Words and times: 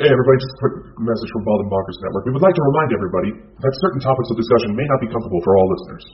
Hey 0.00 0.08
everybody, 0.08 0.40
just 0.40 0.56
a 0.56 0.60
quick 0.64 0.76
message 1.04 1.30
from 1.36 1.44
Bald 1.44 1.68
and 1.68 1.70
Bonkers 1.70 2.00
Network. 2.00 2.24
We 2.24 2.32
would 2.32 2.40
like 2.40 2.56
to 2.56 2.64
remind 2.64 2.96
everybody 2.96 3.30
that 3.44 3.72
certain 3.84 4.00
topics 4.00 4.24
of 4.32 4.40
discussion 4.40 4.72
may 4.72 4.88
not 4.88 5.04
be 5.04 5.08
comfortable 5.12 5.44
for 5.44 5.52
all 5.52 5.68
listeners. 5.68 6.04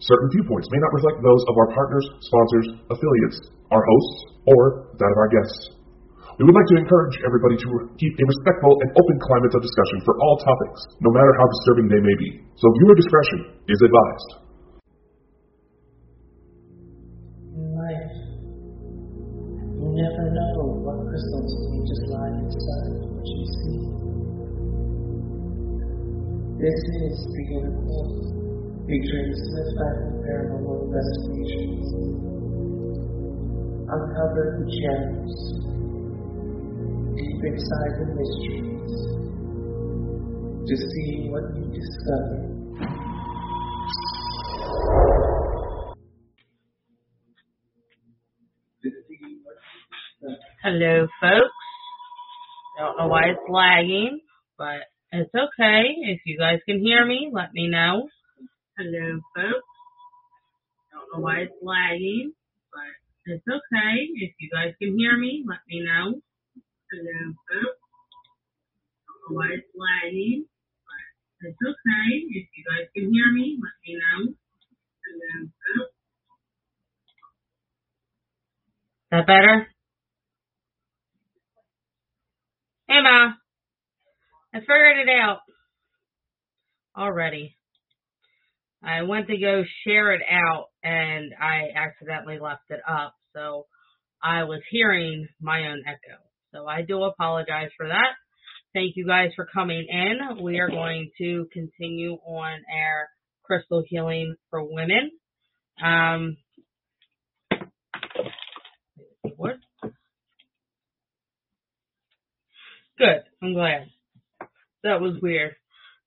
Certain 0.00 0.32
viewpoints 0.32 0.64
may 0.72 0.80
not 0.80 0.96
reflect 0.96 1.20
those 1.20 1.44
of 1.44 1.54
our 1.60 1.68
partners, 1.76 2.08
sponsors, 2.24 2.66
affiliates, 2.88 3.52
our 3.68 3.84
hosts, 3.84 4.16
or 4.48 4.88
that 4.96 5.12
of 5.12 5.18
our 5.20 5.28
guests. 5.28 5.60
We 6.40 6.48
would 6.48 6.56
like 6.56 6.72
to 6.72 6.80
encourage 6.80 7.20
everybody 7.20 7.60
to 7.60 7.68
keep 8.00 8.16
a 8.16 8.24
respectful 8.32 8.72
and 8.80 8.96
open 8.96 9.16
climate 9.20 9.52
of 9.52 9.60
discussion 9.60 10.00
for 10.08 10.16
all 10.24 10.40
topics, 10.40 10.80
no 11.04 11.12
matter 11.12 11.28
how 11.36 11.44
disturbing 11.52 11.92
they 11.92 12.00
may 12.00 12.16
be. 12.16 12.40
So 12.56 12.72
viewer 12.80 12.96
discretion 12.96 13.60
is 13.68 13.80
advised. 13.84 14.30
Life, 17.76 18.08
you 19.76 19.88
never 20.00 20.24
know 20.32 20.80
what 20.80 20.96
crystals 21.12 21.77
This 26.58 26.74
is 26.74 27.14
the 27.22 27.44
universe, 27.54 28.34
featuring 28.82 29.30
the 29.30 29.38
Smith 29.46 29.70
Factor 29.78 30.10
Paranormal 30.26 30.90
Investigations. 30.90 31.86
Uncover 33.86 34.58
the 34.58 34.66
gems 34.66 35.34
deep 37.14 37.40
inside 37.46 37.94
the 38.02 38.10
mysteries 38.10 38.90
to 40.66 40.74
see 40.74 41.30
what 41.30 41.46
you 41.54 41.62
discover. 41.70 42.42
To 48.82 48.88
see 49.06 49.22
what 49.46 49.62
you 49.62 49.86
discover. 50.26 50.42
Hello, 50.64 51.06
folks. 51.20 51.54
Don't 52.80 52.98
know 52.98 53.06
why 53.06 53.30
it's 53.30 53.46
lagging, 53.48 54.18
but 54.58 54.90
it's 55.12 55.34
okay. 55.34 55.82
If 56.02 56.20
you 56.26 56.38
guys 56.38 56.60
can 56.68 56.80
hear 56.80 57.04
me, 57.06 57.30
let 57.32 57.52
me 57.52 57.68
know. 57.68 58.08
Hello, 58.76 59.20
folks. 59.34 59.68
Don't 60.92 61.08
know 61.14 61.20
why 61.24 61.40
it's 61.48 61.54
lagging, 61.62 62.32
but 62.72 63.32
it's 63.32 63.44
okay. 63.48 63.94
If 64.16 64.32
you 64.40 64.50
guys 64.52 64.74
can 64.80 64.98
hear 64.98 65.16
me, 65.16 65.44
let 65.48 65.60
me 65.68 65.80
know. 65.80 66.20
Hello, 66.92 67.20
folks. 67.48 67.78
Don't 69.06 69.20
know 69.30 69.36
why 69.36 69.48
it's 69.56 69.72
lagging, 69.74 70.44
but 71.40 71.48
it's 71.48 71.58
okay. 71.62 72.08
If 72.30 72.46
you 72.56 72.64
guys 72.64 72.88
can 72.94 73.12
hear 73.12 73.32
me, 73.32 73.58
let 73.60 73.76
me 73.86 73.98
know. 73.98 74.34
Hello, 75.04 75.48
folks. 75.48 75.94
That 79.10 79.26
better? 79.26 79.68
Hey, 82.88 83.00
Ma. 83.02 83.32
I 84.54 84.60
figured 84.60 84.98
it 85.06 85.08
out 85.08 85.40
already. 86.96 87.56
I 88.82 89.02
went 89.02 89.26
to 89.28 89.36
go 89.36 89.64
share 89.86 90.12
it 90.12 90.22
out 90.30 90.66
and 90.82 91.32
I 91.40 91.68
accidentally 91.74 92.38
left 92.40 92.70
it 92.70 92.80
up. 92.88 93.14
So 93.34 93.66
I 94.22 94.44
was 94.44 94.60
hearing 94.70 95.28
my 95.40 95.68
own 95.68 95.82
echo. 95.86 96.18
So 96.54 96.66
I 96.66 96.82
do 96.82 97.02
apologize 97.02 97.70
for 97.76 97.88
that. 97.88 98.14
Thank 98.74 98.94
you 98.96 99.06
guys 99.06 99.30
for 99.36 99.46
coming 99.52 99.86
in. 99.88 100.42
We 100.42 100.58
are 100.60 100.70
going 100.70 101.10
to 101.18 101.46
continue 101.52 102.12
on 102.26 102.52
our 102.52 103.08
crystal 103.44 103.82
healing 103.86 104.36
for 104.50 104.62
women. 104.62 105.10
Um, 105.84 106.36
what? 109.36 109.56
Good. 112.98 113.22
I'm 113.42 113.54
glad. 113.54 113.86
That 114.84 115.00
was 115.00 115.20
weird. 115.20 115.54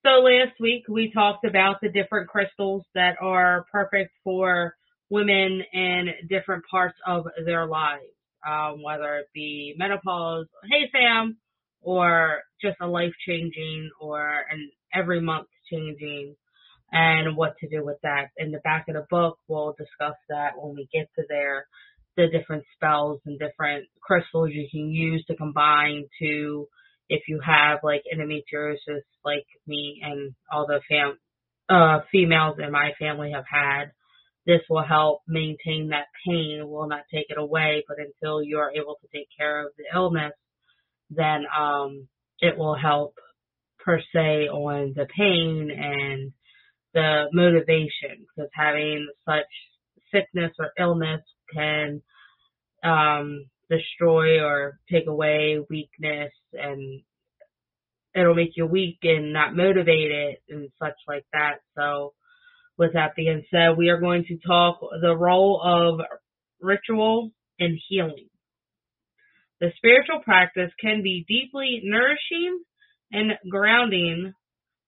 So 0.06 0.22
last 0.22 0.60
week 0.60 0.84
we 0.88 1.12
talked 1.12 1.46
about 1.46 1.78
the 1.82 1.90
different 1.90 2.30
crystals 2.30 2.84
that 2.96 3.18
are 3.22 3.66
perfect 3.72 4.12
for 4.24 4.76
women 5.10 5.62
in 5.74 6.08
different 6.30 6.64
parts 6.72 6.98
of 7.06 7.26
their 7.46 7.68
lives, 7.68 8.06
um, 8.48 8.82
whether 8.82 9.18
it 9.18 9.28
be 9.34 9.76
menopause, 9.78 10.48
hey 10.64 10.90
Sam, 10.92 11.38
or 11.82 12.40
just 12.62 12.78
a 12.82 12.88
life 12.88 13.14
changing 13.28 13.90
or 14.00 14.46
an 14.50 14.72
every 14.94 15.22
month 15.22 15.48
changing 15.70 16.36
and 16.92 17.36
what 17.36 17.56
to 17.60 17.68
do 17.68 17.86
with 17.86 17.98
that. 18.04 18.30
In 18.38 18.52
the 18.52 18.60
back 18.60 18.86
of 18.88 18.96
the 18.96 19.06
book, 19.10 19.38
we'll 19.48 19.76
discuss 19.78 20.16
that 20.30 20.54
when 20.58 20.76
we 20.76 20.88
get 20.94 21.10
to 21.18 21.24
there, 21.30 21.68
the 22.18 22.28
different 22.28 22.64
spells 22.76 23.20
and 23.26 23.40
different 23.40 23.86
crystals 24.02 24.50
you 24.52 24.68
can 24.72 24.90
use 24.90 25.24
to 25.28 25.36
combine 25.36 26.06
to 26.20 26.68
if 27.12 27.24
you 27.28 27.42
have 27.46 27.80
like 27.84 28.04
endometriosis 28.12 29.04
like 29.24 29.46
me 29.68 30.02
and 30.02 30.34
all 30.52 30.66
the 30.66 30.80
fam 30.90 31.20
uh 31.70 32.00
females 32.12 32.58
in 32.58 32.72
my 32.72 32.92
family 32.98 33.32
have 33.34 33.44
had 33.52 33.92
this 34.48 34.62
will 34.70 34.84
help 34.84 35.20
maintain 35.28 35.90
that 35.90 36.06
pain 36.26 36.68
will 36.68 36.88
not 36.88 37.04
take 37.14 37.26
it 37.30 37.38
away 37.38 37.84
but 37.88 37.98
until 38.00 38.42
you're 38.42 38.72
able 38.74 38.96
to 39.02 39.18
take 39.18 39.28
care 39.38 39.66
of 39.66 39.74
the 39.78 39.84
illness 39.94 40.32
then 41.10 41.44
um 41.58 42.08
it 42.40 42.58
will 42.58 42.76
help 42.76 43.14
per 43.84 44.00
se 44.14 44.48
on 44.48 44.94
the 44.96 45.06
pain 45.16 45.70
and 45.70 46.32
the 46.94 47.26
motivation 47.34 48.26
because 48.36 48.50
having 48.54 49.06
such 49.28 49.52
sickness 50.14 50.52
or 50.60 50.72
illness 50.80 51.22
can 51.54 52.02
um 52.86 53.46
destroy 53.70 54.42
or 54.42 54.80
take 54.90 55.08
away 55.08 55.60
weakness 55.70 56.32
and 56.54 57.02
it'll 58.16 58.36
make 58.36 58.52
you 58.56 58.66
weak 58.66 59.00
and 59.04 59.34
not 59.34 59.56
motivated 59.56 60.38
and 60.50 60.70
such 60.82 60.96
like 61.08 61.26
that. 61.34 61.58
So 61.78 62.14
with 62.78 62.94
that 62.94 63.16
being 63.16 63.44
said, 63.52 63.78
we 63.78 63.90
are 63.90 64.00
going 64.00 64.26
to 64.26 64.38
talk 64.46 64.80
the 65.02 65.16
role 65.16 65.62
of 65.64 66.06
ritual 66.60 67.32
and 67.60 67.78
healing. 67.88 68.28
The 69.60 69.72
spiritual 69.78 70.22
practice 70.24 70.72
can 70.80 71.04
be 71.04 71.26
deeply 71.28 71.82
nourishing 71.84 72.64
and 73.12 73.34
grounding 73.50 74.34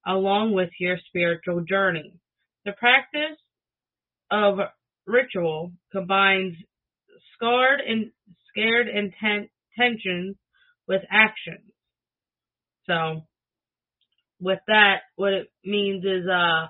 along 0.06 0.54
with 0.54 0.70
your 0.80 0.98
spiritual 1.08 1.62
journey. 1.62 2.14
The 2.66 2.72
practice 2.74 3.38
of 4.32 4.58
ritual 5.06 5.74
combines 5.92 6.56
scarred 7.36 7.82
and 7.88 8.12
scared 8.50 8.88
intent 8.88 9.50
tensions 9.78 10.36
with 10.88 11.02
actions. 11.12 11.72
So 12.88 13.24
with 14.40 14.60
that, 14.68 15.02
what 15.16 15.34
it 15.34 15.50
means 15.66 16.04
is 16.06 16.28
uh 16.30 16.68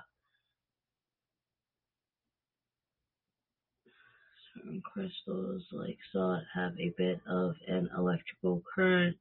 certain 4.56 4.82
crystals 4.84 5.62
like 5.72 5.98
salt 6.12 6.42
have 6.54 6.72
a 6.78 6.94
bit 6.96 7.20
of 7.28 7.54
an 7.68 7.90
electrical 7.96 8.62
current 8.74 9.16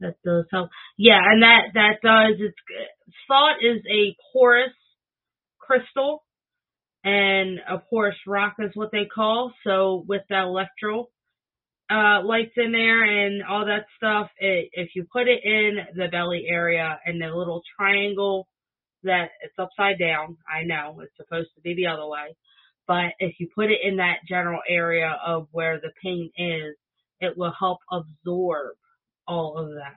that 0.00 0.16
does 0.24 0.46
help. 0.52 0.70
Yeah, 0.98 1.20
and 1.22 1.42
that 1.42 1.62
that 1.74 1.96
does 2.02 2.36
it's 2.40 2.56
salt 3.28 3.58
is 3.62 3.82
a 3.90 4.16
porous 4.32 4.72
crystal 5.58 6.24
and 7.04 7.60
a 7.68 7.78
porous 7.90 8.16
rock 8.26 8.56
is 8.60 8.72
what 8.74 8.90
they 8.92 9.06
call. 9.06 9.52
So 9.64 10.04
with 10.08 10.22
the 10.28 10.40
electro 10.40 11.08
uh 11.90 12.22
lights 12.24 12.54
in 12.56 12.72
there 12.72 13.04
and 13.04 13.42
all 13.44 13.66
that 13.66 13.86
stuff, 13.96 14.30
it, 14.38 14.70
if 14.72 14.90
you 14.94 15.06
put 15.12 15.28
it 15.28 15.44
in 15.44 15.78
the 15.94 16.08
belly 16.08 16.46
area 16.48 16.98
and 17.04 17.20
the 17.20 17.26
little 17.28 17.62
triangle 17.78 18.48
that 19.04 19.28
it's 19.42 19.54
upside 19.58 19.98
down, 19.98 20.36
I 20.52 20.64
know 20.64 21.00
it's 21.00 21.16
supposed 21.16 21.50
to 21.54 21.60
be 21.60 21.74
the 21.74 21.86
other 21.86 22.06
way, 22.06 22.36
but 22.88 23.12
if 23.20 23.36
you 23.38 23.48
put 23.54 23.70
it 23.70 23.80
in 23.84 23.96
that 23.96 24.18
general 24.28 24.60
area 24.68 25.16
of 25.24 25.48
where 25.52 25.80
the 25.80 25.92
pain 26.02 26.30
is, 26.36 26.74
it 27.20 27.36
will 27.36 27.52
help 27.58 27.78
absorb 27.90 28.76
all 29.28 29.58
of 29.58 29.70
that 29.70 29.96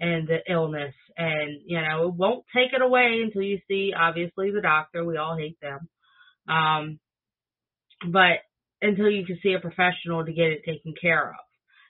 and 0.00 0.26
the 0.26 0.38
illness. 0.52 0.94
And 1.16 1.60
you 1.66 1.80
know 1.80 2.08
it 2.08 2.14
won't 2.14 2.44
take 2.54 2.72
it 2.72 2.82
away 2.82 3.20
until 3.24 3.42
you 3.42 3.60
see 3.68 3.92
obviously 3.96 4.50
the 4.50 4.60
doctor. 4.60 5.04
We 5.04 5.16
all 5.16 5.36
hate 5.36 5.58
them. 5.60 5.88
Um 6.48 6.98
but 8.10 8.40
until 8.84 9.10
you 9.10 9.24
can 9.26 9.38
see 9.42 9.54
a 9.54 9.60
professional 9.60 10.24
to 10.24 10.32
get 10.32 10.52
it 10.52 10.62
taken 10.64 10.94
care 11.00 11.30
of 11.30 11.44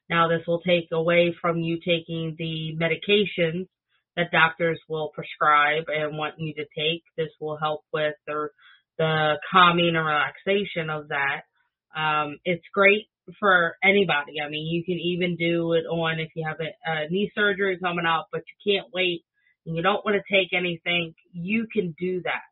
now 0.09 0.29
this 0.29 0.47
will 0.47 0.61
take 0.61 0.89
away 0.93 1.35
from 1.41 1.59
you 1.59 1.79
taking 1.79 2.35
the 2.39 2.77
medications 2.81 3.67
that 4.17 4.31
doctors 4.31 4.81
will 4.89 5.11
prescribe 5.15 5.85
and 5.89 6.17
want 6.17 6.35
you 6.39 6.55
to 6.55 6.65
take 6.77 7.03
this 7.17 7.31
will 7.41 7.59
help 7.59 7.83
with 7.93 8.15
the 8.27 8.49
the 8.99 9.35
calming 9.51 9.97
and 9.97 10.07
relaxation 10.07 10.89
of 10.89 11.09
that 11.09 11.43
um 11.97 12.39
it's 12.45 12.65
great 12.73 13.09
for 13.39 13.77
anybody. 13.83 14.41
I 14.45 14.49
mean, 14.49 14.67
you 14.73 14.85
can 14.85 14.99
even 14.99 15.37
do 15.37 15.73
it 15.73 15.85
on 15.87 16.21
if 16.21 16.31
you 16.35 16.47
have 16.47 16.59
a, 16.61 16.91
a 16.91 17.09
knee 17.09 17.31
surgery 17.35 17.79
coming 17.83 18.07
up, 18.07 18.29
but 18.33 18.43
you 18.47 18.75
can't 18.75 18.93
wait 18.93 19.25
and 19.67 19.77
you 19.77 19.83
don't 19.83 20.05
want 20.05 20.17
to 20.17 20.35
take 20.35 20.53
anything. 20.53 21.15
You 21.33 21.67
can 21.73 21.95
do 21.99 22.23
that. 22.23 22.43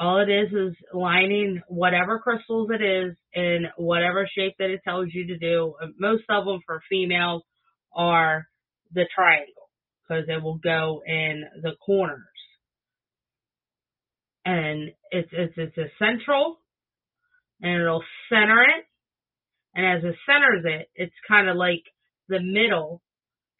All 0.00 0.20
it 0.20 0.30
is 0.30 0.52
is 0.52 0.76
lining 0.94 1.62
whatever 1.68 2.20
crystals 2.20 2.70
it 2.72 2.82
is 2.82 3.16
in 3.34 3.66
whatever 3.76 4.28
shape 4.36 4.54
that 4.58 4.70
it 4.70 4.80
tells 4.84 5.08
you 5.12 5.28
to 5.28 5.38
do. 5.38 5.74
Most 5.98 6.24
of 6.30 6.46
them 6.46 6.60
for 6.66 6.82
females 6.90 7.44
are 7.94 8.46
the 8.94 9.06
triangle. 9.14 9.54
because 10.10 10.24
it 10.28 10.42
will 10.42 10.58
go 10.58 11.02
in 11.06 11.44
the 11.62 11.72
corners. 11.84 12.18
And 14.44 14.90
it's, 15.10 15.28
it's, 15.32 15.54
it's 15.56 15.78
a 15.78 15.86
central 15.98 16.58
and 17.62 17.82
it'll 17.82 18.04
center 18.30 18.62
it. 18.62 18.84
And 19.74 19.86
as 19.86 20.04
it 20.04 20.16
centers 20.26 20.64
it, 20.64 20.88
it's 20.96 21.14
kind 21.28 21.48
of 21.48 21.56
like 21.56 21.82
the 22.28 22.40
middle, 22.40 23.02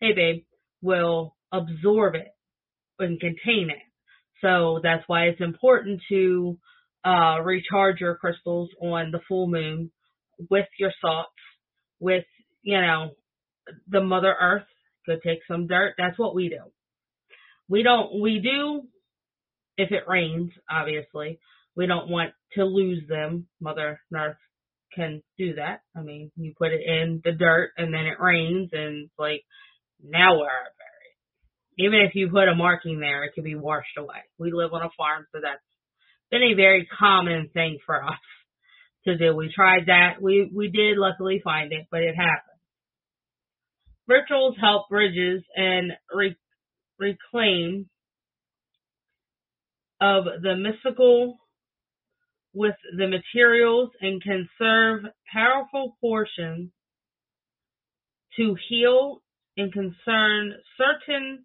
hey 0.01 0.13
babe, 0.15 0.45
will 0.83 1.37
absorb 1.53 2.17
it 2.17 2.29
and 2.99 3.21
contain 3.21 3.71
it. 3.71 3.90
So 4.43 4.81
that's 4.83 5.05
why 5.07 5.25
it's 5.27 5.41
important 5.41 6.01
to 6.09 6.59
uh, 7.05 7.41
recharge 7.43 8.01
your 8.01 8.17
crystals 8.17 8.71
on 8.81 9.11
the 9.11 9.21
full 9.29 9.47
moon 9.47 9.91
with 10.49 10.67
your 10.79 10.93
salts, 11.01 11.31
with, 11.99 12.25
you 12.63 12.81
know, 12.81 13.11
the 13.89 14.01
Mother 14.01 14.35
Earth. 14.41 14.65
Go 15.07 15.15
take 15.25 15.41
some 15.49 15.67
dirt. 15.67 15.95
That's 15.99 16.19
what 16.19 16.35
we 16.35 16.49
do. 16.49 16.71
We 17.69 17.83
don't, 17.83 18.21
we 18.21 18.41
do, 18.41 18.83
if 19.77 19.91
it 19.93 20.05
rains, 20.09 20.51
obviously, 20.71 21.39
we 21.77 21.87
don't 21.87 22.11
want 22.11 22.33
to 22.55 22.65
lose 22.65 23.03
them. 23.09 23.47
Mother 23.61 24.01
Earth 24.15 24.37
can 24.95 25.23
do 25.39 25.55
that. 25.55 25.83
I 25.97 26.03
mean, 26.03 26.31
you 26.37 26.53
put 26.59 26.73
it 26.73 26.81
in 26.85 27.21
the 27.25 27.33
dirt 27.33 27.71
and 27.77 27.95
then 27.95 28.07
it 28.07 28.21
rains 28.21 28.71
and 28.73 29.05
it's 29.05 29.19
like, 29.19 29.43
now 30.03 30.37
where 30.37 30.47
are? 30.47 30.80
Even 31.81 32.01
if 32.01 32.15
you 32.15 32.29
put 32.29 32.49
a 32.49 32.55
marking 32.55 33.01
there, 33.01 33.25
it 33.25 33.33
can 33.35 33.43
be 33.45 33.55
washed 33.55 33.97
away. 33.97 34.21
We 34.39 34.53
live 34.53 34.75
on 34.75 34.83
a 34.83 34.91
farm, 34.99 35.27
so 35.33 35.41
that's 35.43 35.63
been 36.31 36.43
a 36.43 36.55
very 36.55 36.87
common 36.99 37.49
thing 37.55 37.79
for 37.87 38.05
us 38.05 38.19
to 39.07 39.17
do. 39.17 39.35
We 39.35 39.51
tried 39.55 39.87
that. 39.87 40.21
We, 40.21 40.51
we 40.55 40.69
did 40.69 40.99
luckily 40.99 41.41
find 41.43 41.73
it, 41.73 41.87
but 41.91 42.03
it 42.03 42.15
happened. 42.15 42.61
Rituals 44.07 44.57
help 44.61 44.91
bridges 44.91 45.43
and 45.57 45.93
re- 46.13 46.37
reclaim 46.99 47.89
of 50.01 50.25
the 50.43 50.57
mystical 50.57 51.39
with 52.53 52.75
the 52.99 53.07
materials 53.07 53.91
and 54.03 54.23
can 54.23 54.49
serve 54.59 55.05
powerful 55.33 55.97
portions 56.01 56.71
to 58.37 58.57
heal 58.69 59.23
and 59.57 59.73
concern 59.73 60.55
certain 60.77 61.45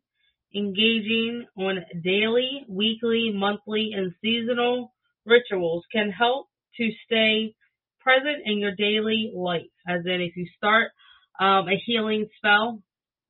engaging 0.56 1.46
on 1.58 1.84
daily, 2.04 2.66
weekly, 2.70 3.32
monthly, 3.34 3.92
and 3.96 4.14
seasonal 4.22 4.94
rituals 5.26 5.84
can 5.92 6.12
help 6.12 6.48
to 6.78 6.90
stay 7.06 7.54
present 8.00 8.44
in 8.46 8.60
your 8.60 8.76
daily 8.76 9.32
life. 9.36 9.64
As 9.88 10.02
in, 10.06 10.22
if 10.22 10.36
you 10.36 10.48
start 10.58 10.92
um, 11.40 11.68
a 11.68 11.82
healing 11.86 12.28
spell, 12.38 12.82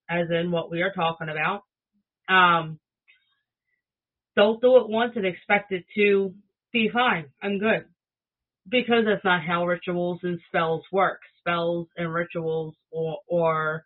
as 0.10 0.28
in 0.30 0.52
what 0.52 0.70
we 0.70 0.82
are 0.82 0.94
talking 0.94 1.30
about, 1.30 1.64
um, 2.30 2.80
don't 4.36 4.62
do 4.62 4.78
it 4.78 4.90
once 4.90 5.14
and 5.16 5.26
expect 5.26 5.72
it 5.72 5.86
to 5.96 6.34
be 6.74 6.90
fine. 6.92 7.26
I'm 7.42 7.58
good. 7.60 7.86
Because 8.68 9.06
that's 9.06 9.24
not 9.24 9.44
how 9.46 9.66
rituals 9.66 10.20
and 10.24 10.40
spells 10.48 10.84
work. 10.92 11.22
Spells 11.40 11.88
and 11.96 12.14
rituals 12.14 12.76
or, 12.92 13.18
or 13.28 13.86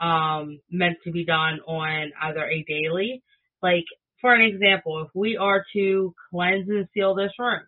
um, 0.00 0.60
meant 0.70 0.96
to 1.04 1.12
be 1.12 1.24
done 1.24 1.60
on 1.66 2.12
either 2.22 2.44
a 2.44 2.64
daily, 2.66 3.22
like 3.62 3.84
for 4.20 4.34
an 4.34 4.42
example, 4.42 5.02
if 5.02 5.08
we 5.14 5.36
are 5.36 5.64
to 5.74 6.14
cleanse 6.30 6.68
and 6.68 6.88
seal 6.94 7.14
this 7.14 7.32
room, 7.38 7.60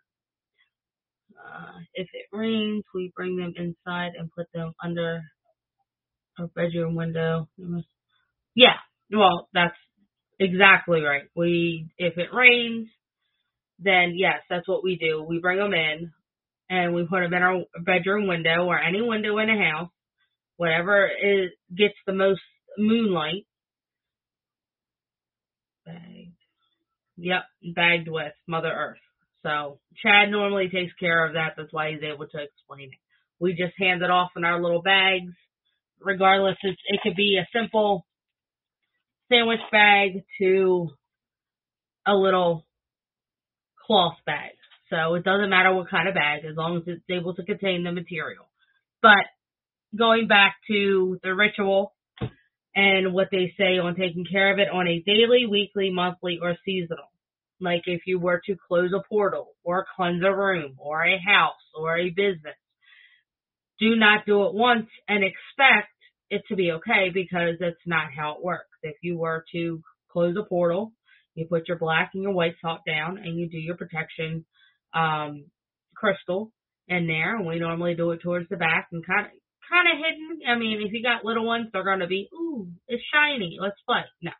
uh, 1.38 1.78
if 1.94 2.08
it 2.12 2.36
rains, 2.36 2.84
we 2.94 3.12
bring 3.16 3.36
them 3.36 3.54
inside 3.56 4.12
and 4.18 4.30
put 4.36 4.46
them 4.54 4.72
under 4.82 5.22
a 6.38 6.46
bedroom 6.48 6.94
window. 6.94 7.48
Yeah, 8.54 8.76
well, 9.10 9.48
that's 9.54 9.76
exactly 10.38 11.00
right. 11.02 11.24
We, 11.34 11.88
if 11.98 12.18
it 12.18 12.28
rains, 12.32 12.88
then 13.78 14.14
yes, 14.16 14.40
that's 14.48 14.68
what 14.68 14.84
we 14.84 14.96
do. 14.96 15.22
We 15.22 15.40
bring 15.40 15.58
them 15.58 15.74
in 15.74 16.10
and 16.70 16.94
we 16.94 17.02
put 17.04 17.20
them 17.20 17.34
in 17.34 17.42
our 17.42 17.62
bedroom 17.84 18.26
window 18.26 18.64
or 18.66 18.78
any 18.78 19.02
window 19.02 19.38
in 19.38 19.50
a 19.50 19.70
house, 19.70 19.90
whatever 20.62 21.08
is 21.08 21.50
gets 21.76 21.96
the 22.06 22.12
most 22.12 22.40
moonlight. 22.78 23.46
Bagged. 25.84 26.36
Yep, 27.16 27.42
bagged 27.74 28.08
with 28.08 28.32
Mother 28.46 28.70
Earth. 28.70 29.00
So 29.42 29.80
Chad 30.00 30.30
normally 30.30 30.68
takes 30.72 30.92
care 31.00 31.26
of 31.26 31.32
that. 31.32 31.54
That's 31.56 31.72
why 31.72 31.90
he's 31.90 32.04
able 32.04 32.28
to 32.28 32.38
explain 32.38 32.90
it. 32.92 32.98
We 33.40 33.54
just 33.54 33.74
hand 33.76 34.02
it 34.02 34.10
off 34.10 34.30
in 34.36 34.44
our 34.44 34.62
little 34.62 34.82
bags. 34.82 35.32
Regardless, 36.00 36.56
it's, 36.62 36.80
it 36.86 37.00
could 37.02 37.16
be 37.16 37.40
a 37.40 37.48
simple 37.52 38.06
sandwich 39.32 39.58
bag 39.72 40.22
to 40.40 40.90
a 42.06 42.14
little 42.14 42.64
cloth 43.84 44.14
bag. 44.26 44.52
So 44.90 45.16
it 45.16 45.24
doesn't 45.24 45.50
matter 45.50 45.74
what 45.74 45.90
kind 45.90 46.08
of 46.08 46.14
bag 46.14 46.44
as 46.44 46.56
long 46.56 46.76
as 46.76 46.82
it's 46.86 47.02
able 47.10 47.34
to 47.34 47.44
contain 47.44 47.82
the 47.82 47.90
material. 47.90 48.44
But 49.02 49.26
going 49.96 50.26
back 50.28 50.56
to 50.68 51.18
the 51.22 51.34
ritual 51.34 51.94
and 52.74 53.12
what 53.12 53.28
they 53.30 53.52
say 53.58 53.78
on 53.78 53.94
taking 53.94 54.24
care 54.24 54.52
of 54.52 54.58
it 54.58 54.68
on 54.72 54.86
a 54.86 55.02
daily, 55.04 55.46
weekly, 55.46 55.90
monthly, 55.90 56.38
or 56.40 56.56
seasonal. 56.64 57.10
Like 57.60 57.82
if 57.86 58.02
you 58.06 58.18
were 58.18 58.40
to 58.46 58.56
close 58.68 58.92
a 58.92 59.06
portal 59.08 59.54
or 59.62 59.86
cleanse 59.94 60.24
a 60.24 60.34
room 60.34 60.76
or 60.78 61.04
a 61.04 61.18
house 61.18 61.52
or 61.74 61.96
a 61.96 62.10
business, 62.10 62.56
do 63.78 63.94
not 63.96 64.26
do 64.26 64.44
it 64.44 64.54
once 64.54 64.88
and 65.08 65.22
expect 65.22 65.88
it 66.30 66.42
to 66.48 66.56
be 66.56 66.72
okay 66.72 67.10
because 67.12 67.56
that's 67.60 67.76
not 67.86 68.08
how 68.16 68.36
it 68.36 68.44
works. 68.44 68.66
If 68.82 68.96
you 69.02 69.18
were 69.18 69.44
to 69.52 69.82
close 70.10 70.36
a 70.36 70.48
portal, 70.48 70.92
you 71.34 71.46
put 71.46 71.68
your 71.68 71.78
black 71.78 72.12
and 72.14 72.22
your 72.22 72.32
white 72.32 72.54
salt 72.60 72.80
down 72.86 73.18
and 73.18 73.38
you 73.38 73.48
do 73.48 73.58
your 73.58 73.76
protection 73.76 74.44
um, 74.94 75.44
crystal 75.94 76.52
in 76.88 77.06
there. 77.06 77.36
And 77.36 77.46
we 77.46 77.58
normally 77.58 77.94
do 77.94 78.10
it 78.10 78.20
towards 78.22 78.48
the 78.48 78.56
back 78.56 78.88
and 78.92 79.06
kind 79.06 79.26
of 79.26 79.32
kind 79.72 79.88
of 79.88 79.98
hidden. 79.98 80.48
I 80.48 80.58
mean, 80.58 80.82
if 80.84 80.92
you 80.92 81.02
got 81.02 81.24
little 81.24 81.46
ones, 81.46 81.68
they're 81.72 81.84
going 81.84 82.00
to 82.00 82.06
be, 82.06 82.28
ooh, 82.34 82.68
it's 82.86 83.02
shiny. 83.12 83.56
Let's 83.60 83.80
play. 83.88 84.02
No. 84.20 84.32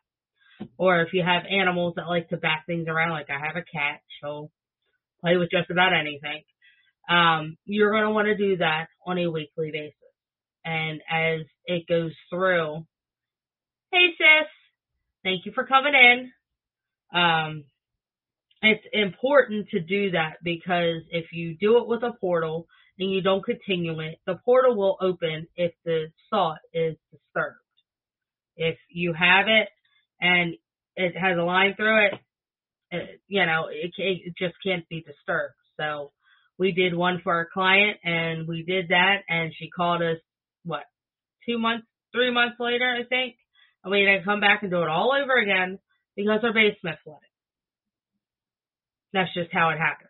Or 0.77 1.01
if 1.01 1.09
you 1.13 1.23
have 1.23 1.43
animals 1.49 1.95
that 1.95 2.07
like 2.07 2.29
to 2.29 2.37
bat 2.37 2.59
things 2.67 2.87
around, 2.87 3.11
like 3.11 3.29
I 3.29 3.45
have 3.45 3.55
a 3.55 3.65
cat, 3.65 4.01
she'll 4.19 4.51
play 5.21 5.37
with 5.37 5.49
just 5.49 5.71
about 5.71 5.93
anything. 5.93 6.43
Um, 7.09 7.57
you're 7.65 7.91
going 7.91 8.03
to 8.03 8.11
want 8.11 8.27
to 8.27 8.37
do 8.37 8.57
that 8.57 8.87
on 9.05 9.17
a 9.17 9.29
weekly 9.29 9.71
basis. 9.71 9.95
And 10.63 11.01
as 11.11 11.41
it 11.65 11.87
goes 11.87 12.13
through, 12.29 12.85
hey 13.91 14.07
sis, 14.17 14.47
thank 15.23 15.45
you 15.45 15.51
for 15.53 15.65
coming 15.65 15.93
in. 15.93 16.31
Um, 17.19 17.65
it's 18.61 18.85
important 18.93 19.67
to 19.69 19.81
do 19.81 20.11
that 20.11 20.35
because 20.41 21.01
if 21.11 21.25
you 21.33 21.57
do 21.59 21.79
it 21.79 21.87
with 21.87 22.03
a 22.03 22.13
portal 22.19 22.67
and 22.99 23.11
you 23.11 23.21
don't 23.21 23.43
continue 23.43 23.99
it, 23.99 24.19
the 24.25 24.39
portal 24.45 24.75
will 24.75 24.97
open 25.01 25.47
if 25.55 25.73
the 25.85 26.07
thought 26.29 26.59
is 26.73 26.95
disturbed. 27.11 27.57
If 28.55 28.77
you 28.89 29.13
have 29.13 29.47
it 29.47 29.69
and 30.21 30.53
it 30.95 31.17
has 31.17 31.37
a 31.37 31.41
line 31.41 31.73
through 31.75 32.05
it, 32.05 32.13
it 32.91 33.21
you 33.27 33.45
know, 33.45 33.67
it, 33.71 33.91
it 33.97 34.33
just 34.37 34.55
can't 34.65 34.87
be 34.89 35.01
disturbed. 35.01 35.55
So 35.79 36.11
we 36.59 36.71
did 36.71 36.95
one 36.95 37.19
for 37.23 37.33
our 37.33 37.47
client 37.51 37.97
and 38.03 38.47
we 38.47 38.63
did 38.63 38.89
that 38.89 39.23
and 39.27 39.51
she 39.57 39.69
called 39.69 40.01
us, 40.01 40.17
what, 40.63 40.83
two 41.47 41.57
months, 41.57 41.87
three 42.11 42.31
months 42.31 42.57
later, 42.59 42.85
I 42.85 43.03
think. 43.07 43.35
And 43.83 43.91
we 43.91 44.03
had 44.03 44.19
to 44.19 44.23
come 44.23 44.39
back 44.39 44.61
and 44.61 44.71
do 44.71 44.83
it 44.83 44.87
all 44.89 45.11
over 45.11 45.35
again 45.35 45.79
because 46.15 46.41
her 46.43 46.53
basement 46.53 46.99
flooded. 47.03 47.21
That's 49.13 49.33
just 49.33 49.51
how 49.51 49.69
it 49.69 49.79
happens. 49.79 50.09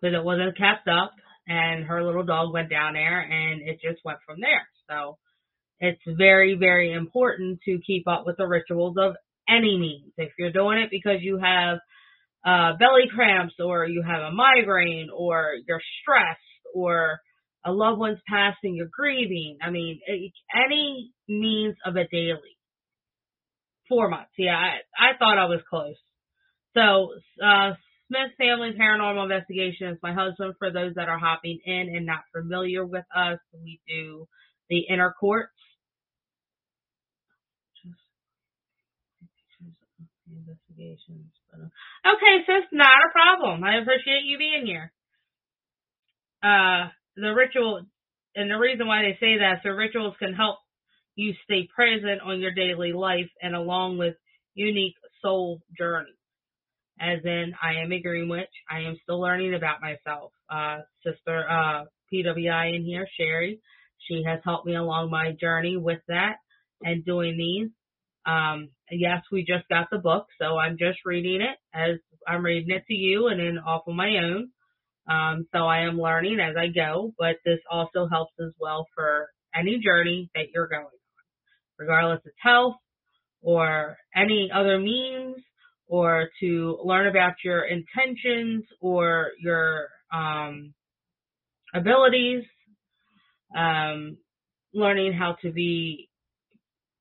Because 0.00 0.16
it 0.16 0.24
wasn't 0.24 0.58
kept 0.58 0.88
up 0.88 1.12
and 1.48 1.84
her 1.84 2.04
little 2.04 2.24
dog 2.24 2.52
went 2.52 2.70
down 2.70 2.92
there 2.94 3.20
and 3.20 3.62
it 3.62 3.80
just 3.82 4.04
went 4.04 4.18
from 4.26 4.36
there. 4.40 4.68
So 4.88 5.16
it's 5.80 6.00
very, 6.06 6.54
very 6.54 6.92
important 6.92 7.60
to 7.64 7.80
keep 7.86 8.06
up 8.06 8.24
with 8.26 8.36
the 8.36 8.46
rituals 8.46 8.96
of 8.98 9.14
any 9.48 9.78
means. 9.78 10.12
If 10.16 10.30
you're 10.38 10.52
doing 10.52 10.78
it 10.78 10.90
because 10.90 11.22
you 11.22 11.38
have 11.38 11.78
uh, 12.44 12.76
belly 12.78 13.08
cramps 13.14 13.54
or 13.58 13.86
you 13.86 14.02
have 14.02 14.20
a 14.22 14.30
migraine 14.30 15.08
or 15.14 15.54
you're 15.66 15.80
stressed 16.02 16.40
or 16.74 17.20
a 17.64 17.72
loved 17.72 17.98
one's 17.98 18.20
passing, 18.28 18.74
you're 18.74 18.90
grieving. 18.92 19.58
I 19.62 19.70
mean, 19.70 20.00
any 20.54 21.12
means 21.28 21.76
of 21.84 21.96
a 21.96 22.06
daily. 22.08 22.56
Four 23.88 24.08
months. 24.10 24.32
Yeah, 24.36 24.56
I, 24.56 24.76
I 24.98 25.16
thought 25.18 25.38
I 25.38 25.46
was 25.46 25.60
close. 25.68 25.96
So, 26.74 27.14
uh, 27.42 27.72
Smith 28.08 28.32
Family 28.38 28.72
Paranormal 28.78 29.24
Investigations, 29.24 29.98
my 30.02 30.14
husband, 30.14 30.54
for 30.58 30.72
those 30.72 30.94
that 30.94 31.08
are 31.08 31.18
hopping 31.18 31.58
in 31.64 31.92
and 31.94 32.06
not 32.06 32.20
familiar 32.32 32.84
with 32.84 33.04
us, 33.14 33.38
we 33.52 33.80
do 33.86 34.26
the 34.70 34.80
inner 34.88 35.14
courts. 35.18 35.52
Investigations. 40.30 41.26
Okay, 42.06 42.44
sis, 42.46 42.68
not 42.72 42.88
a 42.88 43.12
problem. 43.12 43.64
I 43.64 43.78
appreciate 43.80 44.24
you 44.24 44.38
being 44.38 44.64
here. 44.64 44.92
Uh, 46.42 46.88
the 47.16 47.32
ritual, 47.34 47.82
and 48.34 48.50
the 48.50 48.56
reason 48.56 48.86
why 48.86 49.02
they 49.02 49.18
say 49.20 49.38
that, 49.38 49.60
so 49.62 49.70
rituals 49.70 50.14
can 50.18 50.34
help 50.34 50.58
you 51.16 51.34
stay 51.44 51.68
present 51.74 52.22
on 52.22 52.40
your 52.40 52.54
daily 52.54 52.92
life 52.92 53.28
and 53.42 53.54
along 53.54 53.98
with 53.98 54.14
unique 54.54 54.94
soul 55.20 55.60
journey. 55.76 56.17
As 57.00 57.20
in, 57.24 57.54
I 57.62 57.82
am 57.82 57.92
a 57.92 58.00
green 58.00 58.28
witch. 58.28 58.48
I 58.70 58.80
am 58.80 58.96
still 59.02 59.20
learning 59.20 59.54
about 59.54 59.80
myself. 59.80 60.32
Uh, 60.50 60.78
sister, 61.04 61.48
uh, 61.48 61.84
PWI 62.12 62.74
in 62.74 62.84
here, 62.84 63.06
Sherry, 63.16 63.60
she 63.98 64.22
has 64.26 64.40
helped 64.44 64.66
me 64.66 64.74
along 64.74 65.10
my 65.10 65.32
journey 65.32 65.76
with 65.76 66.00
that 66.08 66.36
and 66.82 67.04
doing 67.04 67.36
these. 67.36 67.70
Um, 68.26 68.70
yes, 68.90 69.22
we 69.30 69.44
just 69.44 69.68
got 69.68 69.88
the 69.90 69.98
book, 69.98 70.26
so 70.40 70.58
I'm 70.58 70.76
just 70.78 70.98
reading 71.04 71.40
it 71.40 71.56
as 71.74 71.98
I'm 72.26 72.44
reading 72.44 72.74
it 72.74 72.84
to 72.88 72.94
you 72.94 73.28
and 73.28 73.40
then 73.40 73.58
off 73.58 73.82
of 73.86 73.94
my 73.94 74.18
own. 74.18 74.50
Um, 75.08 75.46
so 75.54 75.60
I 75.60 75.86
am 75.86 76.00
learning 76.00 76.38
as 76.40 76.54
I 76.56 76.68
go, 76.68 77.12
but 77.18 77.36
this 77.44 77.60
also 77.70 78.06
helps 78.10 78.34
as 78.40 78.52
well 78.60 78.86
for 78.94 79.28
any 79.54 79.78
journey 79.78 80.30
that 80.34 80.50
you're 80.54 80.68
going 80.68 80.82
on, 80.82 80.90
regardless 81.78 82.20
of 82.26 82.32
health 82.42 82.76
or 83.40 83.96
any 84.14 84.50
other 84.54 84.78
means 84.78 85.36
or 85.88 86.28
to 86.40 86.78
learn 86.84 87.06
about 87.06 87.34
your 87.44 87.64
intentions 87.64 88.64
or 88.80 89.30
your 89.40 89.88
um, 90.12 90.74
abilities, 91.74 92.44
um, 93.56 94.18
learning 94.74 95.14
how 95.14 95.36
to 95.42 95.50
be 95.50 96.08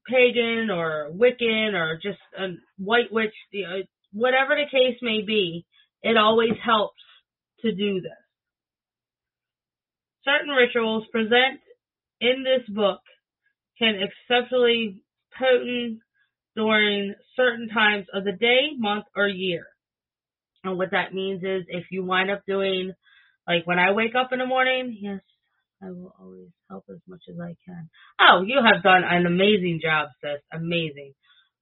pagan 0.08 0.70
or 0.72 1.12
Wiccan 1.14 1.74
or 1.74 2.00
just 2.02 2.20
a 2.40 2.48
white 2.78 3.12
witch, 3.12 3.34
you 3.52 3.64
know, 3.64 3.82
whatever 4.14 4.56
the 4.56 4.70
case 4.72 4.98
may 5.02 5.22
be, 5.22 5.66
it 6.02 6.18
always 6.18 6.54
helps 6.64 7.02
to 7.62 7.74
do 7.74 8.02
this. 8.02 8.12
Certain 10.24 10.50
rituals 10.50 11.04
present 11.12 11.60
in 12.22 12.44
this 12.44 12.68
book 12.74 13.00
can 13.80 13.96
exceptionally 13.96 15.02
potent 15.38 16.00
during 16.58 17.14
certain 17.36 17.70
times 17.70 18.08
of 18.14 18.26
the 18.26 18.34
day, 18.34 18.72
month, 18.78 19.06
or 19.16 19.28
year. 19.28 19.68
And 20.64 20.78
what 20.78 20.92
that 20.92 21.14
means 21.14 21.44
is 21.44 21.66
if 21.70 21.86
you 21.92 22.04
wind 22.04 22.32
up 22.32 22.42
doing, 22.48 22.94
like 23.48 23.66
when 23.66 23.80
I 23.80 23.92
wake 23.92 24.16
up 24.20 24.34
in 24.34 24.40
the 24.40 24.46
morning, 24.46 24.98
yes, 25.00 25.22
I 25.82 25.92
will 25.92 26.14
always 26.20 26.50
help 26.70 26.86
as 26.90 26.98
much 27.08 27.22
as 27.30 27.36
I 27.40 27.56
can. 27.66 27.90
Oh, 28.20 28.42
you 28.42 28.60
have 28.66 28.84
done 28.84 29.04
an 29.08 29.28
amazing 29.28 29.80
job, 29.82 30.10
sis. 30.22 30.42
Amazing. 30.52 31.14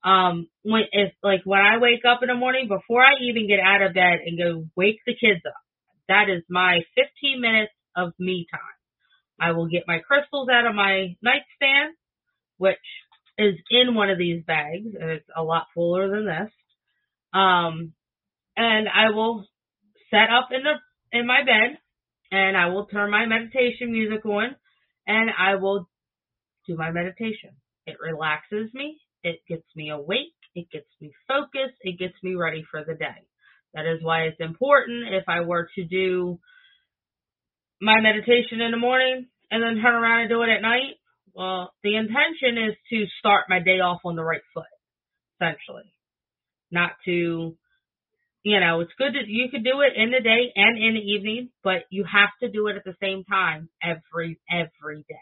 Um, 0.03 0.47
when 0.63 0.83
if 0.93 1.11
like 1.21 1.41
when 1.43 1.59
I 1.59 1.77
wake 1.79 2.05
up 2.07 2.21
in 2.21 2.29
the 2.29 2.35
morning 2.35 2.67
before 2.69 3.01
I 3.01 3.15
even 3.23 3.47
get 3.47 3.59
out 3.59 3.81
of 3.81 3.93
bed 3.93 4.19
and 4.25 4.37
go 4.37 4.65
wake 4.75 4.99
the 5.05 5.13
kids 5.13 5.41
up, 5.45 5.61
that 6.07 6.29
is 6.29 6.43
my 6.49 6.79
15 6.95 7.41
minutes 7.41 7.73
of 7.95 8.13
me 8.19 8.47
time. 8.51 8.61
I 9.39 9.51
will 9.51 9.67
get 9.67 9.83
my 9.87 9.99
crystals 9.99 10.47
out 10.49 10.65
of 10.65 10.75
my 10.75 11.15
nightstand, 11.21 11.95
which 12.57 12.77
is 13.37 13.55
in 13.69 13.95
one 13.95 14.09
of 14.09 14.17
these 14.17 14.43
bags, 14.45 14.87
and 14.99 15.09
it's 15.09 15.29
a 15.35 15.43
lot 15.43 15.67
fuller 15.73 16.09
than 16.09 16.25
this. 16.25 16.51
Um, 17.33 17.93
and 18.55 18.87
I 18.87 19.11
will 19.11 19.45
set 20.09 20.29
up 20.31 20.49
in 20.51 20.61
the 20.63 21.17
in 21.17 21.27
my 21.27 21.43
bed, 21.43 21.77
and 22.31 22.57
I 22.57 22.67
will 22.67 22.85
turn 22.85 23.11
my 23.11 23.25
meditation 23.25 23.91
music 23.91 24.25
on, 24.25 24.55
and 25.07 25.29
I 25.37 25.55
will 25.55 25.87
do 26.67 26.75
my 26.75 26.91
meditation. 26.91 27.51
It 27.85 27.97
relaxes 27.99 28.73
me. 28.73 28.99
It 29.23 29.39
gets 29.47 29.65
me 29.75 29.89
awake. 29.89 30.33
It 30.55 30.67
gets 30.71 30.87
me 31.01 31.11
focused. 31.27 31.77
It 31.81 31.99
gets 31.99 32.15
me 32.23 32.35
ready 32.35 32.63
for 32.69 32.83
the 32.85 32.95
day. 32.95 33.27
That 33.73 33.85
is 33.85 34.01
why 34.01 34.23
it's 34.23 34.39
important 34.39 35.13
if 35.13 35.25
I 35.27 35.41
were 35.41 35.67
to 35.75 35.83
do 35.83 36.39
my 37.81 37.99
meditation 37.99 38.61
in 38.61 38.71
the 38.71 38.77
morning 38.77 39.27
and 39.51 39.61
then 39.61 39.83
turn 39.83 39.95
around 39.95 40.21
and 40.21 40.29
do 40.29 40.41
it 40.43 40.49
at 40.49 40.61
night. 40.61 40.95
Well, 41.35 41.73
the 41.83 41.97
intention 41.97 42.57
is 42.69 42.75
to 42.91 43.05
start 43.19 43.45
my 43.49 43.59
day 43.59 43.81
off 43.81 43.99
on 44.05 44.15
the 44.15 44.23
right 44.23 44.41
foot, 44.53 44.63
essentially. 45.35 45.83
Not 46.71 46.91
to, 47.05 47.57
you 48.43 48.59
know, 48.59 48.79
it's 48.79 48.93
good 48.97 49.13
that 49.13 49.27
you 49.27 49.49
could 49.51 49.63
do 49.63 49.81
it 49.81 50.01
in 50.01 50.11
the 50.11 50.21
day 50.21 50.53
and 50.55 50.77
in 50.77 50.93
the 50.93 51.01
evening, 51.01 51.49
but 51.61 51.83
you 51.89 52.05
have 52.05 52.29
to 52.41 52.49
do 52.49 52.67
it 52.67 52.77
at 52.77 52.85
the 52.85 52.95
same 53.01 53.25
time 53.25 53.69
every, 53.83 54.39
every 54.49 55.03
day. 55.09 55.15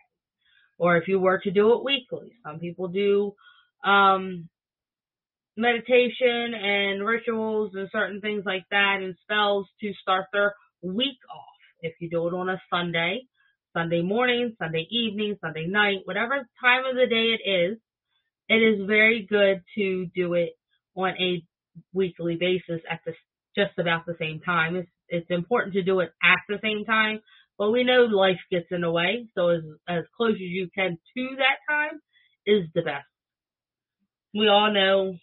Or 0.77 0.97
if 0.97 1.07
you 1.07 1.19
were 1.19 1.39
to 1.39 1.51
do 1.51 1.73
it 1.73 1.83
weekly, 1.83 2.33
some 2.45 2.59
people 2.59 2.89
do, 2.89 3.33
um, 3.83 4.49
meditation 5.57 6.53
and 6.53 7.05
rituals 7.05 7.71
and 7.75 7.89
certain 7.91 8.21
things 8.21 8.43
like 8.45 8.65
that 8.71 8.99
and 9.01 9.15
spells 9.23 9.67
to 9.81 9.91
start 10.01 10.25
their 10.31 10.53
week 10.81 11.17
off. 11.31 11.45
If 11.81 11.93
you 11.99 12.09
do 12.09 12.27
it 12.27 12.33
on 12.33 12.49
a 12.49 12.61
Sunday, 12.71 13.21
Sunday 13.73 14.01
morning, 14.01 14.55
Sunday 14.59 14.87
evening, 14.89 15.37
Sunday 15.41 15.65
night, 15.67 15.99
whatever 16.05 16.47
time 16.61 16.85
of 16.85 16.95
the 16.95 17.07
day 17.07 17.35
it 17.39 17.49
is, 17.49 17.77
it 18.49 18.55
is 18.55 18.87
very 18.87 19.25
good 19.29 19.61
to 19.75 20.05
do 20.15 20.33
it 20.33 20.51
on 20.95 21.09
a 21.19 21.43
weekly 21.93 22.35
basis 22.39 22.81
at 22.89 23.01
the 23.05 23.13
just 23.55 23.77
about 23.77 24.05
the 24.05 24.15
same 24.19 24.39
time. 24.41 24.75
It's 24.75 24.89
it's 25.09 25.29
important 25.29 25.73
to 25.73 25.83
do 25.83 25.99
it 25.99 26.11
at 26.23 26.39
the 26.49 26.57
same 26.61 26.85
time, 26.85 27.19
but 27.57 27.71
we 27.71 27.83
know 27.83 28.03
life 28.03 28.39
gets 28.51 28.67
in 28.71 28.81
the 28.81 28.91
way, 28.91 29.27
so 29.35 29.49
as 29.49 29.61
as 29.87 30.03
close 30.15 30.35
as 30.35 30.39
you 30.39 30.69
can 30.73 30.97
to 31.15 31.27
that 31.37 31.57
time 31.69 31.99
is 32.45 32.67
the 32.73 32.81
best. 32.81 33.05
We 34.33 34.47
all 34.47 34.71
know 34.73 35.15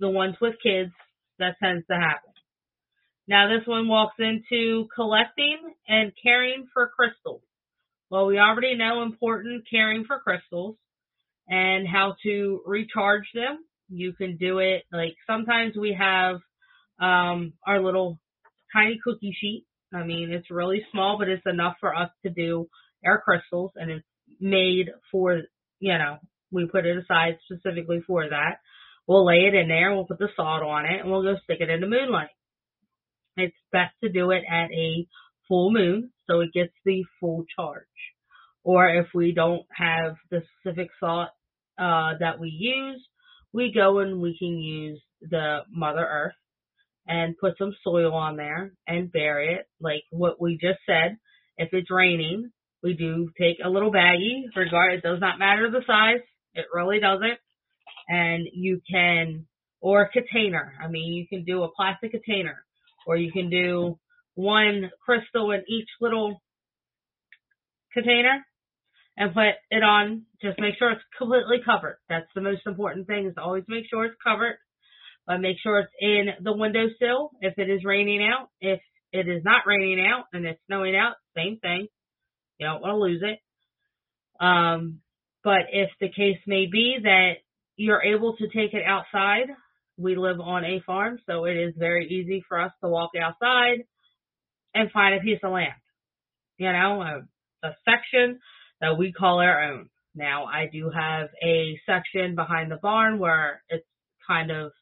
the 0.00 0.08
ones 0.08 0.36
with 0.40 0.54
kids, 0.62 0.92
that 1.38 1.56
tends 1.62 1.86
to 1.88 1.94
happen. 1.94 2.30
Now 3.26 3.48
this 3.48 3.66
one 3.66 3.88
walks 3.88 4.16
into 4.18 4.88
collecting 4.94 5.58
and 5.86 6.12
caring 6.22 6.66
for 6.72 6.90
crystals. 6.94 7.42
Well, 8.10 8.26
we 8.26 8.38
already 8.38 8.74
know 8.74 9.02
important 9.02 9.64
caring 9.70 10.04
for 10.04 10.18
crystals 10.20 10.76
and 11.48 11.86
how 11.86 12.16
to 12.22 12.62
recharge 12.64 13.28
them. 13.34 13.64
You 13.90 14.12
can 14.14 14.36
do 14.36 14.58
it 14.58 14.84
like 14.92 15.16
sometimes 15.26 15.76
we 15.76 15.96
have 15.98 16.36
um, 17.00 17.52
our 17.66 17.82
little 17.82 18.18
tiny 18.72 18.98
cookie 19.02 19.36
sheet. 19.38 19.66
I 19.92 20.04
mean, 20.04 20.30
it's 20.30 20.50
really 20.50 20.84
small, 20.90 21.18
but 21.18 21.28
it's 21.28 21.46
enough 21.46 21.76
for 21.80 21.94
us 21.94 22.10
to 22.24 22.30
do 22.30 22.68
our 23.04 23.20
crystals 23.20 23.72
and 23.76 23.90
it's 23.90 24.06
made 24.40 24.90
for, 25.10 25.42
you 25.80 25.96
know, 25.98 26.18
we 26.50 26.66
put 26.66 26.86
it 26.86 26.96
aside 26.96 27.38
specifically 27.44 28.00
for 28.06 28.28
that. 28.28 28.60
We'll 29.06 29.26
lay 29.26 29.46
it 29.46 29.54
in 29.54 29.68
there, 29.68 29.94
we'll 29.94 30.04
put 30.04 30.18
the 30.18 30.28
salt 30.36 30.62
on 30.62 30.84
it, 30.84 31.00
and 31.00 31.10
we'll 31.10 31.22
go 31.22 31.36
stick 31.44 31.58
it 31.60 31.70
in 31.70 31.80
the 31.80 31.86
moonlight. 31.86 32.28
It's 33.36 33.56
best 33.72 33.94
to 34.02 34.10
do 34.10 34.30
it 34.32 34.44
at 34.50 34.70
a 34.70 35.06
full 35.46 35.72
moon 35.72 36.10
so 36.28 36.40
it 36.40 36.52
gets 36.52 36.72
the 36.84 37.04
full 37.20 37.44
charge. 37.56 37.84
Or 38.64 38.88
if 38.88 39.06
we 39.14 39.32
don't 39.32 39.64
have 39.76 40.16
the 40.30 40.42
specific 40.60 40.90
salt 41.00 41.28
uh, 41.78 42.12
that 42.20 42.38
we 42.38 42.48
use, 42.50 43.04
we 43.52 43.72
go 43.74 44.00
and 44.00 44.20
we 44.20 44.36
can 44.38 44.58
use 44.58 45.00
the 45.22 45.60
Mother 45.70 46.06
Earth 46.06 46.34
and 47.06 47.38
put 47.38 47.56
some 47.56 47.74
soil 47.82 48.12
on 48.12 48.36
there 48.36 48.72
and 48.86 49.10
bury 49.10 49.54
it, 49.54 49.66
like 49.80 50.02
what 50.10 50.40
we 50.40 50.58
just 50.60 50.80
said. 50.86 51.16
If 51.56 51.70
it's 51.72 51.90
raining, 51.90 52.50
we 52.82 52.92
do 52.92 53.30
take 53.40 53.56
a 53.64 53.70
little 53.70 53.90
baggie, 53.90 54.42
regard 54.54 54.94
it 54.94 55.02
does 55.02 55.20
not 55.20 55.38
matter 55.38 55.70
the 55.70 55.80
size, 55.86 56.20
it 56.54 56.66
really 56.72 57.00
doesn't 57.00 57.38
and 58.08 58.48
you 58.52 58.80
can, 58.90 59.46
or 59.80 60.02
a 60.02 60.08
container. 60.08 60.72
I 60.82 60.88
mean, 60.88 61.12
you 61.12 61.26
can 61.28 61.44
do 61.44 61.62
a 61.62 61.72
plastic 61.72 62.12
container, 62.12 62.64
or 63.06 63.16
you 63.16 63.30
can 63.30 63.50
do 63.50 63.98
one 64.38 64.88
crystal 65.04 65.50
in 65.50 65.64
each 65.66 65.88
little 66.00 66.40
container 67.92 68.46
and 69.16 69.34
put 69.34 69.58
it 69.72 69.82
on. 69.82 70.26
Just 70.40 70.60
make 70.60 70.76
sure 70.78 70.92
it's 70.92 71.02
completely 71.18 71.58
covered. 71.66 71.98
That's 72.08 72.28
the 72.36 72.40
most 72.40 72.60
important 72.64 73.08
thing 73.08 73.26
is 73.26 73.34
always 73.36 73.64
make 73.66 73.86
sure 73.90 74.04
it's 74.04 74.14
covered. 74.24 74.54
But 75.26 75.40
make 75.40 75.56
sure 75.60 75.80
it's 75.80 75.92
in 76.00 76.44
the 76.44 76.56
windowsill 76.56 77.32
if 77.40 77.58
it 77.58 77.68
is 77.68 77.84
raining 77.84 78.22
out. 78.22 78.48
If 78.60 78.80
it 79.12 79.28
is 79.28 79.42
not 79.44 79.66
raining 79.66 80.00
out 80.00 80.26
and 80.32 80.46
it's 80.46 80.60
snowing 80.68 80.94
out, 80.94 81.16
same 81.36 81.58
thing. 81.58 81.88
You 82.58 82.66
don't 82.68 82.80
want 82.80 82.94
to 82.94 82.98
lose 82.98 83.22
it. 83.24 83.40
Um, 84.42 85.00
but 85.42 85.66
if 85.72 85.90
the 86.00 86.10
case 86.10 86.38
may 86.46 86.66
be 86.70 86.98
that 87.02 87.32
you're 87.76 88.02
able 88.02 88.36
to 88.36 88.46
take 88.46 88.72
it 88.72 88.84
outside. 88.86 89.48
We 89.96 90.14
live 90.14 90.38
on 90.38 90.64
a 90.64 90.80
farm, 90.86 91.18
so 91.26 91.44
it 91.44 91.56
is 91.56 91.74
very 91.76 92.06
easy 92.06 92.44
for 92.48 92.60
us 92.60 92.70
to 92.84 92.88
walk 92.88 93.10
outside 93.20 93.84
and 94.78 94.92
find 94.92 95.14
a 95.14 95.20
piece 95.20 95.40
of 95.42 95.52
land. 95.52 95.74
You 96.56 96.72
know, 96.72 97.02
a, 97.02 97.66
a 97.66 97.70
section 97.84 98.38
that 98.80 98.96
we 98.96 99.12
call 99.12 99.40
our 99.40 99.72
own. 99.72 99.88
Now, 100.14 100.46
I 100.46 100.68
do 100.72 100.90
have 100.90 101.28
a 101.42 101.80
section 101.84 102.34
behind 102.34 102.70
the 102.70 102.78
barn 102.80 103.18
where 103.18 103.62
it's 103.68 103.86
kind 104.26 104.50
of 104.50 104.72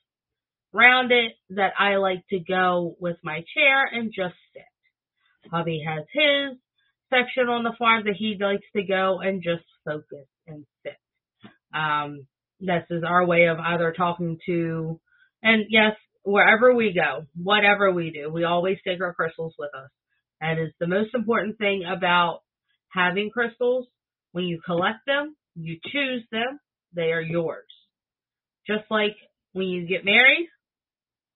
rounded 0.73 1.33
that 1.51 1.73
I 1.79 1.97
like 1.97 2.25
to 2.31 2.39
go 2.41 2.97
with 3.01 3.17
my 3.23 3.43
chair 3.55 3.87
and 3.91 4.13
just 4.15 4.35
sit. 4.53 5.51
Hubby 5.51 5.83
has 5.87 6.05
his 6.13 6.59
section 7.11 7.49
on 7.49 7.65
the 7.65 7.75
farm 7.79 8.05
that 8.05 8.17
he 8.17 8.37
likes 8.41 8.67
to 8.75 8.83
go 8.83 9.21
and 9.21 9.43
just 9.43 9.65
focus 9.85 10.27
and 10.47 10.67
sit. 10.85 10.97
Um, 11.75 12.27
this 12.61 12.85
is 12.91 13.05
our 13.07 13.25
way 13.25 13.47
of 13.47 13.59
either 13.59 13.93
talking 13.97 14.39
to, 14.47 15.01
and 15.43 15.67
yes, 15.69 15.93
wherever 16.27 16.75
we 16.75 16.93
go, 16.93 17.25
whatever 17.41 17.93
we 17.93 18.11
do, 18.11 18.29
we 18.29 18.43
always 18.43 18.79
take 18.85 19.01
our 19.01 19.15
crystals 19.15 19.55
with 19.59 19.71
us. 19.75 19.89
That 20.41 20.59
is 20.59 20.73
the 20.81 20.89
most 20.89 21.15
important 21.15 21.57
thing 21.57 21.85
about 21.85 22.41
having 22.93 23.31
crystals. 23.31 23.87
When 24.33 24.45
you 24.45 24.61
collect 24.67 25.07
them, 25.07 25.37
you 25.55 25.79
choose 25.85 26.25
them, 26.33 26.59
they 26.95 27.13
are 27.13 27.21
yours. 27.21 27.65
Just 28.67 28.85
like 28.91 29.15
when 29.53 29.69
you 29.69 29.87
get 29.87 30.05
married, 30.05 30.49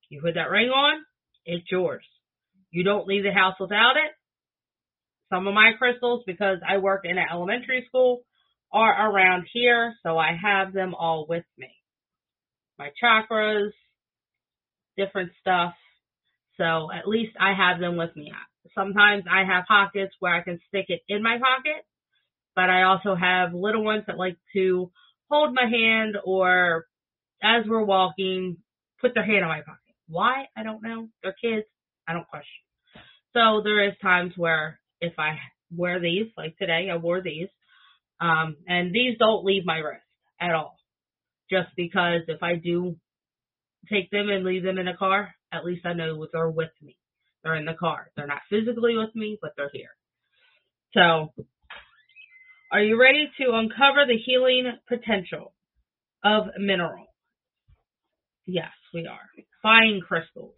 you 0.08 0.20
put 0.20 0.34
that 0.34 0.50
ring 0.50 0.70
on, 0.70 1.04
it's 1.46 1.70
yours. 1.70 2.04
You 2.72 2.82
don't 2.82 3.06
leave 3.06 3.22
the 3.22 3.32
house 3.32 3.54
without 3.60 3.94
it. 3.96 4.12
Some 5.32 5.46
of 5.46 5.54
my 5.54 5.70
crystals, 5.78 6.24
because 6.26 6.58
I 6.68 6.78
work 6.78 7.02
in 7.04 7.16
an 7.16 7.26
elementary 7.32 7.84
school, 7.86 8.22
are 8.72 9.10
around 9.10 9.46
here, 9.52 9.94
so 10.02 10.18
I 10.18 10.36
have 10.40 10.72
them 10.72 10.94
all 10.94 11.26
with 11.28 11.44
me. 11.56 11.70
My 12.78 12.90
chakras, 13.02 13.70
different 14.96 15.32
stuff. 15.40 15.74
So 16.56 16.90
at 16.92 17.08
least 17.08 17.32
I 17.40 17.54
have 17.54 17.80
them 17.80 17.96
with 17.96 18.14
me. 18.16 18.32
Sometimes 18.74 19.24
I 19.30 19.44
have 19.44 19.64
pockets 19.66 20.14
where 20.20 20.34
I 20.34 20.42
can 20.42 20.60
stick 20.68 20.86
it 20.88 21.00
in 21.08 21.22
my 21.22 21.38
pocket, 21.38 21.84
but 22.54 22.68
I 22.68 22.82
also 22.82 23.14
have 23.14 23.54
little 23.54 23.82
ones 23.84 24.04
that 24.06 24.18
like 24.18 24.36
to 24.54 24.90
hold 25.30 25.54
my 25.54 25.68
hand 25.68 26.16
or 26.24 26.86
as 27.42 27.64
we're 27.66 27.84
walking, 27.84 28.58
put 29.00 29.14
their 29.14 29.24
hand 29.24 29.38
in 29.38 29.48
my 29.48 29.60
pocket. 29.60 29.94
Why? 30.08 30.46
I 30.56 30.62
don't 30.62 30.82
know. 30.82 31.08
They're 31.22 31.34
kids. 31.40 31.66
I 32.06 32.12
don't 32.12 32.28
question. 32.28 32.48
So 33.32 33.62
there 33.62 33.88
is 33.88 33.94
times 34.02 34.32
where 34.36 34.80
if 35.00 35.14
I 35.18 35.38
wear 35.74 36.00
these, 36.00 36.26
like 36.36 36.56
today, 36.58 36.88
I 36.92 36.96
wore 36.96 37.22
these, 37.22 37.48
um, 38.20 38.56
and 38.66 38.92
these 38.92 39.16
don't 39.18 39.44
leave 39.44 39.64
my 39.64 39.78
wrist 39.78 40.02
at 40.40 40.54
all. 40.54 40.76
Just 41.48 41.68
because 41.76 42.22
if 42.28 42.42
I 42.42 42.56
do 42.56 42.96
take 43.88 44.10
them 44.10 44.28
and 44.28 44.44
leave 44.44 44.62
them 44.62 44.78
in 44.78 44.88
a 44.88 44.96
car, 44.96 45.34
at 45.52 45.64
least 45.64 45.86
I 45.86 45.92
know 45.92 46.26
they're 46.32 46.50
with 46.50 46.70
me. 46.82 46.96
They're 47.42 47.56
in 47.56 47.64
the 47.64 47.74
car. 47.74 48.10
They're 48.16 48.26
not 48.26 48.42
physically 48.50 48.96
with 48.96 49.14
me, 49.14 49.38
but 49.40 49.52
they're 49.56 49.70
here. 49.72 49.90
So, 50.92 51.32
are 52.72 52.82
you 52.82 53.00
ready 53.00 53.30
to 53.40 53.54
uncover 53.54 54.06
the 54.06 54.18
healing 54.24 54.72
potential 54.88 55.54
of 56.24 56.44
mineral? 56.58 57.06
Yes, 58.46 58.70
we 58.92 59.06
are. 59.06 59.18
Fine 59.62 60.00
crystals. 60.06 60.54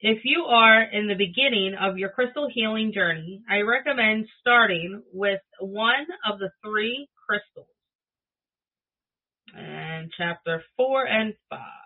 If 0.00 0.20
you 0.24 0.44
are 0.44 0.82
in 0.82 1.08
the 1.08 1.14
beginning 1.14 1.74
of 1.78 1.98
your 1.98 2.08
crystal 2.08 2.48
healing 2.52 2.92
journey, 2.94 3.42
I 3.48 3.60
recommend 3.60 4.26
starting 4.40 5.02
with 5.12 5.40
one 5.60 6.06
of 6.30 6.38
the 6.38 6.50
three 6.64 7.06
crystals. 7.26 7.66
And 9.54 10.10
chapter 10.16 10.62
four 10.76 11.06
and 11.06 11.34
five. 11.50 11.79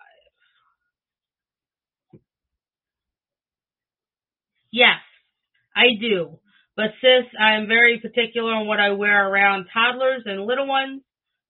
Yes, 4.75 4.99
I 5.77 5.95
do. 6.01 6.41
But 6.75 6.87
sis, 7.01 7.31
I'm 7.39 7.69
very 7.69 8.01
particular 8.01 8.53
on 8.53 8.67
what 8.67 8.81
I 8.81 8.91
wear 8.91 9.29
around 9.29 9.67
toddlers 9.73 10.23
and 10.25 10.45
little 10.45 10.67
ones, 10.67 11.03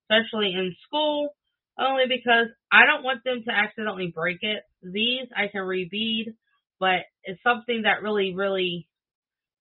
especially 0.02 0.52
in 0.52 0.76
school, 0.86 1.30
only 1.78 2.04
because 2.06 2.48
I 2.70 2.84
don't 2.84 3.02
want 3.02 3.24
them 3.24 3.42
to 3.46 3.50
accidentally 3.50 4.12
break 4.14 4.40
it. 4.42 4.62
These 4.82 5.28
I 5.34 5.48
can 5.50 5.62
rebead, 5.62 6.34
but 6.78 7.08
it's 7.24 7.42
something 7.42 7.84
that 7.84 8.02
really, 8.02 8.34
really 8.34 8.86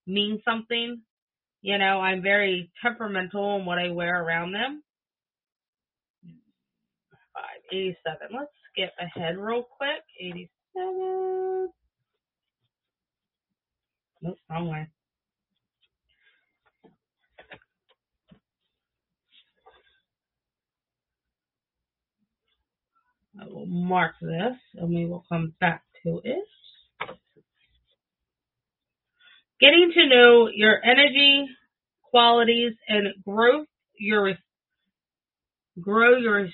means 0.05 0.41
something. 0.43 1.01
You 1.61 1.77
know, 1.77 2.01
I'm 2.01 2.21
very 2.21 2.69
temperamental 2.83 3.59
in 3.59 3.65
what 3.65 3.77
I 3.79 3.91
wear 3.91 4.21
around 4.21 4.51
them. 4.51 4.83
587. 7.71 8.27
Let's 8.37 8.51
skip 8.73 8.91
ahead 8.99 9.37
real 9.37 9.63
quick. 9.63 10.03
87. 10.19 10.49
Nope, 14.23 14.39
wrong 14.49 14.69
way. 14.69 14.87
I 23.41 23.45
will 23.47 23.65
mark 23.67 24.15
this 24.21 24.57
and 24.75 24.89
we 24.89 25.05
will 25.05 25.25
come 25.29 25.53
back 25.59 25.83
to 26.05 26.21
it. 26.23 26.45
Getting 29.61 29.91
to 29.95 30.09
know 30.09 30.49
your 30.53 30.79
energy 30.83 31.47
qualities 32.11 32.73
and 32.87 33.07
grow 33.25 33.65
your 33.99 34.35
grow 35.81 36.17
your 36.17 36.49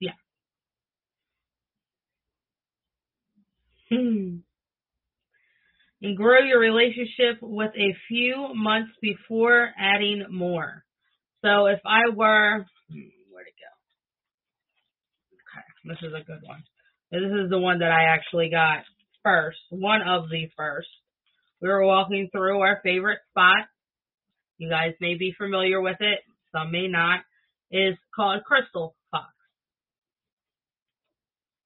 yeah. 0.00 0.12
Hmm 3.90 4.38
and 6.02 6.16
grow 6.16 6.40
your 6.40 6.60
relationship 6.60 7.38
with 7.42 7.72
a 7.76 7.96
few 8.08 8.54
months 8.54 8.92
before 9.02 9.70
adding 9.78 10.26
more. 10.30 10.84
So 11.42 11.66
if 11.66 11.80
I 11.84 12.10
were, 12.14 12.66
hmm, 12.90 13.08
where'd 13.30 13.46
it 13.46 13.54
go? 13.58 13.72
Okay, 15.34 15.64
this 15.84 15.98
is 16.02 16.14
a 16.14 16.24
good 16.24 16.46
one. 16.46 16.62
This 17.10 17.22
is 17.22 17.50
the 17.50 17.58
one 17.58 17.80
that 17.80 17.90
I 17.90 18.14
actually 18.14 18.50
got 18.50 18.84
first, 19.24 19.58
one 19.70 20.02
of 20.02 20.28
the 20.30 20.48
first. 20.56 20.88
We 21.60 21.68
were 21.68 21.84
walking 21.84 22.28
through 22.30 22.60
our 22.60 22.80
favorite 22.82 23.18
spot. 23.30 23.66
You 24.58 24.68
guys 24.68 24.94
may 25.00 25.14
be 25.16 25.34
familiar 25.36 25.80
with 25.80 25.96
it, 26.00 26.20
some 26.52 26.70
may 26.70 26.88
not. 26.88 27.20
It 27.70 27.78
is 27.78 27.98
called 28.14 28.44
Crystal 28.44 28.94
Fox. 29.10 29.32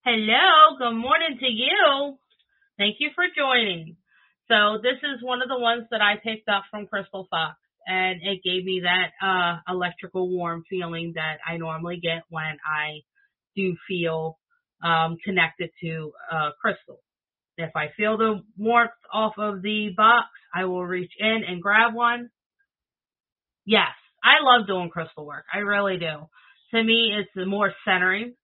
Hello, 0.05 0.77
good 0.79 0.97
morning 0.97 1.38
to 1.40 1.47
you. 1.47 2.18
Thank 2.79 2.97
you 2.99 3.11
for 3.14 3.25
joining. 3.37 3.97
So 4.48 4.78
this 4.83 4.98
is 5.02 5.22
one 5.22 5.42
of 5.42 5.48
the 5.48 5.59
ones 5.59 5.85
that 5.90 6.00
I 6.00 6.16
picked 6.22 6.48
up 6.48 6.64
from 6.70 6.87
Crystal 6.87 7.26
Fox 7.31 7.57
and 7.87 8.20
it 8.22 8.42
gave 8.44 8.64
me 8.64 8.83
that 8.85 9.11
uh 9.26 9.59
electrical 9.72 10.28
warm 10.28 10.64
feeling 10.68 11.12
that 11.16 11.38
I 11.46 11.57
normally 11.57 11.98
get 12.00 12.22
when 12.28 12.59
I 12.66 13.00
do 13.57 13.76
feel 13.88 14.38
um 14.83 15.16
connected 15.24 15.70
to 15.83 16.12
uh 16.31 16.50
crystal. 16.61 17.00
If 17.57 17.70
I 17.76 17.88
feel 17.96 18.16
the 18.16 18.42
warmth 18.57 18.92
off 19.12 19.35
of 19.38 19.62
the 19.62 19.90
box, 19.96 20.28
I 20.55 20.64
will 20.64 20.85
reach 20.85 21.12
in 21.18 21.42
and 21.46 21.62
grab 21.62 21.94
one. 21.94 22.31
Yes, 23.64 23.92
I 24.24 24.42
love 24.42 24.66
doing 24.66 24.90
crystal 24.90 25.26
work. 25.26 25.44
I 25.52 25.59
really 25.59 25.98
do. 25.98 26.28
To 26.74 26.83
me, 26.83 27.12
it's 27.14 27.48
more 27.48 27.72
centering 27.85 28.35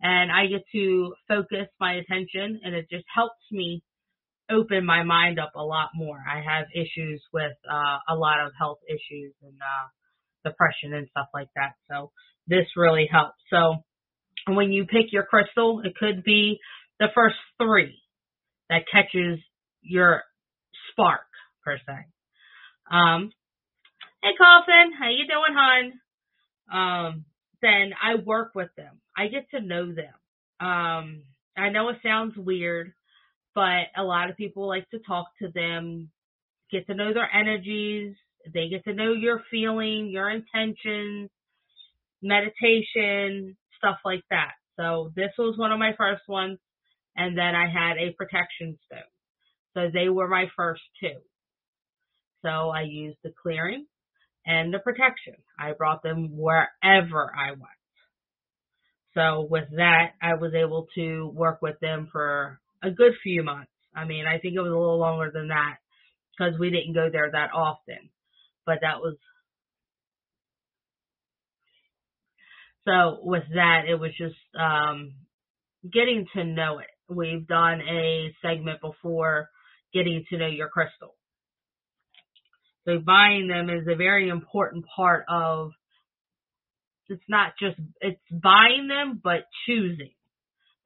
and 0.00 0.30
I 0.32 0.46
get 0.46 0.62
to 0.72 1.14
focus 1.28 1.66
my 1.80 1.94
attention 1.94 2.60
and 2.64 2.74
it 2.74 2.88
just 2.90 3.04
helps 3.14 3.42
me 3.50 3.82
open 4.50 4.84
my 4.84 5.02
mind 5.02 5.38
up 5.38 5.52
a 5.56 5.62
lot 5.62 5.90
more. 5.94 6.18
I 6.18 6.40
have 6.40 6.66
issues 6.74 7.22
with 7.32 7.52
uh, 7.70 7.98
a 8.08 8.16
lot 8.16 8.40
of 8.44 8.52
health 8.58 8.78
issues 8.88 9.34
and 9.42 9.54
uh, 9.60 10.48
depression 10.48 10.94
and 10.94 11.08
stuff 11.10 11.28
like 11.34 11.48
that. 11.56 11.72
So 11.90 12.10
this 12.46 12.66
really 12.76 13.08
helps. 13.10 13.36
So 13.50 13.76
when 14.46 14.72
you 14.72 14.84
pick 14.84 15.12
your 15.12 15.24
crystal, 15.24 15.82
it 15.84 15.94
could 15.96 16.24
be 16.24 16.58
the 16.98 17.08
first 17.14 17.36
three 17.60 17.98
that 18.70 18.82
catches 18.90 19.38
your 19.82 20.22
spark 20.90 21.26
per 21.64 21.76
se. 21.76 22.06
Um, 22.90 23.30
hey 24.22 24.30
Coffin, 24.38 24.92
how 24.98 25.10
you 25.10 25.26
doing, 25.26 25.54
hon? 25.54 25.92
Um, 26.70 27.24
then 27.62 27.92
I 28.02 28.16
work 28.24 28.52
with 28.54 28.70
them. 28.76 29.00
I 29.16 29.28
get 29.28 29.50
to 29.50 29.60
know 29.60 29.86
them. 29.86 30.14
Um, 30.66 31.22
I 31.56 31.70
know 31.70 31.88
it 31.88 31.98
sounds 32.02 32.34
weird, 32.36 32.92
but 33.58 33.90
a 34.00 34.04
lot 34.04 34.30
of 34.30 34.36
people 34.36 34.68
like 34.68 34.88
to 34.90 35.00
talk 35.00 35.26
to 35.42 35.48
them, 35.52 36.10
get 36.70 36.86
to 36.86 36.94
know 36.94 37.12
their 37.12 37.28
energies. 37.28 38.14
They 38.54 38.68
get 38.68 38.84
to 38.84 38.94
know 38.94 39.14
your 39.14 39.42
feeling, 39.50 40.10
your 40.12 40.30
intentions, 40.30 41.28
meditation, 42.22 43.56
stuff 43.76 43.96
like 44.04 44.22
that. 44.30 44.52
So 44.76 45.10
this 45.16 45.32
was 45.36 45.58
one 45.58 45.72
of 45.72 45.80
my 45.80 45.90
first 45.98 46.22
ones. 46.28 46.60
And 47.16 47.36
then 47.36 47.56
I 47.56 47.66
had 47.66 47.98
a 47.98 48.12
protection 48.12 48.78
stone. 48.86 49.00
So 49.74 49.90
they 49.92 50.08
were 50.08 50.28
my 50.28 50.44
first 50.56 50.82
two. 51.02 51.18
So 52.42 52.48
I 52.48 52.82
used 52.82 53.18
the 53.24 53.32
clearing 53.42 53.86
and 54.46 54.72
the 54.72 54.78
protection. 54.78 55.34
I 55.58 55.72
brought 55.72 56.04
them 56.04 56.28
wherever 56.30 57.32
I 57.36 57.50
went. 57.50 57.82
So 59.14 59.48
with 59.50 59.68
that, 59.74 60.12
I 60.22 60.34
was 60.34 60.54
able 60.54 60.86
to 60.94 61.32
work 61.34 61.60
with 61.60 61.80
them 61.80 62.08
for 62.12 62.60
a 62.82 62.90
good 62.90 63.12
few 63.22 63.42
months. 63.42 63.70
I 63.94 64.04
mean, 64.04 64.24
I 64.26 64.38
think 64.38 64.54
it 64.54 64.60
was 64.60 64.70
a 64.70 64.76
little 64.78 64.98
longer 64.98 65.30
than 65.32 65.48
that 65.48 65.76
because 66.38 66.58
we 66.58 66.70
didn't 66.70 66.94
go 66.94 67.08
there 67.10 67.30
that 67.30 67.50
often. 67.54 68.10
But 68.66 68.78
that 68.82 69.00
was 69.00 69.16
so 72.86 73.18
with 73.22 73.44
that 73.54 73.82
it 73.88 73.96
was 73.96 74.12
just 74.16 74.36
um 74.58 75.14
getting 75.90 76.26
to 76.34 76.44
know 76.44 76.78
it. 76.78 76.86
We've 77.08 77.46
done 77.46 77.80
a 77.80 78.34
segment 78.42 78.80
before 78.80 79.48
getting 79.94 80.24
to 80.30 80.38
know 80.38 80.46
your 80.46 80.68
crystal. 80.68 81.14
So 82.84 82.98
buying 83.04 83.48
them 83.48 83.70
is 83.70 83.86
a 83.90 83.96
very 83.96 84.28
important 84.28 84.84
part 84.94 85.24
of 85.28 85.70
it's 87.08 87.22
not 87.28 87.52
just 87.60 87.76
it's 88.00 88.20
buying 88.30 88.86
them 88.88 89.20
but 89.22 89.44
choosing 89.66 90.12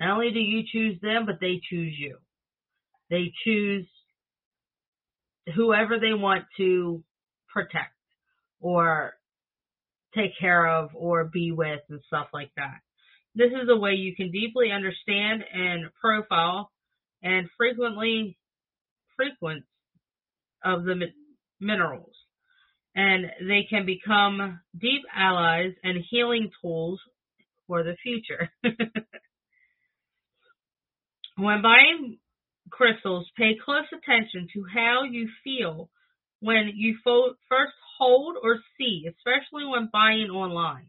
not 0.03 0.15
only 0.15 0.33
do 0.33 0.41
you 0.41 0.65
choose 0.71 1.01
them, 1.01 1.27
but 1.27 1.37
they 1.41 1.61
choose 1.71 1.95
you. 1.97 2.19
They 3.09 3.33
choose 3.45 3.87
whoever 5.55 5.99
they 6.01 6.13
want 6.13 6.45
to 6.57 7.05
protect 7.53 7.95
or 8.61 9.15
take 10.15 10.33
care 10.41 10.67
of 10.67 10.91
or 10.95 11.25
be 11.25 11.53
with 11.53 11.81
and 11.89 12.01
stuff 12.09 12.29
like 12.35 12.51
that. 12.57 12.81
This 13.37 13.53
is 13.53 13.69
a 13.71 13.77
way 13.77 13.93
you 13.93 14.17
can 14.17 14.33
deeply 14.33 14.73
understand 14.73 15.45
and 15.55 15.87
profile 16.01 16.71
and 17.23 17.49
frequently 17.57 18.37
frequent 19.17 19.65
of 20.65 20.85
the 20.85 20.97
mi- 20.97 21.15
minerals. 21.61 22.15
And 22.97 23.27
they 23.41 23.67
can 23.71 23.87
become 23.87 24.61
deep 24.79 25.03
allies 25.15 25.73
and 25.85 25.99
healing 26.11 26.51
tools 26.61 27.01
for 27.69 27.85
the 27.85 27.97
future. 28.03 28.51
when 31.37 31.63
buying 31.63 32.19
crystals, 32.71 33.27
pay 33.37 33.57
close 33.65 33.87
attention 33.93 34.49
to 34.55 34.65
how 34.73 35.03
you 35.05 35.29
feel 35.45 35.91
when 36.41 36.73
you 36.75 36.97
fo- 37.05 37.35
first 37.49 37.73
hold 37.99 38.37
or 38.43 38.59
see, 38.79 39.05
especially 39.09 39.65
when 39.65 39.89
buying 39.93 40.31
online. 40.31 40.87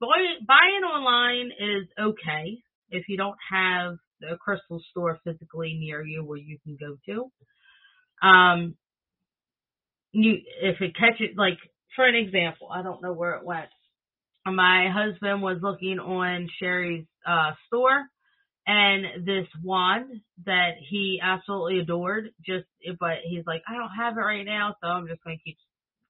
Buy- 0.00 0.44
buying 0.46 0.84
online 0.84 1.50
is 1.58 1.88
okay 1.98 2.58
if 2.90 3.08
you 3.08 3.16
don't 3.16 3.38
have 3.50 3.96
a 4.30 4.36
crystal 4.36 4.82
store 4.90 5.18
physically 5.24 5.74
near 5.78 6.02
you 6.02 6.24
where 6.24 6.38
you 6.38 6.58
can 6.64 6.76
go 6.78 6.96
to. 7.06 8.26
Um, 8.26 8.76
you 10.12 10.36
if 10.62 10.80
it 10.80 10.96
catches 10.96 11.36
like 11.36 11.58
for 11.94 12.06
an 12.06 12.14
example, 12.14 12.68
I 12.72 12.82
don't 12.82 13.02
know 13.02 13.12
where 13.12 13.32
it 13.32 13.44
went. 13.44 13.68
My 14.46 14.88
husband 14.92 15.42
was 15.42 15.58
looking 15.60 15.98
on 15.98 16.48
Sherry's 16.58 17.06
uh, 17.26 17.52
store 17.66 18.06
and 18.66 19.26
this 19.26 19.46
wand 19.62 20.20
that 20.44 20.72
he 20.88 21.20
absolutely 21.22 21.80
adored 21.80 22.30
just 22.44 22.64
but 22.98 23.18
he's 23.24 23.44
like 23.46 23.62
i 23.68 23.74
don't 23.74 23.90
have 23.96 24.16
it 24.16 24.20
right 24.20 24.44
now 24.44 24.74
so 24.82 24.88
i'm 24.88 25.06
just 25.06 25.22
going 25.24 25.36
to 25.36 25.42
keep 25.44 25.56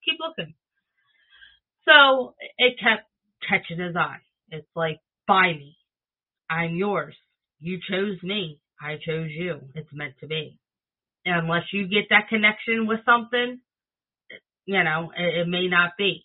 keep 0.06 0.18
looking. 0.20 0.54
So 1.86 2.34
it 2.58 2.78
kept 2.80 3.08
catching 3.48 3.84
his 3.84 3.96
eye. 3.96 4.20
It's 4.50 4.66
like 4.74 4.98
buy 5.26 5.52
me. 5.52 5.76
I'm 6.48 6.74
yours. 6.76 7.14
You 7.60 7.78
chose 7.88 8.22
me. 8.22 8.60
I 8.80 8.94
chose 9.04 9.30
you. 9.30 9.60
It's 9.74 9.88
meant 9.92 10.14
to 10.20 10.26
be. 10.26 10.58
And 11.24 11.44
unless 11.44 11.64
you 11.72 11.88
get 11.88 12.08
that 12.10 12.28
connection 12.28 12.86
with 12.86 13.00
something 13.04 13.60
you 14.64 14.82
know 14.82 15.12
it, 15.16 15.40
it 15.40 15.48
may 15.48 15.68
not 15.68 15.92
be. 15.98 16.24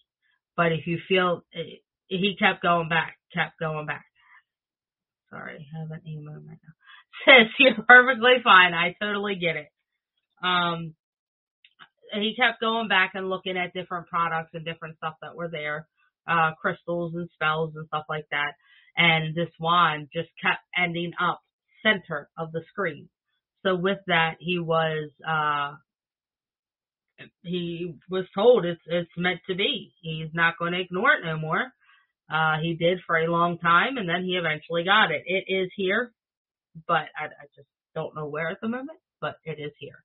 But 0.58 0.72
if 0.72 0.88
you 0.88 1.00
feel 1.08 1.44
it, 1.52 1.82
he 2.08 2.36
kept 2.40 2.62
going 2.62 2.90
back 2.90 3.18
kept 3.34 3.60
going 3.60 3.86
back 3.86 4.06
Sorry, 5.32 5.68
I 5.76 5.80
have 5.80 5.92
an 5.92 6.02
emo 6.08 6.34
right 6.34 6.44
now. 6.64 6.76
Says 7.26 7.52
you're 7.60 7.86
perfectly 7.88 8.36
fine. 8.44 8.74
I 8.76 8.96
totally 9.02 9.36
get 9.36 9.58
it. 9.58 9.70
Um, 10.44 10.96
he 12.14 12.36
kept 12.36 12.62
going 12.62 12.88
back 12.88 13.12
and 13.16 13.30
looking 13.30 13.58
at 13.58 13.74
different 13.74 14.08
products 14.08 14.52
and 14.54 14.66
different 14.66 14.98
stuff 14.98 15.16
that 15.22 15.36
were 15.36 15.50
there, 15.50 15.88
uh, 16.30 16.52
crystals 16.62 17.14
and 17.16 17.30
spells 17.34 17.74
and 17.76 17.88
stuff 17.88 18.06
like 18.10 18.26
that. 18.32 18.54
And 18.98 19.36
this 19.36 19.50
wand 19.60 20.10
just 20.14 20.30
kept 20.42 20.62
ending 20.78 21.14
up 21.22 21.42
center 21.84 22.30
of 22.38 22.52
the 22.52 22.62
screen. 22.72 23.10
So 23.66 23.76
with 23.76 24.00
that, 24.08 24.36
he 24.40 24.60
was, 24.60 25.12
uh, 25.28 25.76
he 27.44 27.96
was 28.10 28.26
told 28.36 28.66
it's, 28.66 28.82
it's 28.88 29.12
meant 29.18 29.40
to 29.48 29.56
be. 29.56 29.94
He's 30.02 30.30
not 30.34 30.56
going 30.60 30.74
to 30.74 30.82
ignore 30.82 31.14
it 31.14 31.26
no 31.26 31.38
more. 31.38 31.72
Uh, 32.32 32.58
he 32.62 32.76
did 32.76 33.00
for 33.08 33.18
a 33.18 33.32
long 33.32 33.60
time, 33.60 33.98
and 33.98 34.10
then 34.10 34.24
he 34.24 34.34
eventually 34.38 34.84
got 34.86 35.12
it. 35.12 35.24
It 35.28 35.46
is 35.54 35.70
here, 35.76 36.14
but 36.88 37.08
I, 37.18 37.26
I 37.26 37.46
just 37.56 37.68
don't 37.96 38.16
know 38.16 38.28
where 38.28 38.50
at 38.50 38.62
the 38.62 38.70
moment, 38.70 39.00
but 39.22 39.36
it 39.46 39.60
is 39.60 39.74
here. 39.80 40.04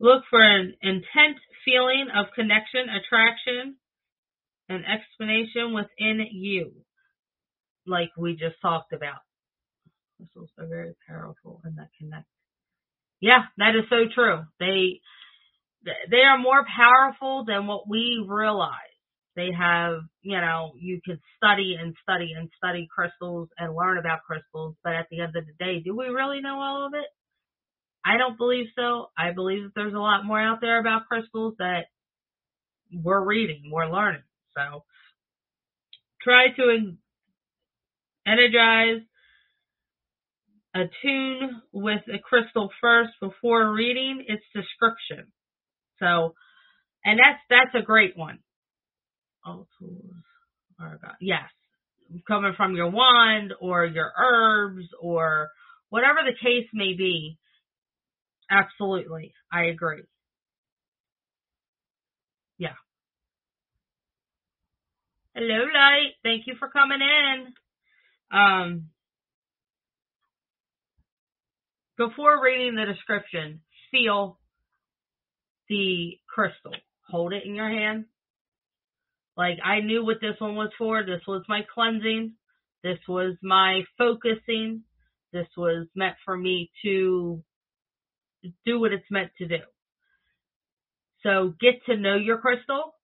Look 0.00 0.24
for 0.30 0.42
an 0.42 0.74
intense 0.82 1.38
feeling 1.64 2.08
of 2.14 2.26
connection, 2.34 2.88
attraction, 2.90 3.76
and 4.68 4.84
explanation 4.86 5.74
within 5.74 6.26
you, 6.32 6.72
like 7.86 8.10
we 8.18 8.32
just 8.34 8.56
talked 8.62 8.92
about. 8.92 9.20
Crystals 10.18 10.50
are 10.58 10.66
very 10.66 10.94
powerful 11.08 11.60
and 11.64 11.78
that 11.78 11.88
connect. 11.98 12.26
Yeah, 13.20 13.44
that 13.58 13.76
is 13.76 13.84
so 13.90 14.04
true. 14.14 14.42
They 14.60 15.00
they 15.84 16.22
are 16.22 16.38
more 16.38 16.64
powerful 16.64 17.44
than 17.46 17.66
what 17.66 17.88
we 17.88 18.24
realize. 18.26 18.72
They 19.36 19.50
have, 19.56 20.00
you 20.22 20.40
know, 20.40 20.72
you 20.78 21.00
could 21.04 21.20
study 21.36 21.76
and 21.78 21.94
study 22.02 22.32
and 22.36 22.48
study 22.56 22.88
crystals 22.92 23.48
and 23.58 23.74
learn 23.74 23.98
about 23.98 24.24
crystals, 24.26 24.76
but 24.82 24.94
at 24.94 25.08
the 25.10 25.20
end 25.20 25.36
of 25.36 25.44
the 25.46 25.64
day, 25.64 25.80
do 25.84 25.94
we 25.94 26.06
really 26.06 26.40
know 26.40 26.58
all 26.58 26.86
of 26.86 26.94
it? 26.94 27.06
I 28.04 28.16
don't 28.16 28.38
believe 28.38 28.66
so. 28.76 29.10
I 29.18 29.32
believe 29.32 29.64
that 29.64 29.72
there's 29.74 29.94
a 29.94 29.98
lot 29.98 30.24
more 30.24 30.40
out 30.40 30.60
there 30.60 30.80
about 30.80 31.06
crystals 31.06 31.54
that 31.58 31.86
we're 32.92 33.22
reading, 33.24 33.70
we're 33.70 33.92
learning. 33.92 34.22
So 34.56 34.84
try 36.22 36.46
to 36.56 36.94
energize, 38.26 39.02
attune 40.74 41.62
with 41.72 42.02
a 42.12 42.18
crystal 42.18 42.70
first 42.80 43.10
before 43.20 43.72
reading 43.72 44.24
its 44.28 44.44
description. 44.54 45.32
So, 46.00 46.34
and 47.04 47.18
that's 47.18 47.40
that's 47.50 47.82
a 47.82 47.86
great 47.86 48.16
one. 48.16 48.38
All 49.44 49.66
tools 49.78 50.14
are. 50.80 50.98
Yes, 51.20 51.44
coming 52.26 52.54
from 52.56 52.76
your 52.76 52.90
wand 52.90 53.54
or 53.60 53.84
your 53.86 54.12
herbs 54.18 54.86
or 55.00 55.48
whatever 55.90 56.20
the 56.24 56.34
case 56.40 56.68
may 56.72 56.94
be. 56.94 57.38
Absolutely, 58.50 59.32
I 59.52 59.64
agree. 59.64 60.02
Yeah. 62.58 62.74
Hello, 65.34 65.64
Light. 65.74 66.12
Thank 66.22 66.46
you 66.46 66.54
for 66.58 66.68
coming 66.68 67.00
in. 67.00 67.52
Um, 68.36 68.88
before 71.98 72.42
reading 72.42 72.74
the 72.74 72.86
description, 72.86 73.60
feel 73.90 74.38
the 75.68 76.18
crystal. 76.32 76.74
Hold 77.08 77.32
it 77.32 77.44
in 77.44 77.54
your 77.54 77.68
hand. 77.68 78.06
Like 79.36 79.58
I 79.64 79.80
knew 79.80 80.04
what 80.04 80.20
this 80.20 80.36
one 80.38 80.56
was 80.56 80.70
for. 80.78 81.04
This 81.04 81.22
was 81.26 81.42
my 81.48 81.60
cleansing. 81.72 82.32
This 82.82 82.98
was 83.08 83.36
my 83.42 83.82
focusing. 83.98 84.82
This 85.32 85.48
was 85.56 85.86
meant 85.94 86.16
for 86.24 86.36
me 86.36 86.70
to 86.84 87.42
do 88.64 88.80
what 88.80 88.92
it's 88.92 89.10
meant 89.10 89.30
to 89.38 89.46
do. 89.46 89.58
So 91.22 91.54
get 91.60 91.84
to 91.86 91.96
know 91.96 92.16
your 92.16 92.38
crystal. 92.38 92.94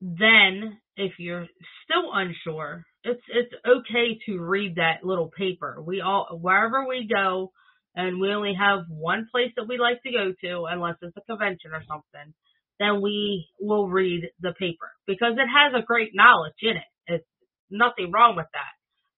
Then 0.00 0.78
if 0.96 1.12
you're 1.18 1.46
still 1.84 2.10
unsure, 2.12 2.84
it's 3.02 3.22
it's 3.28 3.52
okay 3.66 4.18
to 4.26 4.38
read 4.38 4.76
that 4.76 5.04
little 5.04 5.30
paper. 5.36 5.82
We 5.84 6.00
all 6.00 6.38
wherever 6.40 6.86
we 6.86 7.08
go, 7.12 7.52
and 7.94 8.20
we 8.20 8.30
only 8.30 8.54
have 8.54 8.86
one 8.88 9.28
place 9.30 9.52
that 9.56 9.68
we 9.68 9.78
like 9.78 10.02
to 10.02 10.12
go 10.12 10.32
to, 10.42 10.64
unless 10.68 10.96
it's 11.02 11.16
a 11.16 11.20
convention 11.22 11.72
or 11.72 11.82
something, 11.88 12.34
then 12.80 13.00
we 13.00 13.46
will 13.60 13.88
read 13.88 14.30
the 14.40 14.52
paper 14.52 14.90
because 15.06 15.34
it 15.34 15.46
has 15.46 15.72
a 15.74 15.84
great 15.84 16.10
knowledge 16.14 16.54
in 16.62 16.76
it. 16.76 16.90
It's 17.06 17.26
nothing 17.70 18.10
wrong 18.12 18.36
with 18.36 18.48
that. 18.52 18.74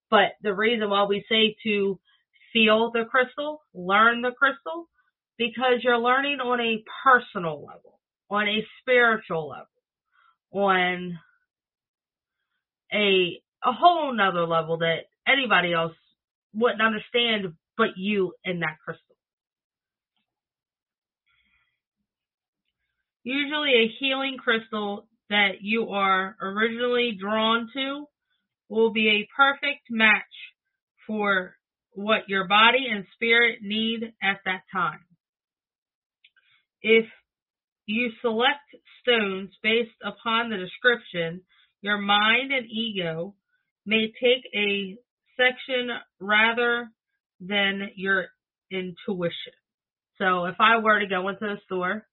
But 0.09 0.35
the 0.41 0.53
reason 0.53 0.89
why 0.89 1.05
we 1.05 1.25
say 1.29 1.55
to 1.63 1.99
feel 2.53 2.91
the 2.91 3.05
crystal, 3.09 3.61
learn 3.73 4.21
the 4.21 4.31
crystal, 4.31 4.87
because 5.37 5.83
you're 5.83 5.97
learning 5.97 6.39
on 6.39 6.59
a 6.61 6.83
personal 7.03 7.65
level, 7.65 7.99
on 8.29 8.47
a 8.47 8.65
spiritual 8.81 9.49
level, 9.49 9.67
on 10.51 11.19
a 12.93 13.41
a 13.65 13.71
whole 13.71 14.13
nother 14.13 14.45
level 14.45 14.77
that 14.77 15.07
anybody 15.27 15.73
else 15.73 15.93
wouldn't 16.53 16.81
understand 16.81 17.53
but 17.77 17.97
you 17.97 18.33
and 18.43 18.61
that 18.61 18.77
crystal. 18.83 19.15
Usually 23.23 23.73
a 23.73 23.93
healing 23.99 24.37
crystal 24.37 25.07
that 25.29 25.61
you 25.61 25.89
are 25.89 26.35
originally 26.41 27.17
drawn 27.19 27.69
to 27.73 28.05
will 28.69 28.91
be 28.91 29.09
a 29.09 29.27
perfect 29.35 29.89
match 29.89 30.23
for 31.05 31.55
what 31.91 32.29
your 32.29 32.47
body 32.47 32.87
and 32.89 33.05
spirit 33.15 33.59
need 33.61 34.13
at 34.21 34.39
that 34.45 34.61
time. 34.71 34.99
If 36.81 37.05
you 37.85 38.11
select 38.21 38.75
stones 39.01 39.49
based 39.63 39.95
upon 40.03 40.49
the 40.49 40.57
description, 40.57 41.41
your 41.81 41.97
mind 41.97 42.51
and 42.51 42.67
ego 42.69 43.35
may 43.85 44.07
take 44.21 44.43
a 44.55 44.97
section 45.37 45.89
rather 46.19 46.89
than 47.39 47.89
your 47.95 48.27
intuition. 48.71 49.53
So 50.17 50.45
if 50.45 50.55
I 50.59 50.79
were 50.79 50.99
to 50.99 51.07
go 51.07 51.27
into 51.29 51.41
the 51.41 51.57
store 51.65 52.05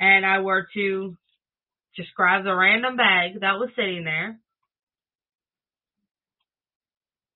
and 0.00 0.26
I 0.26 0.40
were 0.40 0.66
to 0.74 1.16
just 1.96 2.08
grab 2.14 2.44
the 2.44 2.54
random 2.54 2.96
bag 2.96 3.40
that 3.40 3.58
was 3.58 3.70
sitting 3.76 4.04
there, 4.04 4.38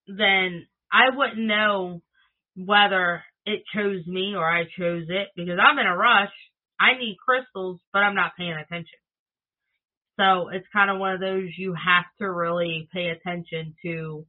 then 0.07 0.67
I 0.93 1.17
wouldn't 1.17 1.39
know 1.47 2.03
whether 2.57 3.23
it 3.47 3.63
chose 3.75 4.07
me 4.07 4.35
or 4.37 4.45
I 4.45 4.65
chose 4.65 5.07
it 5.09 5.29
because 5.37 5.59
I'm 5.61 5.79
in 5.79 5.87
a 5.87 5.97
rush. 5.97 6.33
I 6.79 6.99
need 6.99 7.17
crystals, 7.25 7.81
but 7.93 8.01
I'm 8.01 8.15
not 8.15 8.37
paying 8.37 8.53
attention. 8.53 8.99
So 10.19 10.49
it's 10.49 10.67
kind 10.73 10.91
of 10.91 10.99
one 10.99 11.15
of 11.15 11.21
those 11.21 11.49
you 11.57 11.75
have 11.75 12.05
to 12.19 12.31
really 12.31 12.89
pay 12.93 13.07
attention 13.07 13.75
to 13.83 14.27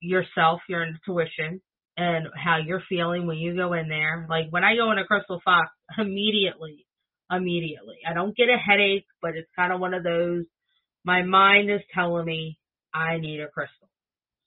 yourself, 0.00 0.60
your 0.68 0.84
intuition, 0.86 1.60
and 1.96 2.26
how 2.34 2.58
you're 2.64 2.82
feeling 2.88 3.26
when 3.26 3.38
you 3.38 3.56
go 3.56 3.72
in 3.72 3.88
there. 3.88 4.26
Like 4.28 4.46
when 4.50 4.64
I 4.64 4.76
go 4.76 4.90
in 4.92 4.98
a 4.98 5.04
Crystal 5.04 5.40
Fox, 5.44 5.68
immediately, 5.98 6.86
immediately. 7.30 7.96
I 8.08 8.14
don't 8.14 8.36
get 8.36 8.48
a 8.48 8.56
headache, 8.56 9.06
but 9.20 9.36
it's 9.36 9.50
kind 9.56 9.72
of 9.72 9.80
one 9.80 9.94
of 9.94 10.04
those, 10.04 10.44
my 11.04 11.22
mind 11.22 11.70
is 11.70 11.80
telling 11.94 12.24
me 12.24 12.58
I 12.94 13.18
need 13.18 13.40
a 13.40 13.48
crystal. 13.48 13.88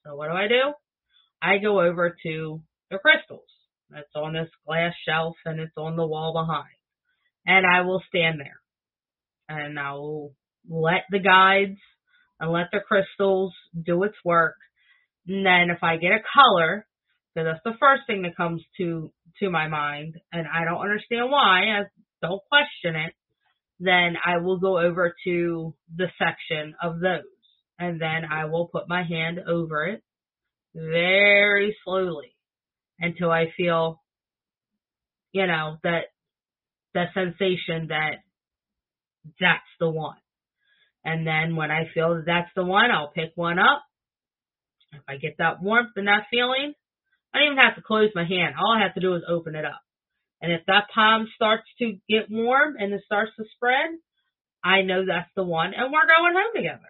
So 0.05 0.15
what 0.15 0.27
do 0.27 0.33
I 0.33 0.47
do? 0.47 0.73
I 1.41 1.57
go 1.57 1.81
over 1.81 2.15
to 2.23 2.61
the 2.89 2.97
crystals. 2.97 3.47
That's 3.89 4.07
on 4.15 4.33
this 4.33 4.49
glass 4.65 4.93
shelf 5.07 5.35
and 5.45 5.59
it's 5.59 5.75
on 5.77 5.95
the 5.95 6.07
wall 6.07 6.33
behind. 6.33 6.69
And 7.45 7.65
I 7.65 7.81
will 7.81 8.01
stand 8.07 8.39
there 8.39 8.61
and 9.49 9.77
I 9.79 9.93
will 9.93 10.33
let 10.69 11.03
the 11.09 11.19
guides 11.19 11.79
and 12.39 12.51
let 12.51 12.67
the 12.71 12.79
crystals 12.79 13.53
do 13.85 14.03
its 14.03 14.15
work. 14.23 14.55
And 15.27 15.45
then 15.45 15.69
if 15.69 15.83
I 15.83 15.97
get 15.97 16.11
a 16.11 16.19
color, 16.33 16.85
because 17.33 17.47
that's 17.47 17.63
the 17.63 17.79
first 17.79 18.03
thing 18.07 18.23
that 18.23 18.35
comes 18.35 18.61
to 18.77 19.11
to 19.39 19.49
my 19.49 19.67
mind, 19.67 20.15
and 20.33 20.45
I 20.47 20.65
don't 20.65 20.81
understand 20.81 21.31
why, 21.31 21.79
I 21.79 21.83
don't 22.21 22.41
question 22.49 22.95
it, 22.95 23.13
then 23.79 24.15
I 24.23 24.37
will 24.37 24.59
go 24.59 24.77
over 24.77 25.15
to 25.23 25.73
the 25.95 26.07
section 26.19 26.75
of 26.81 26.99
those. 26.99 27.23
And 27.79 27.99
then 27.99 28.25
I 28.29 28.45
will 28.45 28.67
put 28.67 28.87
my 28.87 29.03
hand 29.03 29.39
over 29.47 29.85
it 29.85 30.03
very 30.75 31.75
slowly 31.83 32.35
until 32.99 33.31
I 33.31 33.45
feel, 33.57 34.01
you 35.31 35.47
know, 35.47 35.77
that 35.83 36.05
the 36.93 37.05
sensation 37.13 37.87
that 37.87 38.17
that's 39.39 39.61
the 39.79 39.89
one. 39.89 40.17
And 41.03 41.25
then 41.25 41.55
when 41.55 41.71
I 41.71 41.85
feel 41.93 42.15
that 42.15 42.25
that's 42.25 42.51
the 42.55 42.65
one, 42.65 42.91
I'll 42.91 43.11
pick 43.11 43.31
one 43.35 43.57
up. 43.57 43.83
If 44.93 45.01
I 45.07 45.17
get 45.17 45.37
that 45.39 45.61
warmth 45.61 45.91
and 45.95 46.07
that 46.07 46.27
feeling, 46.31 46.73
I 47.33 47.39
don't 47.39 47.53
even 47.53 47.57
have 47.57 47.75
to 47.75 47.81
close 47.81 48.09
my 48.15 48.25
hand. 48.25 48.55
All 48.59 48.75
I 48.77 48.81
have 48.83 48.95
to 48.95 49.01
do 49.01 49.15
is 49.15 49.23
open 49.27 49.55
it 49.55 49.65
up. 49.65 49.81
And 50.41 50.51
if 50.51 50.61
that 50.67 50.89
palm 50.93 51.27
starts 51.35 51.67
to 51.79 51.97
get 52.09 52.29
warm 52.29 52.75
and 52.77 52.93
it 52.93 53.01
starts 53.05 53.31
to 53.37 53.45
spread, 53.55 53.91
I 54.63 54.81
know 54.81 55.05
that's 55.05 55.29
the 55.35 55.43
one 55.43 55.73
and 55.75 55.91
we're 55.91 56.07
going 56.07 56.33
home 56.35 56.53
together. 56.55 56.89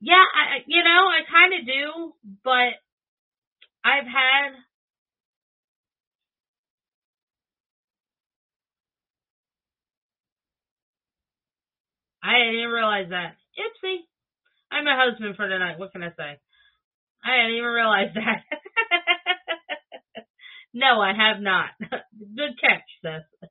Yeah, 0.00 0.20
I, 0.20 0.60
you 0.66 0.84
know, 0.84 1.08
I 1.08 1.20
kind 1.30 1.54
of 1.54 1.66
do, 1.66 2.12
but 2.44 2.76
I've 3.84 4.04
had 4.06 4.52
I 12.24 12.38
didn't 12.52 12.70
realize 12.70 13.10
that. 13.10 13.36
Ipsy. 13.58 13.98
I'm 14.72 14.86
a 14.86 14.96
husband 14.96 15.36
for 15.36 15.48
tonight. 15.48 15.78
What 15.78 15.92
can 15.92 16.02
I 16.02 16.10
say? 16.10 16.40
I 17.24 17.36
didn't 17.38 17.56
even 17.56 17.70
realize 17.70 18.10
that. 18.14 18.42
no, 20.74 21.00
I 21.00 21.12
have 21.16 21.42
not. 21.42 21.70
Good 21.80 22.60
catch, 22.60 22.82
sis. 23.02 23.50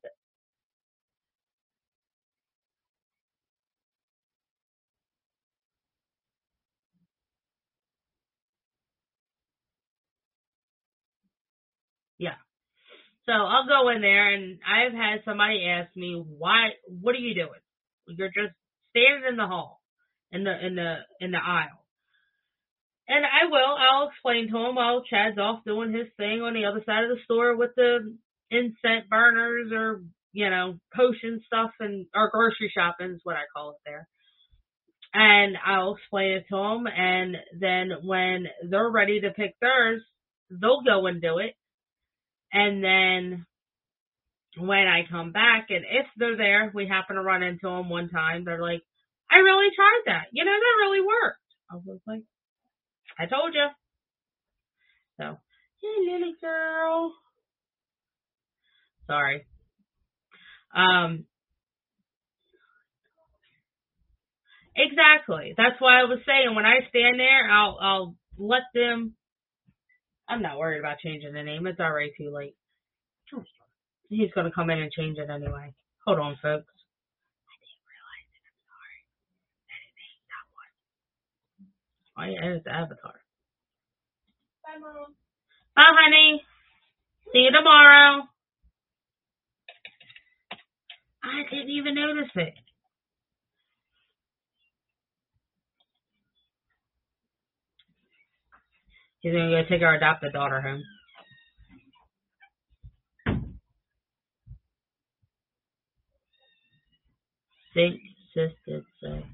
yeah. 12.20 12.36
So 13.26 13.34
I'll 13.34 13.68
go 13.68 13.90
in 13.90 14.02
there 14.02 14.34
and 14.34 14.60
I've 14.68 14.94
had 14.94 15.22
somebody 15.26 15.68
ask 15.68 15.96
me, 15.96 16.24
why, 16.38 16.72
what 16.88 17.16
are 17.16 17.20
you 17.20 17.36
doing? 17.36 17.62
You're 18.08 18.30
just 18.30 18.56
standing 18.94 19.30
in 19.30 19.38
the 19.38 19.48
hall, 19.48 19.82
in 20.32 20.44
the, 20.44 20.54
in 20.66 20.76
the, 20.76 20.96
in 21.20 21.32
the 21.32 21.42
aisle. 21.44 21.84
And 23.08 23.26
I 23.26 23.50
will, 23.50 23.76
I'll 23.78 24.10
explain 24.10 24.50
to 24.50 24.58
him 24.58 24.76
while 24.76 25.04
Chad's 25.10 25.38
off 25.38 25.66
doing 25.66 25.92
his 25.92 26.08
thing 26.18 26.42
on 26.42 26.54
the 26.54 26.66
other 26.66 26.82
side 26.86 27.04
of 27.04 27.10
the 27.10 27.24
store 27.26 27.58
with 27.58 27.72
the 27.76 28.16
incense 28.50 29.08
burners 29.10 29.72
or, 29.74 30.04
you 30.32 30.50
know, 30.50 30.80
potion 30.96 31.42
stuff 31.46 31.72
and, 31.80 32.06
or 32.16 32.30
grocery 32.32 32.72
shopping 32.74 33.12
is 33.12 33.22
what 33.24 33.36
I 33.36 33.44
call 33.54 33.72
it 33.72 33.78
there. 33.86 34.08
And 35.14 35.58
I'll 35.64 35.96
explain 35.96 36.32
it 36.32 36.46
to 36.50 36.56
them 36.56 36.88
and 36.88 37.36
then 37.60 37.92
when 38.04 38.46
they're 38.70 38.90
ready 38.90 39.22
to 39.22 39.32
pick 39.32 39.56
theirs, 39.60 40.02
they'll 40.50 40.82
go 40.82 41.06
and 41.08 41.22
do 41.22 41.40
it. 41.40 41.56
And 42.54 42.84
then 42.84 43.46
when 44.58 44.88
I 44.88 45.02
come 45.10 45.32
back 45.32 45.68
and 45.70 45.84
if 45.84 46.06
they're 46.18 46.38
there, 46.38 46.72
we 46.74 46.88
happen 46.88 47.16
to 47.16 47.22
run 47.22 47.44
into 47.44 47.68
them 47.68 47.90
one 47.90 48.10
time. 48.10 48.46
They're 48.46 48.62
like, 48.62 48.82
I 49.32 49.38
really 49.38 49.74
tried 49.76 50.02
that. 50.06 50.26
You 50.32 50.46
know, 50.46 50.52
that 50.52 50.86
really 50.86 51.02
worked. 51.02 51.40
I 51.72 51.76
was 51.76 52.00
like, 52.06 52.22
I 53.18 53.26
told 53.26 53.54
you. 53.54 53.68
So, 55.18 55.38
hey, 55.82 56.12
little 56.12 56.34
girl. 56.42 57.14
Sorry. 59.08 59.46
Um, 60.76 61.26
exactly. 64.76 65.54
That's 65.58 65.80
why 65.80 66.00
I 66.00 66.04
was 66.04 66.20
saying 66.26 66.56
when 66.56 66.66
I 66.66 66.88
stand 66.90 67.20
there, 67.20 67.50
I'll 67.52 67.78
I'll 67.82 68.16
let 68.38 68.64
them. 68.74 69.16
I'm 70.28 70.42
not 70.42 70.58
worried 70.58 70.80
about 70.80 71.00
changing 71.00 71.34
the 71.34 71.44
name. 71.44 71.68
It's 71.68 71.80
already 71.80 72.12
too 72.18 72.34
late. 72.34 72.56
He's 74.10 74.32
gonna 74.36 74.52
come 74.52 74.70
in 74.70 74.80
and 74.80 74.92
change 74.92 75.18
it 75.18 75.30
anyway. 75.30 75.74
Hold 76.06 76.20
on, 76.20 76.36
folks. 76.42 76.74
I 77.50 77.56
didn't 77.60 77.86
realize 77.90 78.30
it. 78.34 78.44
I'm 78.46 78.60
sorry. 78.70 79.00
That 79.70 79.82
that 80.32 80.48
one. 80.56 80.74
Oh 82.18 82.28
yeah, 82.32 82.56
it's 82.58 82.66
the 82.66 82.72
avatar. 82.72 83.18
Bye, 84.64 84.80
Mom. 84.80 85.16
Bye, 85.76 85.96
honey. 85.98 86.44
See 87.34 87.40
you 87.40 87.52
tomorrow. 87.52 88.24
I 91.24 91.44
didn't 91.52 91.72
even 91.72 91.96
notice 91.96 92.32
it. 92.36 92.54
He's 99.22 99.34
gonna 99.34 99.52
go 99.52 99.64
take 99.70 99.82
our 99.84 99.96
adopted 99.96 100.34
daughter 100.34 100.62
home. 100.62 100.84
Think 107.74 108.02
sis 108.34 108.52
did 108.68 108.84
say. 109.02 109.26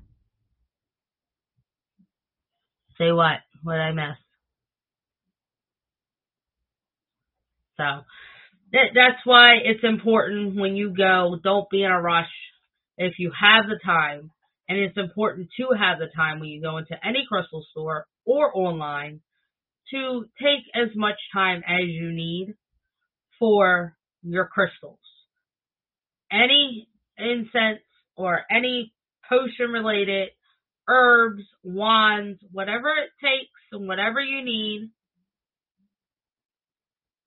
Say 2.97 3.11
what? 3.11 3.39
What 3.63 3.75
I 3.75 3.91
miss? 3.91 4.17
So 7.77 7.83
that, 8.73 8.87
that's 8.93 9.25
why 9.25 9.55
it's 9.63 9.83
important 9.83 10.55
when 10.55 10.75
you 10.75 10.93
go, 10.95 11.37
don't 11.43 11.69
be 11.69 11.83
in 11.83 11.91
a 11.91 12.01
rush. 12.01 12.29
If 12.97 13.13
you 13.17 13.31
have 13.39 13.65
the 13.67 13.79
time, 13.85 14.31
and 14.67 14.77
it's 14.77 14.97
important 14.97 15.49
to 15.57 15.75
have 15.75 15.97
the 15.97 16.09
time 16.15 16.39
when 16.39 16.49
you 16.49 16.61
go 16.61 16.77
into 16.77 16.95
any 17.03 17.25
crystal 17.27 17.65
store 17.71 18.05
or 18.25 18.55
online 18.55 19.21
to 19.91 20.25
take 20.39 20.63
as 20.75 20.89
much 20.95 21.15
time 21.33 21.63
as 21.67 21.87
you 21.87 22.11
need 22.11 22.53
for 23.39 23.95
your 24.21 24.45
crystals. 24.45 24.99
Any 26.31 26.87
incense 27.17 27.79
or 28.19 28.41
any 28.51 28.91
potion 29.29 29.71
related 29.71 30.29
herbs, 30.89 31.43
wands, 31.63 32.39
whatever 32.51 32.89
it 32.89 33.11
takes 33.25 33.49
and 33.71 33.87
whatever 33.87 34.19
you 34.19 34.43
need. 34.43 34.89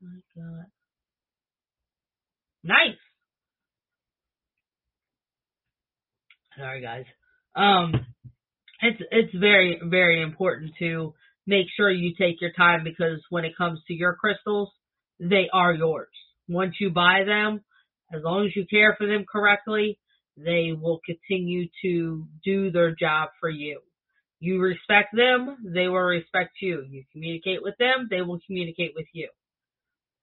My 0.03 0.19
God. 0.37 0.67
Nice. 2.63 2.99
Sorry 6.59 6.83
guys. 6.83 7.05
Um 7.57 8.07
it's 8.83 9.01
it's 9.11 9.35
very, 9.35 9.81
very 9.83 10.21
important 10.21 10.73
to 10.81 11.15
make 11.47 11.67
sure 11.75 11.91
you 11.91 12.13
take 12.19 12.41
your 12.41 12.53
time 12.53 12.85
because 12.85 13.21
when 13.31 13.45
it 13.47 13.57
comes 13.57 13.81
to 13.89 13.95
your 13.95 14.15
crystals, 14.15 14.71
they 15.19 15.49
are 15.53 15.73
yours. 15.73 16.09
Once 16.49 16.75
you 16.81 16.91
buy 16.91 17.23
them, 17.25 17.63
as 18.13 18.23
long 18.23 18.45
as 18.45 18.55
you 18.55 18.67
care 18.69 18.95
for 18.99 19.07
them 19.07 19.25
correctly, 19.31 19.99
they 20.37 20.73
will 20.79 21.01
continue 21.05 21.69
to 21.83 22.27
do 22.45 22.71
their 22.71 22.95
job 22.95 23.31
for 23.41 23.51
you. 23.51 23.81
You 24.41 24.61
respect 24.61 25.15
them, 25.15 25.59
they 25.65 25.87
will 25.87 26.01
respect 26.01 26.53
you. 26.61 26.85
You 26.89 27.05
communicate 27.13 27.63
with 27.63 27.77
them, 27.79 28.09
they 28.11 28.23
will 28.23 28.41
communicate 28.47 28.93
with 28.97 29.07
you. 29.13 29.29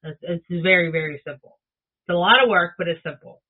It's, 0.04 0.20
it's 0.22 0.64
very, 0.64 0.92
very 0.92 1.22
simple. 1.26 1.58
It's 2.04 2.14
a 2.14 2.18
lot 2.18 2.44
of 2.44 2.50
work, 2.50 2.74
but 2.78 2.88
it's 2.88 3.04
simple. 3.04 3.42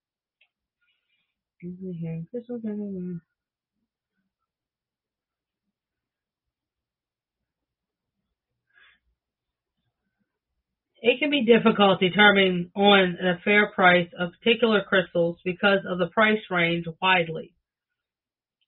It 11.02 11.20
can 11.20 11.30
be 11.30 11.46
difficult 11.46 12.00
determining 12.00 12.72
on 12.76 13.18
a 13.22 13.40
fair 13.44 13.72
price 13.72 14.08
of 14.18 14.32
particular 14.42 14.84
crystals 14.88 15.38
because 15.46 15.80
of 15.88 15.98
the 15.98 16.08
price 16.08 16.42
range 16.50 16.86
widely. 17.02 17.54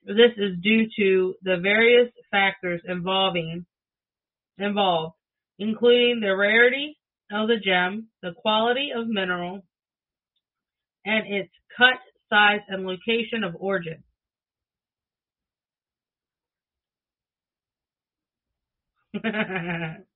This 0.05 0.31
is 0.37 0.57
due 0.61 0.87
to 0.97 1.35
the 1.43 1.57
various 1.61 2.09
factors 2.31 2.81
involving 2.85 3.65
involved, 4.57 5.15
including 5.59 6.19
the 6.21 6.35
rarity 6.35 6.97
of 7.31 7.47
the 7.47 7.57
gem, 7.63 8.07
the 8.21 8.33
quality 8.33 8.91
of 8.95 9.07
mineral, 9.07 9.61
and 11.05 11.33
its 11.33 11.51
cut, 11.77 11.99
size, 12.29 12.61
and 12.67 12.85
location 12.85 13.43
of 13.43 13.55
origin. 13.59 14.03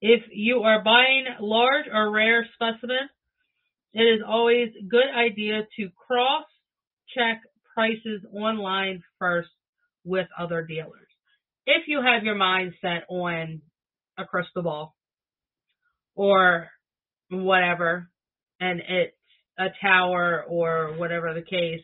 if 0.00 0.22
you 0.32 0.60
are 0.60 0.82
buying 0.82 1.24
large 1.40 1.86
or 1.92 2.10
rare 2.10 2.46
specimens, 2.54 3.10
it 3.92 4.02
is 4.02 4.20
always 4.26 4.68
a 4.78 4.84
good 4.84 5.08
idea 5.14 5.66
to 5.76 5.88
cross 6.06 6.44
check 7.16 7.40
prices 7.74 8.22
online 8.32 9.02
first 9.18 9.48
with 10.04 10.26
other 10.38 10.62
dealers. 10.62 11.08
If 11.66 11.84
you 11.86 12.02
have 12.02 12.24
your 12.24 12.34
mind 12.34 12.74
set 12.80 13.04
on 13.08 13.60
a 14.16 14.24
crystal 14.24 14.62
ball 14.62 14.94
or 16.14 16.68
whatever, 17.30 18.08
and 18.60 18.80
it's 18.80 19.14
a 19.58 19.66
tower 19.80 20.44
or 20.48 20.94
whatever 20.96 21.34
the 21.34 21.42
case, 21.42 21.82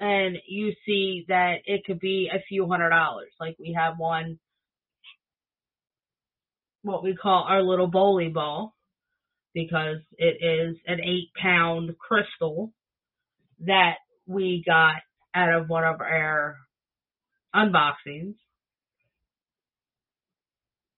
and 0.00 0.36
you 0.48 0.72
see 0.84 1.24
that 1.28 1.58
it 1.64 1.82
could 1.86 2.00
be 2.00 2.28
a 2.32 2.42
few 2.48 2.66
hundred 2.68 2.90
dollars. 2.90 3.30
Like 3.40 3.56
we 3.58 3.76
have 3.78 3.94
one, 3.98 4.38
what 6.82 7.02
we 7.02 7.14
call 7.14 7.44
our 7.48 7.62
little 7.62 7.86
bowling 7.86 8.32
ball, 8.32 8.74
because 9.54 9.98
it 10.18 10.38
is 10.40 10.76
an 10.86 11.00
eight 11.00 11.30
pound 11.40 11.96
crystal 11.98 12.72
that 13.66 13.96
we 14.26 14.62
got 14.66 14.96
out 15.34 15.54
of 15.54 15.68
one 15.68 15.84
of 15.84 16.00
our 16.00 16.56
unboxings. 17.54 18.34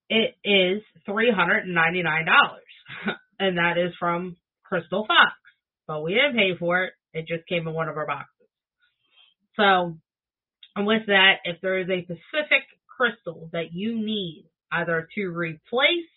It 0.09 0.35
is 0.43 0.81
$399, 1.07 1.65
and 3.39 3.57
that 3.57 3.77
is 3.77 3.93
from 3.99 4.37
Crystal 4.63 5.05
Fox. 5.07 5.33
But 5.87 6.03
we 6.03 6.13
didn't 6.13 6.37
pay 6.37 6.57
for 6.57 6.85
it, 6.85 6.93
it 7.13 7.27
just 7.27 7.47
came 7.47 7.67
in 7.67 7.73
one 7.73 7.89
of 7.89 7.97
our 7.97 8.07
boxes. 8.07 8.29
So, 9.55 9.97
and 10.75 10.85
with 10.85 11.07
that, 11.07 11.35
if 11.45 11.61
there 11.61 11.79
is 11.79 11.89
a 11.89 12.03
specific 12.03 12.63
crystal 12.97 13.49
that 13.53 13.73
you 13.73 13.95
need 13.95 14.49
either 14.75 15.07
to 15.15 15.27
replace 15.27 16.09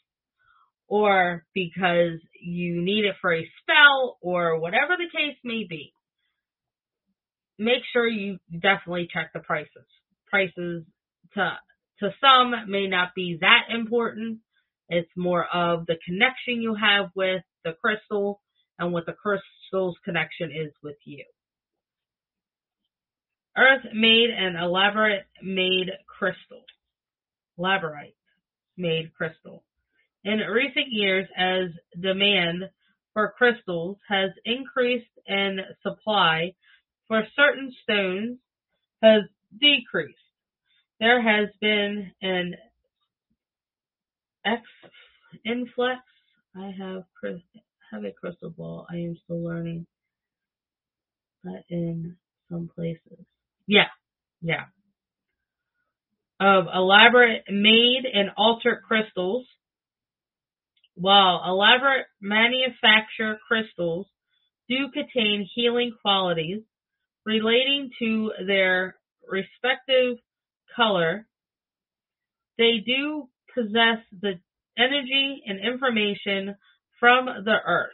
or 0.88 1.44
because 1.54 2.18
you 2.40 2.80
need 2.80 3.04
it 3.04 3.14
for 3.20 3.34
a 3.34 3.48
spell 3.62 4.18
or 4.20 4.58
whatever 4.58 4.96
the 4.96 5.10
case 5.16 5.36
may 5.44 5.64
be, 5.68 5.92
make 7.58 7.82
sure 7.92 8.06
you 8.08 8.38
definitely 8.52 9.08
check 9.12 9.32
the 9.32 9.40
prices. 9.40 9.86
Prices 10.30 10.84
to 11.34 11.52
to 12.00 12.10
some 12.20 12.70
may 12.70 12.86
not 12.86 13.14
be 13.14 13.38
that 13.40 13.74
important. 13.74 14.38
It's 14.88 15.10
more 15.16 15.44
of 15.52 15.86
the 15.86 15.96
connection 16.06 16.62
you 16.62 16.74
have 16.74 17.10
with 17.14 17.42
the 17.64 17.72
crystal 17.82 18.40
and 18.78 18.92
what 18.92 19.04
the 19.04 19.12
crystal's 19.12 19.96
connection 20.04 20.50
is 20.50 20.72
with 20.82 20.96
you. 21.04 21.24
Earth 23.56 23.86
made 23.92 24.30
an 24.30 24.54
elaborate 24.56 25.24
made 25.42 25.90
crystal. 26.06 26.62
Laborite 27.56 28.14
made 28.78 29.14
crystal. 29.14 29.64
In 30.24 30.38
recent 30.38 30.86
years, 30.90 31.28
as 31.36 31.70
demand 32.00 32.64
for 33.12 33.34
crystals 33.36 33.96
has 34.08 34.30
increased 34.44 35.06
and 35.26 35.60
supply 35.82 36.52
for 37.06 37.26
certain 37.34 37.72
stones 37.82 38.38
has 39.02 39.22
decreased. 39.60 40.18
There 41.00 41.22
has 41.22 41.48
been 41.60 42.12
an 42.22 42.54
ex 44.44 44.62
influx. 45.44 46.00
I 46.56 46.72
have 46.78 47.04
have 47.90 48.04
a 48.04 48.12
crystal 48.12 48.50
ball. 48.50 48.86
I 48.90 48.96
am 48.96 49.16
still 49.24 49.42
learning 49.42 49.86
that 51.44 51.64
in 51.70 52.16
some 52.50 52.70
places. 52.74 53.24
Yeah, 53.66 53.88
yeah. 54.42 54.64
Of 56.40 56.66
elaborate 56.72 57.44
made 57.50 58.02
and 58.12 58.30
altered 58.36 58.82
crystals, 58.86 59.46
while 60.94 61.42
elaborate 61.44 62.06
manufactured 62.20 63.38
crystals 63.46 64.06
do 64.68 64.90
contain 64.92 65.48
healing 65.54 65.92
qualities 66.00 66.62
relating 67.24 67.90
to 67.98 68.32
their 68.46 68.96
respective 69.28 70.18
color, 70.76 71.26
they 72.56 72.78
do 72.84 73.28
possess 73.54 73.98
the 74.20 74.38
energy 74.76 75.42
and 75.46 75.58
information 75.60 76.56
from 77.00 77.26
the 77.26 77.56
earth. 77.66 77.90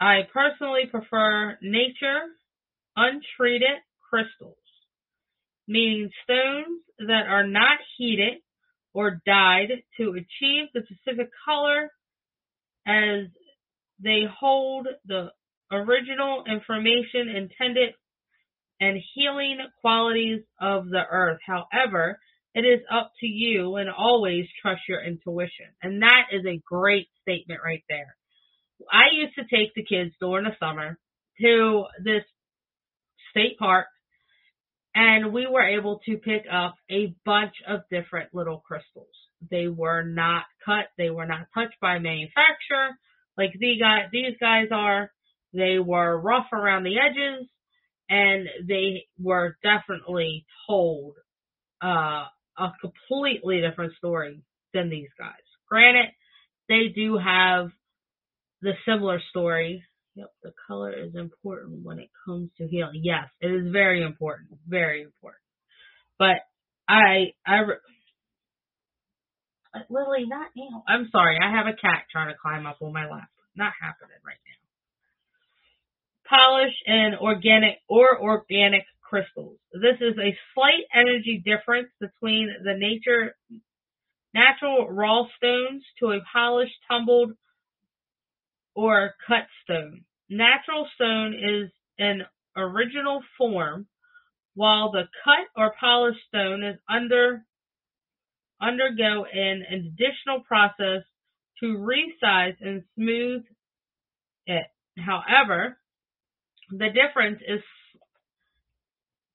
I 0.00 0.20
personally 0.32 0.86
prefer 0.90 1.58
nature 1.60 2.20
untreated 2.96 3.78
crystals, 4.08 4.56
meaning 5.68 6.10
stones 6.24 6.80
that 7.06 7.26
are 7.28 7.46
not 7.46 7.78
heated 7.96 8.34
or 8.94 9.20
dyed 9.24 9.70
to 9.98 10.10
achieve 10.10 10.66
the 10.74 10.82
specific 10.90 11.30
color 11.44 11.90
as 12.86 13.26
they 14.02 14.22
hold 14.40 14.88
the 15.06 15.28
original 15.70 16.44
information 16.50 17.28
intended 17.28 17.94
and 18.80 18.98
healing 19.14 19.58
qualities 19.80 20.40
of 20.60 20.88
the 20.88 21.02
earth. 21.10 21.38
However, 21.46 22.18
it 22.54 22.60
is 22.62 22.80
up 22.90 23.12
to 23.20 23.26
you 23.26 23.76
and 23.76 23.90
always 23.90 24.46
trust 24.62 24.82
your 24.88 25.04
intuition. 25.04 25.66
And 25.82 26.02
that 26.02 26.28
is 26.32 26.44
a 26.46 26.62
great 26.66 27.08
statement 27.22 27.60
right 27.64 27.82
there. 27.88 28.16
I 28.90 29.06
used 29.12 29.34
to 29.34 29.44
take 29.54 29.74
the 29.74 29.84
kids 29.84 30.14
during 30.20 30.44
the 30.44 30.56
summer 30.58 30.98
to 31.40 31.84
this 32.02 32.22
state 33.30 33.58
park 33.58 33.86
and 34.98 35.32
we 35.32 35.46
were 35.46 35.62
able 35.62 36.00
to 36.06 36.16
pick 36.16 36.42
up 36.52 36.74
a 36.90 37.14
bunch 37.24 37.54
of 37.68 37.82
different 37.88 38.34
little 38.34 38.64
crystals. 38.66 39.06
They 39.48 39.68
were 39.68 40.02
not 40.02 40.42
cut, 40.64 40.86
they 40.98 41.10
were 41.10 41.24
not 41.24 41.46
touched 41.54 41.78
by 41.80 42.00
manufacturer 42.00 42.98
like 43.36 43.52
these 43.60 43.80
guys 44.40 44.68
are. 44.72 45.12
They 45.54 45.78
were 45.78 46.20
rough 46.20 46.48
around 46.52 46.82
the 46.82 46.96
edges 46.98 47.48
and 48.10 48.48
they 48.66 49.06
were 49.22 49.56
definitely 49.62 50.44
told 50.66 51.14
uh, 51.82 52.24
a 52.58 52.72
completely 52.80 53.60
different 53.60 53.94
story 53.98 54.42
than 54.74 54.90
these 54.90 55.10
guys. 55.16 55.34
Granted, 55.68 56.06
they 56.68 56.88
do 56.94 57.16
have 57.16 57.68
the 58.62 58.72
similar 58.84 59.22
story. 59.30 59.84
Yep, 60.18 60.32
the 60.42 60.52
color 60.66 60.92
is 60.92 61.14
important 61.14 61.84
when 61.84 62.00
it 62.00 62.10
comes 62.26 62.50
to 62.58 62.66
healing. 62.66 63.02
Yes, 63.04 63.28
it 63.40 63.52
is 63.52 63.70
very 63.72 64.02
important, 64.02 64.48
very 64.66 65.02
important. 65.02 65.42
But 66.18 66.42
I, 66.88 67.34
I, 67.46 67.58
uh, 69.74 69.78
Lily, 69.88 70.26
not 70.26 70.50
now. 70.56 70.82
I'm 70.88 71.08
sorry, 71.12 71.38
I 71.40 71.52
have 71.54 71.66
a 71.66 71.76
cat 71.80 72.02
trying 72.10 72.34
to 72.34 72.38
climb 72.42 72.66
up 72.66 72.78
on 72.82 72.92
my 72.92 73.08
lap. 73.08 73.28
Not 73.54 73.72
happening 73.80 74.18
right 74.26 74.42
now. 74.42 74.58
Polish 76.28 76.74
and 76.86 77.14
organic 77.14 77.78
or 77.88 78.20
organic 78.20 78.82
crystals. 79.00 79.58
This 79.72 80.00
is 80.00 80.18
a 80.18 80.36
slight 80.52 80.82
energy 80.92 81.40
difference 81.44 81.90
between 82.00 82.50
the 82.64 82.74
nature 82.76 83.36
natural 84.34 84.88
raw 84.90 85.26
stones 85.36 85.84
to 86.00 86.06
a 86.10 86.18
polished, 86.32 86.74
tumbled, 86.90 87.34
or 88.74 89.14
cut 89.26 89.46
stone. 89.62 90.04
Natural 90.30 90.86
stone 90.94 91.34
is 91.34 91.70
an 91.98 92.22
original 92.56 93.22
form, 93.36 93.86
while 94.54 94.90
the 94.90 95.08
cut 95.24 95.46
or 95.56 95.74
polished 95.80 96.20
stone 96.28 96.62
is 96.64 96.76
under 96.88 97.44
undergo 98.60 99.24
an 99.24 99.62
additional 99.70 100.40
process 100.46 101.02
to 101.60 101.66
resize 101.66 102.56
and 102.60 102.82
smooth 102.96 103.44
it. 104.46 104.66
However, 104.98 105.78
the 106.70 106.88
difference 106.90 107.40
is 107.46 107.60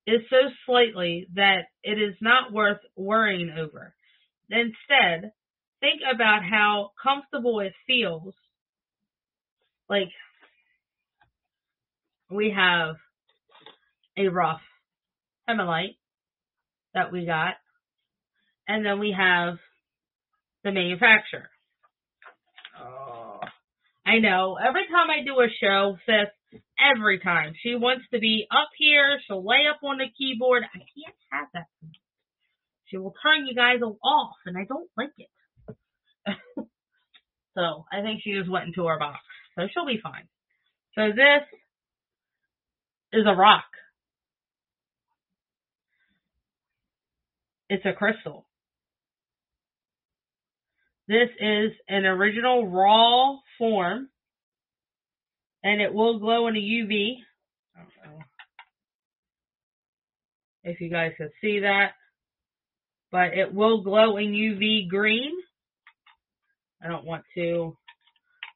is 0.05 0.21
so 0.29 0.49
slightly 0.65 1.27
that 1.35 1.67
it 1.81 1.97
is 1.97 2.15
not 2.21 2.51
worth 2.51 2.79
worrying 2.97 3.49
over. 3.57 3.95
Instead, 4.49 5.31
think 5.79 6.01
about 6.13 6.43
how 6.43 6.91
comfortable 7.01 7.61
it 7.61 7.73
feels. 7.87 8.33
Like 9.89 10.09
we 12.33 12.53
have 12.55 12.95
a 14.17 14.27
rough 14.27 14.61
hemolite 15.49 15.97
that 16.93 17.11
we 17.11 17.25
got, 17.25 17.55
and 18.67 18.85
then 18.85 18.99
we 18.99 19.15
have 19.17 19.55
the 20.63 20.71
manufacturer. 20.71 21.49
Oh, 22.79 23.39
I 24.05 24.19
know. 24.19 24.57
Every 24.57 24.85
time 24.87 25.09
I 25.09 25.23
do 25.23 25.39
a 25.39 25.47
show, 25.61 25.97
sis, 26.05 26.61
every 26.79 27.19
time 27.19 27.53
she 27.61 27.75
wants 27.75 28.05
to 28.13 28.19
be 28.19 28.47
up 28.51 28.69
here. 28.77 29.19
She'll 29.25 29.45
lay 29.45 29.65
up 29.69 29.79
on 29.83 29.97
the 29.97 30.05
keyboard. 30.17 30.63
I 30.63 30.77
can't 30.77 31.17
have 31.31 31.47
that. 31.53 31.67
She 32.85 32.97
will 32.97 33.13
turn 33.23 33.47
you 33.47 33.55
guys 33.55 33.79
off, 33.81 34.35
and 34.45 34.57
I 34.57 34.65
don't 34.65 34.89
like 34.97 35.13
it. 35.17 35.29
so 37.55 37.85
I 37.91 38.01
think 38.01 38.21
she 38.23 38.33
just 38.33 38.51
went 38.51 38.67
into 38.67 38.85
her 38.85 38.99
box. 38.99 39.19
So 39.55 39.63
she'll 39.73 39.87
be 39.87 39.99
fine. 40.01 40.27
So 40.95 41.07
this 41.07 41.43
is 43.13 43.25
a 43.27 43.35
rock. 43.35 43.63
It's 47.69 47.85
a 47.85 47.93
crystal. 47.93 48.45
This 51.07 51.29
is 51.39 51.71
an 51.87 52.05
original 52.05 52.67
raw 52.67 53.35
form 53.57 54.09
and 55.63 55.81
it 55.81 55.93
will 55.93 56.19
glow 56.19 56.47
in 56.47 56.55
a 56.55 56.59
UV. 56.59 57.15
If 60.63 60.79
you 60.79 60.89
guys 60.89 61.11
can 61.17 61.29
see 61.41 61.59
that, 61.59 61.91
but 63.11 63.37
it 63.37 63.53
will 63.53 63.81
glow 63.81 64.17
in 64.17 64.31
UV 64.31 64.87
green. 64.89 65.31
I 66.81 66.87
don't 66.87 67.05
want 67.05 67.23
to 67.35 67.77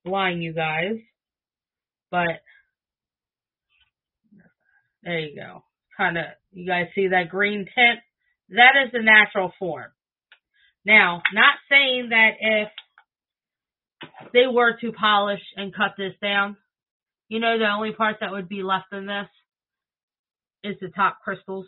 blind 0.05 0.41
you 0.41 0.53
guys, 0.53 0.95
but 2.09 2.41
there 5.07 5.19
you 5.19 5.35
go. 5.35 5.63
Kind 5.95 6.17
of, 6.17 6.25
you 6.51 6.67
guys 6.67 6.87
see 6.93 7.07
that 7.07 7.29
green 7.29 7.59
tint? 7.59 7.99
That 8.49 8.73
is 8.85 8.91
the 8.91 9.01
natural 9.01 9.53
form. 9.57 9.89
Now, 10.85 11.21
not 11.33 11.55
saying 11.69 12.09
that 12.09 12.31
if 12.39 12.69
they 14.33 14.47
were 14.51 14.77
to 14.79 14.91
polish 14.91 15.41
and 15.55 15.73
cut 15.73 15.93
this 15.97 16.13
down, 16.21 16.57
you 17.29 17.39
know, 17.39 17.57
the 17.57 17.65
only 17.65 17.93
part 17.93 18.17
that 18.19 18.31
would 18.31 18.49
be 18.49 18.63
left 18.63 18.91
in 18.91 19.05
this 19.05 19.27
is 20.63 20.75
the 20.81 20.89
top 20.89 21.19
crystals, 21.23 21.65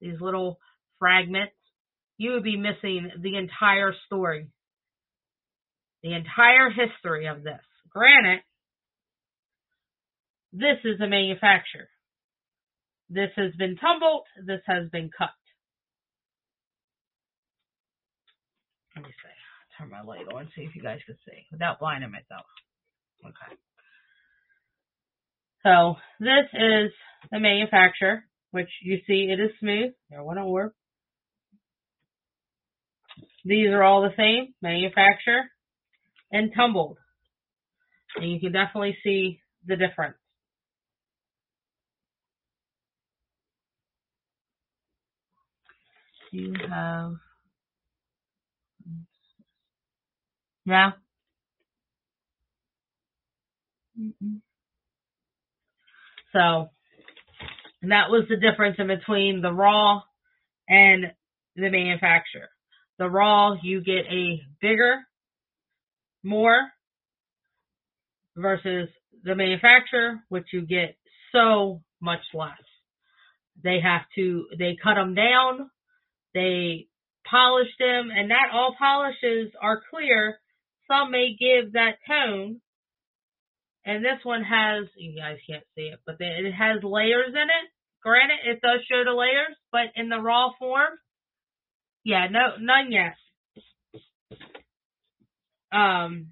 these 0.00 0.20
little 0.20 0.58
fragments. 0.98 1.54
You 2.18 2.32
would 2.32 2.44
be 2.44 2.56
missing 2.56 3.10
the 3.20 3.36
entire 3.36 3.94
story, 4.06 4.48
the 6.02 6.14
entire 6.14 6.70
history 6.70 7.26
of 7.26 7.42
this. 7.42 7.60
Granted, 7.90 8.40
this 10.52 10.78
is 10.84 11.00
a 11.00 11.08
manufacturer. 11.08 11.88
This 13.08 13.30
has 13.36 13.52
been 13.58 13.76
tumbled. 13.76 14.24
This 14.44 14.60
has 14.66 14.88
been 14.90 15.10
cut. 15.16 15.30
Let 18.96 19.04
me 19.04 19.10
see. 19.10 19.78
Turn 19.78 19.90
my 19.90 20.02
light 20.02 20.26
on, 20.34 20.48
see 20.56 20.62
if 20.62 20.74
you 20.74 20.82
guys 20.82 21.00
can 21.04 21.16
see 21.26 21.46
without 21.52 21.78
blinding 21.78 22.10
myself. 22.10 22.46
Okay. 23.24 23.56
So 25.62 25.96
this 26.18 26.46
is 26.54 26.92
the 27.30 27.40
manufacturer, 27.40 28.24
which 28.52 28.70
you 28.82 28.98
see 29.06 29.30
it 29.30 29.40
is 29.40 29.50
smooth. 29.60 29.92
There 30.10 30.22
one 30.22 30.38
orb. 30.38 30.72
These 33.44 33.68
are 33.68 33.82
all 33.82 34.02
the 34.02 34.14
same, 34.16 34.54
manufacturer 34.62 35.42
and 36.32 36.52
tumbled. 36.54 36.98
And 38.16 38.32
you 38.32 38.40
can 38.40 38.52
definitely 38.52 38.96
see 39.04 39.40
the 39.66 39.76
difference. 39.76 40.16
You 46.36 46.52
have 46.68 47.12
Yeah. 50.66 50.90
Mm-mm. 53.98 54.40
So 56.32 56.70
that 57.82 58.10
was 58.10 58.24
the 58.28 58.36
difference 58.36 58.76
in 58.78 58.88
between 58.88 59.40
the 59.40 59.52
raw 59.52 60.02
and 60.68 61.06
the 61.56 61.70
manufacturer. 61.70 62.50
The 62.98 63.08
raw, 63.08 63.54
you 63.62 63.80
get 63.82 64.06
a 64.10 64.42
bigger, 64.60 65.00
more, 66.22 66.60
versus 68.36 68.88
the 69.24 69.34
manufacturer, 69.34 70.20
which 70.28 70.46
you 70.52 70.62
get 70.62 70.96
so 71.32 71.82
much 72.00 72.20
less. 72.34 72.52
They 73.62 73.80
have 73.82 74.02
to, 74.16 74.46
they 74.58 74.76
cut 74.82 74.94
them 74.94 75.14
down, 75.14 75.70
they 76.36 76.86
polish 77.28 77.70
them, 77.80 78.10
and 78.14 78.28
not 78.28 78.52
all 78.52 78.76
polishes 78.78 79.50
are 79.60 79.82
clear 79.90 80.38
some 80.88 81.10
may 81.10 81.36
give 81.38 81.72
that 81.72 81.96
tone. 82.06 82.60
And 83.84 84.04
this 84.04 84.24
one 84.24 84.42
has, 84.42 84.86
you 84.96 85.16
guys 85.16 85.38
can't 85.48 85.64
see 85.74 85.82
it, 85.82 86.00
but 86.04 86.16
it 86.20 86.52
has 86.52 86.82
layers 86.82 87.30
in 87.30 87.34
it. 87.34 87.70
Granted, 88.02 88.38
it 88.44 88.60
does 88.60 88.80
show 88.88 89.02
the 89.04 89.12
layers, 89.12 89.56
but 89.72 89.92
in 89.94 90.08
the 90.08 90.20
raw 90.20 90.50
form, 90.58 90.92
yeah, 92.04 92.26
no, 92.30 92.56
none 92.60 92.92
yet. 92.92 93.16
Um, 95.72 96.28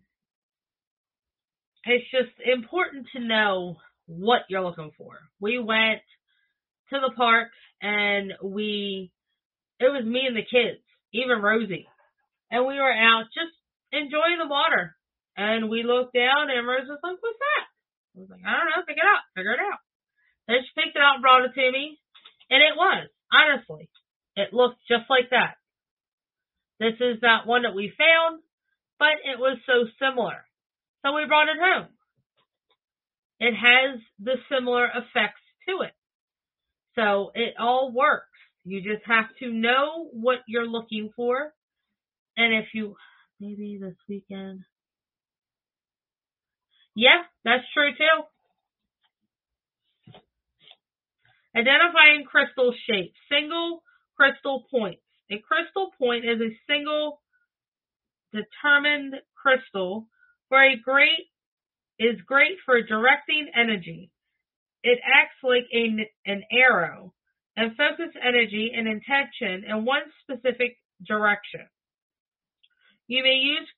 it's 1.85 2.11
just 2.11 2.33
important 2.45 3.07
to 3.15 3.21
know 3.21 3.77
what 4.07 4.43
you're 4.49 4.63
looking 4.63 4.93
for. 4.97 5.19
We 5.41 5.59
went 5.59 6.01
to 6.91 7.01
the 7.01 7.13
park 7.17 7.49
and 7.83 8.33
we, 8.43 9.11
it 9.81 9.91
was 9.91 10.05
me 10.05 10.27
and 10.27 10.37
the 10.37 10.47
kids, 10.47 10.83
even 11.13 11.43
Rosie, 11.43 11.89
and 12.51 12.67
we 12.67 12.79
were 12.79 12.93
out 12.93 13.27
just 13.35 13.55
enjoying 13.93 14.39
the 14.39 14.51
water. 14.51 14.97
And 15.37 15.69
we 15.69 15.83
looked 15.83 16.15
down 16.15 16.47
and 16.47 16.63
Rose 16.67 16.87
was 16.87 17.03
like, 17.03 17.19
what's 17.19 17.43
that? 17.43 17.65
I 18.15 18.21
was 18.23 18.31
like, 18.31 18.47
I 18.47 18.55
don't 18.55 18.71
know, 18.71 18.87
pick 18.87 18.99
it 18.99 19.03
up, 19.03 19.27
figure 19.35 19.59
it 19.59 19.59
out. 19.59 19.83
Then 20.47 20.63
she 20.63 20.71
picked 20.79 20.95
it 20.95 21.03
out 21.03 21.19
and 21.19 21.23
brought 21.23 21.43
it 21.43 21.55
to 21.55 21.73
me. 21.73 21.99
And 22.51 22.63
it 22.63 22.79
was, 22.79 23.11
honestly. 23.35 23.91
It 24.37 24.55
looked 24.55 24.79
just 24.87 25.11
like 25.11 25.31
that. 25.31 25.59
This 26.79 26.99
is 27.01 27.23
that 27.23 27.47
one 27.47 27.63
that 27.63 27.75
we 27.75 27.93
found, 27.99 28.43
but 28.99 29.23
it 29.23 29.39
was 29.39 29.59
so 29.67 29.87
similar. 29.99 30.47
So 31.03 31.15
we 31.15 31.27
brought 31.27 31.49
it 31.49 31.59
home. 31.59 31.89
It 33.39 33.55
has 33.55 34.01
the 34.19 34.37
similar 34.51 34.87
effects 34.87 35.43
to 35.69 35.83
it. 35.83 35.95
So 36.95 37.31
it 37.35 37.55
all 37.59 37.93
works. 37.93 38.34
You 38.65 38.81
just 38.81 39.05
have 39.07 39.27
to 39.41 39.53
know 39.53 40.09
what 40.13 40.39
you're 40.47 40.67
looking 40.67 41.11
for. 41.15 41.53
And 42.37 42.55
if 42.55 42.67
you 42.75 42.97
maybe 43.41 43.79
this 43.81 43.97
weekend. 44.09 44.61
Yeah, 46.95 47.23
that's 47.45 47.65
true 47.75 47.93
too. 47.93 48.25
Identifying 51.57 52.25
crystal 52.25 52.75
shapes. 52.89 53.17
Single 53.31 53.83
crystal 54.17 54.65
points. 54.71 55.03
A 55.31 55.39
crystal 55.39 55.91
point 55.99 56.25
is 56.25 56.41
a 56.41 56.57
single 56.69 57.21
determined 58.33 59.15
crystal 59.41 60.09
where 60.49 60.71
a 60.73 60.77
great 60.77 61.31
is 61.99 62.21
great 62.27 62.59
for 62.65 62.83
directing 62.83 63.49
energy. 63.55 64.11
It 64.83 64.99
acts 65.05 65.37
like 65.43 65.65
a, 65.73 66.09
an 66.27 66.43
arrow 66.53 67.15
and 67.57 67.77
focus 67.77 68.15
energy 68.23 68.73
and 68.77 68.89
intention 68.89 69.65
in 69.69 69.85
one 69.85 70.03
specific 70.23 70.77
direction. 71.07 71.67
You 73.07 73.23
may 73.23 73.35
use 73.35 73.69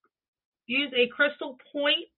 use 0.66 0.92
a 0.96 1.08
crystal 1.08 1.56
point 1.72 2.08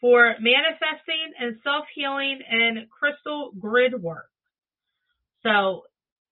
for 0.00 0.34
manifesting 0.40 1.32
and 1.38 1.56
self 1.62 1.84
healing 1.94 2.40
and 2.48 2.88
crystal 2.90 3.52
grid 3.58 4.00
work. 4.00 4.28
So. 5.42 5.82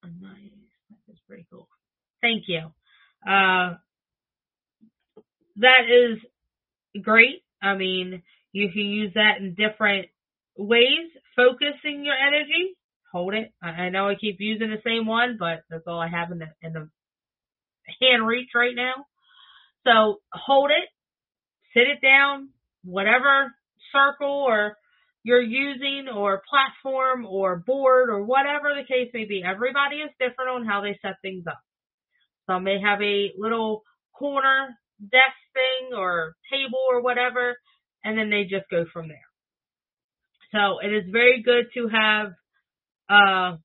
That 0.03 1.13
is 1.13 1.19
pretty 1.27 1.47
cool. 1.51 1.69
Thank 2.21 2.45
you. 2.49 2.73
Uh, 3.27 3.75
that 5.57 5.83
is 5.89 6.19
great. 7.03 7.43
I 7.63 7.75
mean, 7.75 8.23
you 8.53 8.71
can 8.71 8.83
use 8.83 9.13
that 9.15 9.39
in 9.41 9.55
different 9.55 10.07
ways. 10.57 11.11
Focusing 11.35 12.05
your 12.05 12.15
energy, 12.15 12.77
hold 13.13 13.35
it. 13.35 13.53
I 13.63 13.89
know 13.89 14.09
I 14.09 14.15
keep 14.15 14.37
using 14.39 14.71
the 14.71 14.83
same 14.85 15.07
one, 15.07 15.37
but 15.39 15.61
that's 15.71 15.87
all 15.87 16.01
I 16.01 16.09
have 16.09 16.31
in 16.33 16.39
the 16.39 16.49
in 16.63 16.73
the 16.73 16.89
hand 18.01 18.27
reach 18.27 18.51
right 18.55 18.75
now. 18.75 19.07
So 19.85 20.21
hold 20.33 20.71
it, 20.71 20.89
sit 21.75 21.89
it 21.89 22.01
down, 22.03 22.51
whatever 22.85 23.55
circle 23.93 24.45
or 24.49 24.77
you're 25.23 25.41
using 25.41 26.07
or 26.15 26.43
platform 26.49 27.27
or 27.27 27.57
board 27.57 28.11
or 28.11 28.23
whatever 28.25 28.75
the 28.75 28.87
case 28.87 29.11
may 29.13 29.25
be. 29.25 29.43
Everybody 29.45 29.97
is 29.97 30.11
different 30.21 30.51
on 30.51 30.67
how 30.67 30.83
they 30.83 30.99
set 31.03 31.17
things 31.23 31.45
up. 31.49 31.59
Some 32.47 32.65
may 32.65 32.81
have 32.81 33.03
a 33.03 33.33
little 33.37 33.83
corner 34.13 34.69
desk 35.01 35.37
thing 35.53 35.97
or 35.97 36.35
table 36.51 36.79
or 36.89 37.03
whatever, 37.03 37.57
and 38.05 38.17
then 38.17 38.31
they 38.31 38.45
just 38.45 38.71
go 38.71 38.85
from 38.93 39.09
there. 39.09 39.27
So 40.53 40.79
it 40.79 40.93
is 40.93 41.11
very 41.11 41.43
good 41.43 41.67
to 41.75 41.89
have 41.89 42.33
uh, 43.09 43.57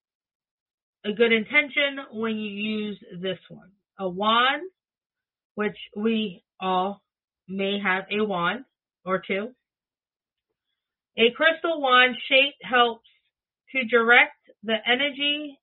a 1.03 1.13
good 1.15 1.31
intention 1.31 1.99
when 2.13 2.37
you 2.37 2.49
use 2.49 2.99
this 3.21 3.39
one. 3.49 3.71
A 3.99 4.07
wand 4.07 4.63
which 5.55 5.77
we 5.95 6.43
all 6.59 7.01
may 7.47 7.79
have 7.83 8.05
a 8.11 8.23
wand 8.23 8.65
or 9.05 9.21
two. 9.25 9.49
A 11.17 11.31
crystal 11.35 11.81
wand 11.81 12.15
shape 12.29 12.55
helps 12.63 13.07
to 13.71 13.83
direct 13.85 14.37
the 14.63 14.77
energy 14.87 15.57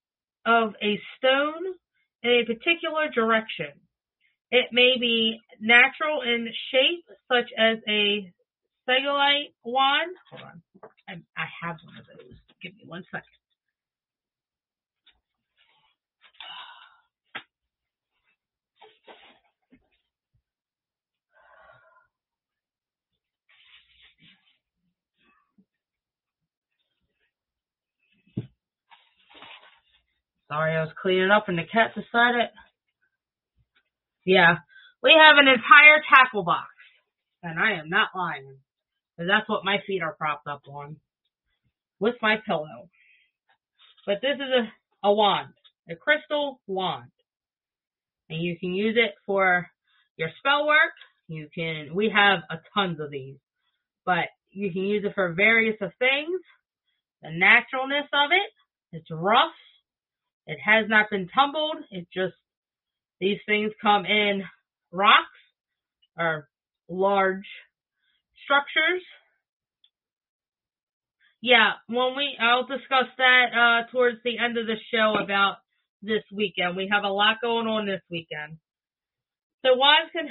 of 0.44 0.74
a 0.82 1.00
stone 1.16 1.74
in 2.22 2.30
a 2.30 2.44
particular 2.44 3.08
direction. 3.14 3.72
It 4.50 4.66
may 4.72 4.94
be 4.98 5.40
natural 5.60 6.22
in 6.22 6.48
shape, 6.70 7.04
such 7.30 7.50
as 7.56 7.78
a 7.88 8.32
selenite 8.86 9.54
wand. 9.64 10.16
Hold 10.30 10.42
on. 10.42 10.62
I, 11.08 11.44
have 11.62 11.76
one 11.84 11.98
of 11.98 12.06
those. 12.06 12.36
Give 12.62 12.74
me 12.74 12.84
one 12.86 13.04
second. 13.10 13.37
Sorry, 30.48 30.76
I 30.76 30.82
was 30.82 30.92
cleaning 31.00 31.30
up 31.30 31.48
and 31.48 31.58
the 31.58 31.64
cat 31.70 31.94
decided. 31.94 32.48
Yeah, 34.24 34.56
we 35.02 35.12
have 35.18 35.36
an 35.38 35.48
entire 35.48 36.02
tackle 36.08 36.42
box, 36.42 36.68
and 37.42 37.58
I 37.58 37.72
am 37.78 37.88
not 37.88 38.08
lying, 38.14 38.56
that's 39.18 39.48
what 39.48 39.64
my 39.64 39.78
feet 39.86 40.02
are 40.02 40.14
propped 40.14 40.46
up 40.46 40.62
on 40.68 40.96
with 41.98 42.14
my 42.22 42.36
pillow. 42.46 42.88
But 44.06 44.18
this 44.22 44.36
is 44.36 44.40
a, 45.02 45.08
a 45.08 45.12
wand, 45.12 45.54
a 45.90 45.96
crystal 45.96 46.60
wand, 46.66 47.10
and 48.30 48.40
you 48.40 48.58
can 48.58 48.74
use 48.74 48.96
it 48.96 49.14
for 49.26 49.68
your 50.16 50.30
spell 50.38 50.66
work. 50.66 50.92
You 51.28 51.48
can. 51.54 51.94
We 51.94 52.10
have 52.14 52.40
a 52.50 52.56
tons 52.74 53.00
of 53.00 53.10
these, 53.10 53.36
but 54.06 54.26
you 54.50 54.72
can 54.72 54.82
use 54.82 55.04
it 55.04 55.14
for 55.14 55.32
various 55.34 55.76
of 55.80 55.92
things. 55.98 56.40
The 57.22 57.30
naturalness 57.32 58.06
of 58.12 58.30
it, 58.32 58.96
it's 58.96 59.10
rough. 59.10 59.52
It 60.48 60.58
has 60.64 60.86
not 60.88 61.10
been 61.10 61.28
tumbled. 61.28 61.76
It 61.90 62.08
just 62.12 62.34
these 63.20 63.38
things 63.46 63.70
come 63.82 64.06
in 64.06 64.42
rocks 64.90 65.38
or 66.18 66.48
large 66.88 67.46
structures. 68.44 69.02
Yeah, 71.42 71.72
when 71.86 72.16
we 72.16 72.34
I'll 72.40 72.66
discuss 72.66 73.12
that 73.18 73.46
uh 73.52 73.92
towards 73.92 74.16
the 74.24 74.38
end 74.38 74.56
of 74.56 74.66
the 74.66 74.80
show 74.92 75.22
about 75.22 75.58
this 76.00 76.24
weekend. 76.32 76.76
We 76.76 76.88
have 76.90 77.04
a 77.04 77.12
lot 77.12 77.42
going 77.42 77.66
on 77.66 77.86
this 77.86 78.02
weekend. 78.10 78.56
So 79.64 79.74
wands 79.74 80.10
can 80.12 80.28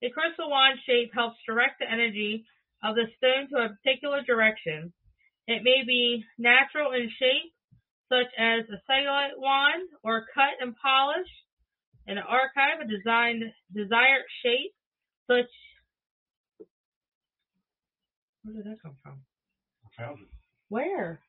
the 0.00 0.10
crystal 0.10 0.48
wand 0.48 0.78
shape 0.86 1.10
helps 1.12 1.36
direct 1.46 1.80
the 1.80 1.92
energy 1.92 2.46
of 2.82 2.94
the 2.94 3.04
stone 3.18 3.50
to 3.50 3.66
a 3.66 3.76
particular 3.76 4.22
direction. 4.22 4.94
It 5.46 5.62
may 5.62 5.84
be 5.86 6.24
natural 6.38 6.92
in 6.92 7.10
shape 7.18 7.52
such 8.08 8.30
as 8.38 8.64
a 8.68 8.78
selenite 8.86 9.38
wand 9.38 9.88
or 10.02 10.24
cut 10.34 10.56
and 10.60 10.74
polish 10.80 11.28
in 12.06 12.16
an 12.18 12.24
archive 12.24 12.80
a 12.80 12.88
designed 12.88 13.44
desired 13.72 14.24
shape 14.42 14.72
such 15.26 15.50
where 18.44 18.54
did 18.56 18.64
that 18.64 18.80
come 18.82 18.96
from? 19.02 19.20
I 19.84 19.88
found 20.02 20.20
it 20.20 20.28
Where? 20.68 21.20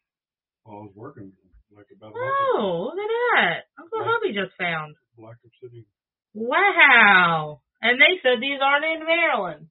while 0.64 0.80
I 0.80 0.82
was 0.88 0.94
working 0.96 1.34
like 1.76 1.88
about 1.96 2.14
Oh, 2.16 2.90
look 2.90 2.98
at 2.98 3.12
that. 3.36 3.58
Uncle 3.78 4.00
Right. 4.00 4.10
Hubby 4.10 4.34
just 4.34 4.58
found. 4.58 4.96
Black 5.18 5.38
City. 5.62 5.86
Wow. 6.34 7.62
And 7.82 8.00
they 8.00 8.20
said 8.22 8.42
these 8.42 8.60
aren't 8.62 8.86
in 8.86 9.06
Maryland. 9.06 9.68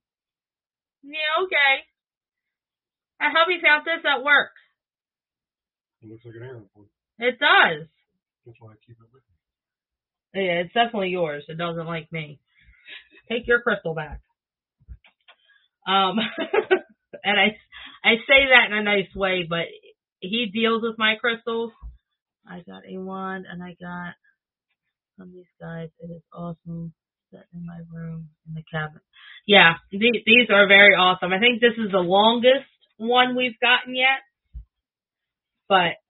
Yeah, 1.02 1.42
okay. 1.44 1.74
And 3.20 3.34
hubby 3.36 3.60
found 3.62 3.86
this 3.86 4.04
at 4.04 4.22
work. 4.24 4.52
It 6.02 6.08
looks 6.08 6.24
like 6.24 6.36
an 6.36 6.68
one. 6.74 6.86
It 7.18 7.38
does. 7.38 7.86
That's 8.46 8.58
why 8.60 8.72
I 8.72 8.76
keep 8.86 8.96
it 8.96 9.08
with 9.12 9.22
me. 10.34 10.44
Yeah, 10.46 10.60
it's 10.62 10.72
definitely 10.72 11.08
yours. 11.08 11.44
It 11.48 11.58
doesn't 11.58 11.86
like 11.86 12.10
me. 12.12 12.38
Take 13.30 13.46
your 13.46 13.60
crystal 13.60 13.94
back. 13.94 14.20
Um, 15.86 16.18
and 17.24 17.38
I, 17.38 17.56
I 18.04 18.14
say 18.26 18.46
that 18.50 18.70
in 18.70 18.78
a 18.78 18.82
nice 18.82 19.12
way, 19.16 19.46
but 19.48 19.66
he 20.20 20.50
deals 20.52 20.82
with 20.82 20.98
my 20.98 21.16
crystals. 21.20 21.72
I 22.46 22.62
got 22.66 22.82
a 22.88 22.98
wand 22.98 23.46
and 23.50 23.62
I 23.62 23.76
got 23.80 24.14
some 25.18 25.28
of 25.28 25.34
these 25.34 25.52
guys. 25.60 25.88
It 26.00 26.10
is 26.10 26.22
awesome. 26.32 26.94
Set 27.30 27.44
in 27.52 27.66
my 27.66 27.80
room 27.92 28.28
in 28.46 28.54
the 28.54 28.62
cabin. 28.72 29.00
Yeah, 29.46 29.74
these, 29.90 30.22
these 30.24 30.48
are 30.50 30.66
very 30.66 30.94
awesome. 30.94 31.32
I 31.32 31.38
think 31.38 31.60
this 31.60 31.76
is 31.76 31.90
the 31.92 31.98
longest 31.98 32.68
one 32.96 33.36
we've 33.36 33.58
gotten 33.60 33.94
yet. 33.94 34.24
But 35.68 36.00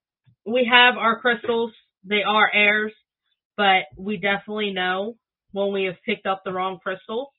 we 0.45 0.69
have 0.71 0.97
our 0.97 1.19
crystals. 1.19 1.71
They 2.03 2.23
are 2.23 2.49
airs 2.53 2.93
but 3.59 3.87
we 3.97 4.15
definitely 4.15 4.71
know 4.71 5.17
when 5.51 5.73
we 5.73 5.83
have 5.83 5.97
picked 6.05 6.25
up 6.25 6.43
the 6.45 6.53
wrong 6.53 6.79
crystal 6.81 7.33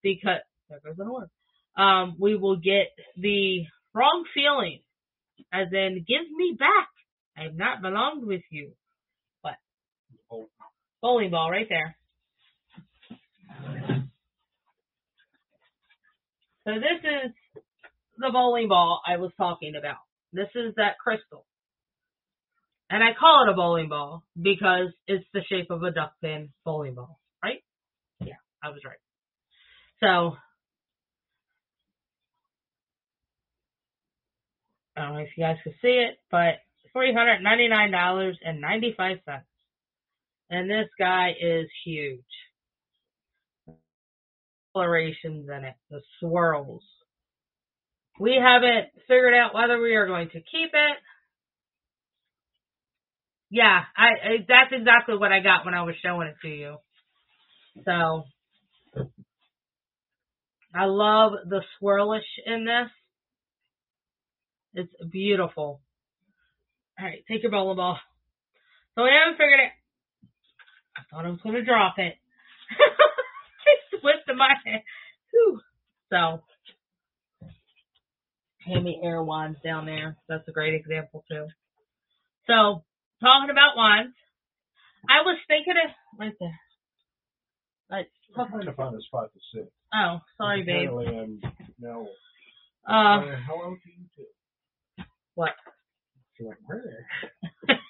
because 0.00 0.38
there 0.70 0.78
goes 0.78 0.94
an 1.00 1.08
orb. 1.08 1.28
Um, 1.76 2.14
we 2.20 2.36
will 2.36 2.54
get 2.54 2.86
the 3.16 3.64
wrong 3.92 4.24
feeling, 4.32 4.78
as 5.52 5.66
in 5.72 6.04
give 6.06 6.30
me 6.36 6.54
back. 6.56 6.88
I 7.36 7.42
have 7.42 7.56
not 7.56 7.82
belonged 7.82 8.24
with 8.24 8.42
you. 8.52 8.70
Oh, 10.30 10.46
bowling 11.02 11.30
ball 11.32 11.50
right 11.50 11.66
there. 11.68 11.96
So 16.64 16.74
this 16.74 17.02
is 17.02 17.32
the 18.18 18.30
bowling 18.32 18.68
ball 18.68 19.00
I 19.04 19.16
was 19.16 19.32
talking 19.36 19.74
about. 19.76 19.98
This 20.32 20.48
is 20.54 20.74
that 20.76 20.98
crystal. 21.02 21.44
And 22.88 23.02
I 23.02 23.14
call 23.18 23.44
it 23.46 23.50
a 23.50 23.54
bowling 23.54 23.88
ball 23.88 24.22
because 24.40 24.92
it's 25.08 25.24
the 25.34 25.42
shape 25.48 25.70
of 25.70 25.82
a 25.82 25.90
duck 25.90 26.12
pin 26.22 26.50
bowling 26.64 26.94
ball, 26.94 27.18
right? 27.42 27.58
Yeah, 28.20 28.34
I 28.62 28.68
was 28.68 28.82
right. 28.84 28.96
So, 30.00 30.36
I 34.96 35.02
don't 35.02 35.14
know 35.14 35.20
if 35.20 35.30
you 35.36 35.42
guys 35.44 35.56
can 35.64 35.74
see 35.82 36.06
it, 36.08 36.18
but 36.30 36.60
$399.95. 36.96 39.18
And 40.48 40.70
this 40.70 40.88
guy 40.98 41.34
is 41.40 41.66
huge. 41.84 42.20
Colorations 44.74 45.48
in 45.48 45.64
it, 45.64 45.74
the 45.90 46.00
swirls. 46.20 46.84
We 48.20 48.36
haven't 48.40 48.90
figured 49.08 49.34
out 49.34 49.54
whether 49.54 49.80
we 49.80 49.96
are 49.96 50.06
going 50.06 50.28
to 50.28 50.40
keep 50.40 50.70
it. 50.72 50.98
Yeah, 53.50 53.80
I, 53.96 54.04
I 54.04 54.36
that's 54.48 54.72
exactly 54.72 55.16
what 55.16 55.32
I 55.32 55.40
got 55.40 55.64
when 55.64 55.74
I 55.74 55.82
was 55.82 55.94
showing 56.02 56.28
it 56.28 56.36
to 56.42 56.48
you. 56.48 56.76
So 57.84 58.24
I 60.74 60.84
love 60.84 61.32
the 61.48 61.62
swirlish 61.80 62.20
in 62.44 62.64
this. 62.64 62.90
It's 64.74 65.10
beautiful. 65.10 65.80
All 66.98 67.06
right, 67.06 67.24
take 67.30 67.42
your 67.42 67.52
bowling 67.52 67.76
ball. 67.76 67.98
So 68.94 69.02
I 69.02 69.10
haven't 69.24 69.38
figured 69.38 69.60
it. 69.60 69.72
I 70.96 71.02
thought 71.10 71.26
I 71.26 71.30
was 71.30 71.40
going 71.42 71.54
to 71.54 71.64
drop 71.64 71.94
it. 71.98 72.14
it 72.72 74.00
slipped 74.00 74.28
in 74.28 74.36
my 74.36 74.54
hand. 74.64 74.82
Whew. 75.30 75.60
So, 76.10 76.42
Hammy 78.66 79.00
air 79.02 79.22
wands 79.22 79.58
down 79.62 79.86
there. 79.86 80.16
That's 80.28 80.48
a 80.48 80.52
great 80.52 80.74
example 80.74 81.24
too. 81.30 81.46
So, 82.46 82.84
talking 83.20 83.50
about 83.50 83.76
wands, 83.76 84.14
I 85.08 85.22
was 85.22 85.38
thinking 85.48 85.74
of 85.76 85.90
right 86.18 86.34
there. 86.40 86.58
Like, 87.90 88.10
I'm 88.36 88.48
trying 88.48 88.66
to 88.66 88.72
find 88.72 88.94
a 88.94 89.00
spot 89.02 89.30
to 89.32 89.40
sit. 89.54 89.72
oh, 89.94 90.18
sorry, 90.36 90.62
babe. 90.64 90.90
Apparently 90.90 91.18
I'm 91.18 91.40
now. 91.78 92.06
Uh, 92.86 93.22
hello 93.46 93.74
to 93.74 93.88
you 93.90 94.06
too. 94.16 95.04
what? 95.34 95.54
She's 96.36 96.46
like, 96.46 96.58
where? 96.66 97.78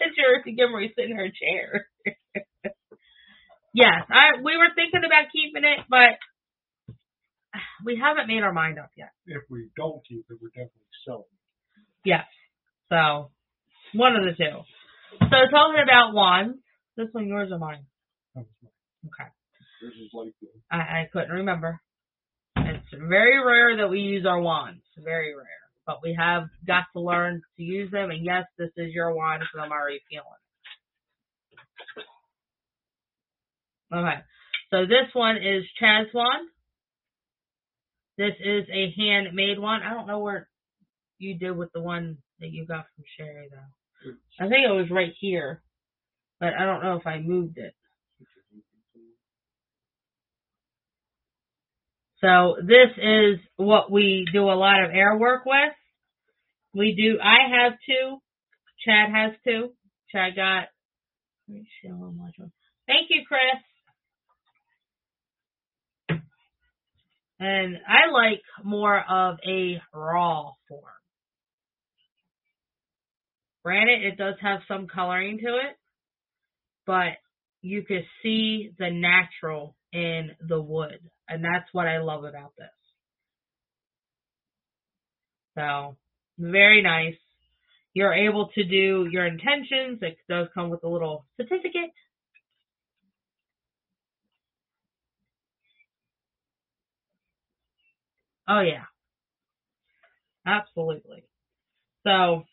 It's 0.00 0.16
yours 0.18 0.42
to 0.44 0.52
give 0.52 0.70
her 0.70 0.82
sit 0.96 1.10
in 1.10 1.16
her 1.16 1.30
chair. 1.30 1.86
yes, 3.74 4.02
I 4.10 4.42
we 4.42 4.56
were 4.56 4.74
thinking 4.74 5.06
about 5.06 5.30
keeping 5.32 5.64
it, 5.64 5.86
but 5.88 6.18
we 7.84 8.00
haven't 8.02 8.28
made 8.28 8.42
our 8.42 8.52
mind 8.52 8.78
up 8.78 8.90
yet. 8.96 9.10
If 9.26 9.42
we 9.48 9.68
don't 9.76 10.02
keep 10.08 10.26
it, 10.28 10.38
we're 10.40 10.48
definitely 10.48 10.90
selling 11.06 11.30
it. 11.30 11.86
Yes. 12.04 12.26
So 12.88 13.30
one 13.94 14.16
of 14.16 14.24
the 14.24 14.32
two. 14.36 14.60
So 15.20 15.36
talking 15.50 15.82
about 15.82 16.14
wands, 16.14 16.58
this 16.96 17.08
one 17.12 17.26
yours 17.28 17.50
or 17.52 17.58
mine? 17.58 17.84
That 18.34 18.40
was 18.44 18.54
my- 18.62 18.68
Okay. 19.06 19.30
This 19.82 19.92
is 19.94 20.10
like 20.14 20.32
the 20.40 20.48
I, 20.70 20.76
I 21.02 21.08
couldn't 21.12 21.30
remember. 21.30 21.80
It's 22.56 22.86
very 22.92 23.44
rare 23.44 23.76
that 23.78 23.88
we 23.90 24.00
use 24.00 24.24
our 24.26 24.40
wands. 24.40 24.82
Very 24.96 25.34
rare. 25.34 25.46
But 25.86 25.98
we 26.02 26.14
have 26.18 26.44
got 26.66 26.84
to 26.94 27.00
learn 27.00 27.42
to 27.56 27.62
use 27.62 27.90
them. 27.90 28.10
And 28.10 28.24
yes, 28.24 28.44
this 28.56 28.70
is 28.76 28.92
your 28.92 29.14
wand 29.14 29.42
because 29.42 29.64
I'm 29.64 29.72
already 29.72 30.00
feeling 30.08 30.26
it. 33.92 33.96
Okay. 33.96 34.20
So 34.70 34.86
this 34.86 35.12
one 35.12 35.36
is 35.36 35.64
Chad's 35.78 36.08
wand. 36.14 36.48
This 38.16 38.34
is 38.40 38.64
a 38.72 38.94
handmade 38.96 39.58
one. 39.58 39.82
I 39.82 39.92
don't 39.92 40.06
know 40.06 40.20
where 40.20 40.48
you 41.18 41.36
did 41.38 41.52
with 41.56 41.70
the 41.72 41.80
one 41.80 42.18
that 42.40 42.50
you 42.50 42.66
got 42.66 42.86
from 42.94 43.04
Sherry 43.16 43.48
though. 43.50 43.83
I 44.40 44.48
think 44.48 44.66
it 44.66 44.72
was 44.72 44.90
right 44.90 45.12
here, 45.20 45.62
but 46.40 46.50
I 46.58 46.64
don't 46.64 46.82
know 46.82 46.96
if 46.96 47.06
I 47.06 47.20
moved 47.20 47.58
it. 47.58 47.74
So 52.20 52.56
this 52.60 52.90
is 52.96 53.38
what 53.56 53.90
we 53.90 54.26
do 54.32 54.44
a 54.44 54.56
lot 54.56 54.82
of 54.82 54.90
air 54.90 55.16
work 55.18 55.44
with. 55.44 55.72
We 56.74 56.94
do, 56.96 57.18
I 57.22 57.50
have 57.54 57.72
two. 57.86 58.18
Chad 58.84 59.10
has 59.14 59.32
two. 59.46 59.72
Chad 60.10 60.34
got, 60.34 60.68
let 61.48 61.56
me. 61.56 61.66
Thank 62.86 63.08
you, 63.10 63.24
Chris. 63.28 63.60
And 67.38 67.76
I 67.86 68.10
like 68.10 68.40
more 68.62 68.98
of 68.98 69.36
a 69.46 69.80
raw 69.92 70.52
form. 70.68 71.03
Granted, 73.64 74.04
it 74.04 74.16
does 74.18 74.34
have 74.42 74.60
some 74.68 74.86
coloring 74.86 75.38
to 75.38 75.56
it, 75.56 75.76
but 76.86 77.14
you 77.62 77.82
can 77.82 78.04
see 78.22 78.70
the 78.78 78.90
natural 78.90 79.76
in 79.92 80.32
the 80.48 80.60
wood. 80.60 80.98
And 81.28 81.44
that's 81.44 81.68
what 81.72 81.86
I 81.88 81.98
love 81.98 82.24
about 82.24 82.52
this. 82.58 82.68
So, 85.56 85.96
very 86.38 86.82
nice. 86.82 87.16
You're 87.94 88.14
able 88.14 88.48
to 88.54 88.64
do 88.64 89.08
your 89.10 89.26
intentions. 89.26 90.00
It 90.02 90.16
does 90.28 90.48
come 90.54 90.70
with 90.70 90.84
a 90.84 90.88
little 90.88 91.26
certificate. 91.36 91.92
Oh 98.48 98.60
yeah. 98.60 98.84
Absolutely. 100.46 101.24
So 102.06 102.44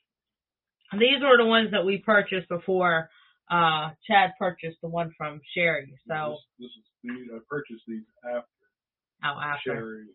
these 0.93 1.21
were 1.21 1.37
the 1.37 1.45
ones 1.45 1.71
that 1.71 1.85
we 1.85 1.99
purchased 2.05 2.49
before 2.49 3.09
uh 3.49 3.89
Chad 4.07 4.31
purchased 4.39 4.77
the 4.81 4.89
one 4.89 5.13
from 5.17 5.41
Sherry. 5.55 5.93
So 6.07 6.37
This, 6.59 6.69
this 6.69 6.71
is 6.71 6.85
these, 7.03 7.27
I 7.33 7.39
purchased 7.49 7.83
these 7.87 8.03
after 8.25 8.47
oh 9.23 9.39
after 9.41 9.75
Sherry. 9.75 10.05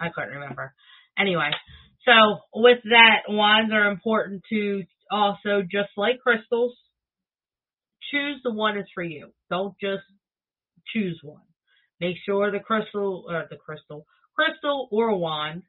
I 0.00 0.08
couldn't 0.14 0.34
remember. 0.34 0.74
Anyway, 1.18 1.50
so 2.04 2.12
with 2.54 2.78
that, 2.84 3.22
wands 3.28 3.72
are 3.72 3.90
important 3.90 4.42
to 4.50 4.84
also, 5.10 5.62
just 5.62 5.90
like 5.96 6.18
crystals, 6.20 6.74
choose 8.10 8.40
the 8.42 8.52
one 8.52 8.76
that's 8.76 8.88
for 8.94 9.02
you. 9.02 9.28
Don't 9.50 9.74
just 9.80 10.02
choose 10.92 11.18
one. 11.22 11.42
Make 12.00 12.16
sure 12.26 12.50
the 12.50 12.58
crystal, 12.58 13.24
or 13.28 13.46
the 13.48 13.56
crystal, 13.56 14.06
crystal 14.34 14.88
or 14.90 15.16
wand, 15.16 15.62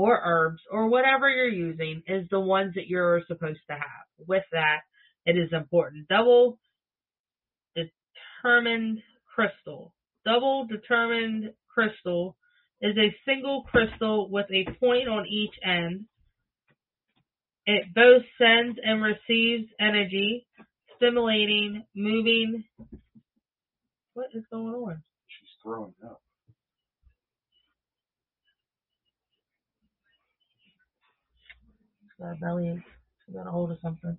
or 0.00 0.18
herbs, 0.24 0.62
or 0.70 0.88
whatever 0.88 1.28
you're 1.28 1.46
using 1.46 2.02
is 2.06 2.26
the 2.30 2.40
ones 2.40 2.72
that 2.74 2.86
you're 2.86 3.20
supposed 3.26 3.60
to 3.68 3.74
have. 3.74 4.06
With 4.26 4.44
that, 4.52 4.78
it 5.26 5.36
is 5.36 5.52
important. 5.52 6.08
Double 6.08 6.58
determined 7.76 9.02
crystal. 9.34 9.92
Double 10.24 10.66
determined 10.66 11.52
crystal 11.68 12.36
is 12.80 12.96
a 12.96 13.14
single 13.26 13.64
crystal 13.70 14.30
with 14.30 14.46
a 14.50 14.64
point 14.78 15.06
on 15.06 15.26
each 15.26 15.54
end. 15.62 16.06
It 17.66 17.94
both 17.94 18.22
sends 18.38 18.78
and 18.82 19.02
receives 19.02 19.70
energy, 19.78 20.46
stimulating, 20.96 21.84
moving. 21.94 22.64
What 24.14 24.28
is 24.32 24.44
going 24.50 24.74
on? 24.74 25.02
She's 25.28 25.50
throwing 25.62 25.92
up. 26.04 26.22
Got 32.20 32.32
a 32.32 32.36
bellyache. 32.36 32.82
Got 33.32 33.46
a 33.46 33.50
hold 33.50 33.70
of 33.70 33.78
something. 33.82 34.18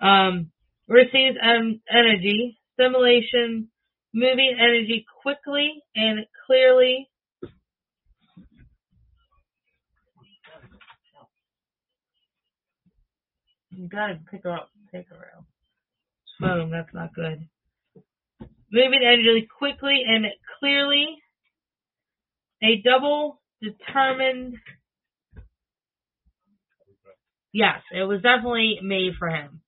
Um, 0.00 0.52
receives 0.86 1.36
um, 1.42 1.80
energy, 1.90 2.58
stimulation, 2.74 3.68
moving 4.14 4.56
energy 4.58 5.04
quickly 5.22 5.82
and 5.96 6.20
clearly. 6.46 7.08
You 13.70 13.88
gotta 13.88 14.20
pick 14.30 14.44
her 14.44 14.52
up, 14.52 14.70
take 14.92 15.08
her 15.08 15.32
out. 15.36 15.44
Phone, 16.40 16.70
that's 16.70 16.92
not 16.94 17.14
good. 17.14 17.48
Moving 18.70 19.00
energy 19.02 19.48
quickly 19.58 20.02
and 20.06 20.26
clearly. 20.60 21.16
A 22.62 22.82
double 22.82 23.40
determined 23.62 24.56
Yes, 27.52 27.80
it 27.92 28.04
was 28.04 28.22
definitely 28.22 28.78
made 28.82 29.12
for 29.18 29.28
him. 29.28 29.62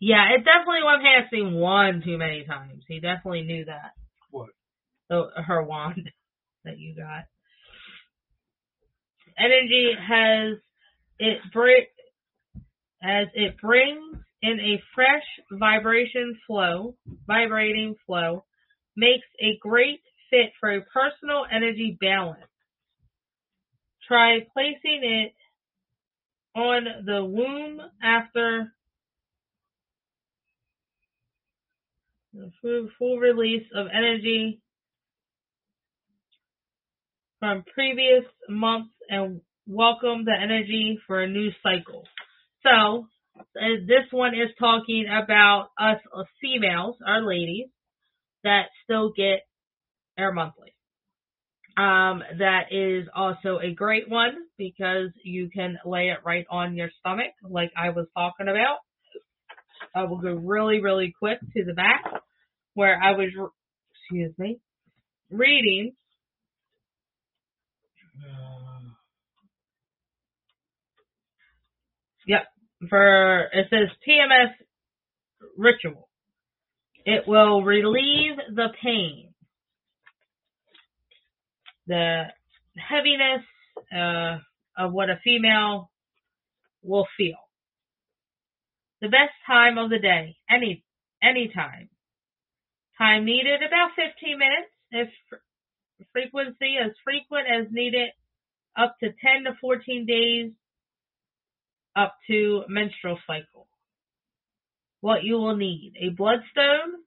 Yeah, 0.00 0.30
it 0.34 0.44
definitely 0.44 0.82
went 0.84 1.02
past 1.02 1.32
him 1.32 1.54
one 1.54 2.02
too 2.04 2.18
many 2.18 2.44
times. 2.44 2.84
He 2.88 3.00
definitely 3.00 3.42
knew 3.42 3.64
that. 3.66 3.92
What? 4.30 4.50
The, 5.08 5.28
her 5.46 5.62
wand 5.62 6.10
that 6.64 6.78
you 6.78 6.96
got. 6.96 7.24
Energy 9.38 9.92
has 9.98 10.58
it 11.18 11.38
bring 11.52 11.86
as 13.02 13.28
it 13.34 13.56
brings 13.60 14.16
in 14.42 14.60
a 14.60 14.82
fresh 14.94 15.24
vibration 15.52 16.38
flow, 16.46 16.96
vibrating 17.26 17.94
flow, 18.06 18.44
makes 18.96 19.26
a 19.40 19.58
great 19.60 20.00
fit 20.30 20.52
for 20.60 20.70
a 20.74 20.82
personal 20.82 21.44
energy 21.50 21.96
balance. 22.00 22.40
Try 24.08 24.40
placing 24.52 25.02
it 25.02 25.34
on 26.54 26.84
the 27.06 27.24
womb 27.24 27.80
after 28.02 28.72
the 32.34 32.88
full, 32.98 33.18
release 33.18 33.66
of 33.74 33.86
energy 33.92 34.60
from 37.38 37.64
previous 37.74 38.24
months 38.48 38.90
and 39.08 39.40
welcome 39.66 40.24
the 40.24 40.34
energy 40.40 40.98
for 41.06 41.22
a 41.22 41.28
new 41.28 41.50
cycle. 41.62 42.04
So, 42.62 43.06
this 43.54 44.10
one 44.10 44.34
is 44.34 44.50
talking 44.58 45.06
about 45.06 45.68
us 45.78 45.98
uh, 46.14 46.24
females, 46.40 46.96
our 47.06 47.22
ladies, 47.22 47.68
that 48.44 48.66
still 48.84 49.12
get 49.16 49.40
our 50.18 50.32
monthly. 50.32 50.74
Um, 51.76 52.22
that 52.38 52.64
is 52.70 53.08
also 53.14 53.58
a 53.62 53.72
great 53.72 54.08
one 54.08 54.32
because 54.58 55.08
you 55.24 55.48
can 55.48 55.78
lay 55.86 56.10
it 56.10 56.18
right 56.24 56.44
on 56.50 56.76
your 56.76 56.90
stomach, 57.00 57.32
like 57.48 57.72
I 57.76 57.90
was 57.90 58.06
talking 58.14 58.48
about. 58.48 58.78
I 59.94 60.04
will 60.04 60.18
go 60.18 60.34
really, 60.34 60.80
really 60.80 61.14
quick 61.18 61.40
to 61.40 61.64
the 61.64 61.72
back 61.72 62.04
where 62.74 62.98
I 63.02 63.12
was, 63.12 63.28
re- 63.36 63.48
excuse 63.94 64.34
me, 64.38 64.58
reading. 65.30 65.92
Yep, 72.26 72.42
for 72.88 73.44
it 73.52 73.66
says 73.70 73.88
PMS 74.06 74.52
ritual. 75.56 76.08
It 77.04 77.26
will 77.26 77.62
relieve 77.62 78.36
the 78.54 78.68
pain 78.82 79.31
the 81.86 82.24
heaviness 82.76 83.44
uh, 83.94 84.38
of 84.76 84.92
what 84.92 85.10
a 85.10 85.20
female 85.22 85.90
will 86.82 87.06
feel. 87.16 87.36
The 89.00 89.08
best 89.08 89.32
time 89.46 89.78
of 89.78 89.90
the 89.90 89.98
day, 89.98 90.36
any 90.48 90.84
any 91.22 91.50
time. 91.54 91.88
Time 92.98 93.24
needed 93.24 93.62
about 93.62 93.90
15 93.96 94.38
minutes. 94.38 94.70
If 94.90 95.08
frequency 96.12 96.76
as 96.84 96.92
frequent 97.04 97.46
as 97.48 97.66
needed, 97.70 98.10
up 98.76 98.96
to 99.00 99.08
10 99.08 99.44
to 99.44 99.56
14 99.60 100.06
days, 100.06 100.52
up 101.96 102.14
to 102.28 102.62
menstrual 102.68 103.18
cycle. 103.26 103.66
What 105.00 105.24
you 105.24 105.34
will 105.34 105.56
need: 105.56 105.94
a 106.00 106.10
bloodstone, 106.10 107.02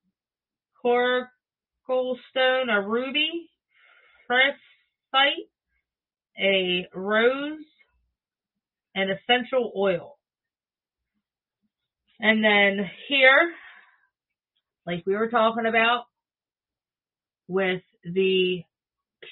coracle 0.84 2.17
stone, 2.30 2.69
a 2.69 2.82
ruby, 2.82 3.49
site, 4.28 5.49
a 6.39 6.88
rose, 6.93 7.59
and 8.95 9.09
essential 9.11 9.71
oil. 9.78 10.17
And 12.19 12.43
then 12.43 12.89
here, 13.07 13.51
like 14.86 15.03
we 15.05 15.15
were 15.15 15.30
talking 15.30 15.65
about, 15.65 16.05
with 17.47 17.82
the 18.03 18.63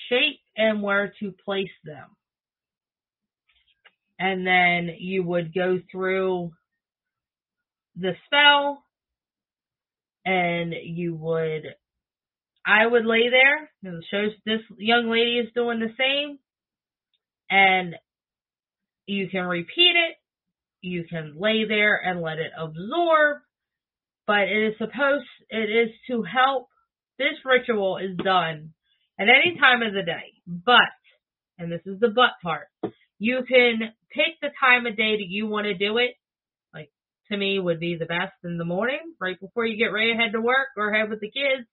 shape 0.09 0.39
and 0.55 0.81
where 0.83 1.13
to 1.19 1.33
place 1.45 1.71
them. 1.83 2.07
And 4.19 4.45
then 4.45 4.95
you 4.99 5.23
would 5.23 5.53
go 5.53 5.79
through 5.91 6.51
the 7.95 8.13
spell 8.25 8.83
and 10.25 10.73
you 10.83 11.15
would, 11.15 11.63
I 12.65 12.85
would 12.85 13.05
lay 13.05 13.29
there. 13.29 13.69
It 13.83 14.05
shows 14.09 14.31
this 14.45 14.61
young 14.77 15.09
lady 15.09 15.37
is 15.39 15.53
doing 15.53 15.79
the 15.79 15.93
same, 15.97 16.39
and 17.49 17.95
you 19.05 19.27
can 19.29 19.45
repeat 19.45 19.93
it. 19.95 20.15
You 20.81 21.05
can 21.09 21.35
lay 21.37 21.65
there 21.67 21.95
and 21.97 22.21
let 22.21 22.39
it 22.39 22.51
absorb, 22.57 23.37
but 24.27 24.41
it 24.41 24.67
is 24.67 24.77
supposed, 24.77 25.25
it 25.49 25.69
is 25.69 25.89
to 26.07 26.23
help. 26.23 26.67
This 27.17 27.35
ritual 27.45 27.97
is 27.97 28.17
done 28.17 28.73
at 29.19 29.27
any 29.27 29.57
time 29.59 29.81
of 29.81 29.93
the 29.93 30.03
day, 30.03 30.33
but, 30.45 30.79
and 31.57 31.71
this 31.71 31.81
is 31.85 31.99
the 31.99 32.09
but 32.09 32.31
part, 32.41 32.67
you 33.19 33.43
can 33.47 33.93
pick 34.11 34.39
the 34.41 34.49
time 34.59 34.85
of 34.85 34.97
day 34.97 35.17
that 35.17 35.27
you 35.29 35.47
want 35.47 35.65
to 35.65 35.73
do 35.73 35.97
it. 35.97 36.15
Like, 36.73 36.91
to 37.31 37.37
me, 37.37 37.59
would 37.59 37.79
be 37.79 37.95
the 37.95 38.05
best 38.05 38.33
in 38.43 38.57
the 38.57 38.65
morning, 38.65 39.13
right 39.21 39.39
before 39.39 39.65
you 39.65 39.77
get 39.77 39.93
ready 39.93 40.11
to 40.11 40.17
head 40.17 40.31
to 40.33 40.41
work 40.41 40.69
or 40.75 40.91
head 40.91 41.09
with 41.09 41.19
the 41.21 41.31
kids, 41.31 41.67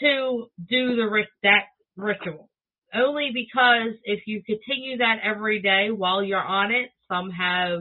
to 0.00 0.46
do 0.68 0.96
the 0.96 1.24
that 1.42 1.64
ritual. 1.96 2.48
Only 2.94 3.30
because 3.34 3.98
if 4.04 4.20
you 4.26 4.42
continue 4.42 4.98
that 4.98 5.16
every 5.22 5.60
day 5.60 5.90
while 5.90 6.22
you're 6.22 6.38
on 6.42 6.70
it, 6.72 6.90
some 7.08 7.30
have 7.30 7.80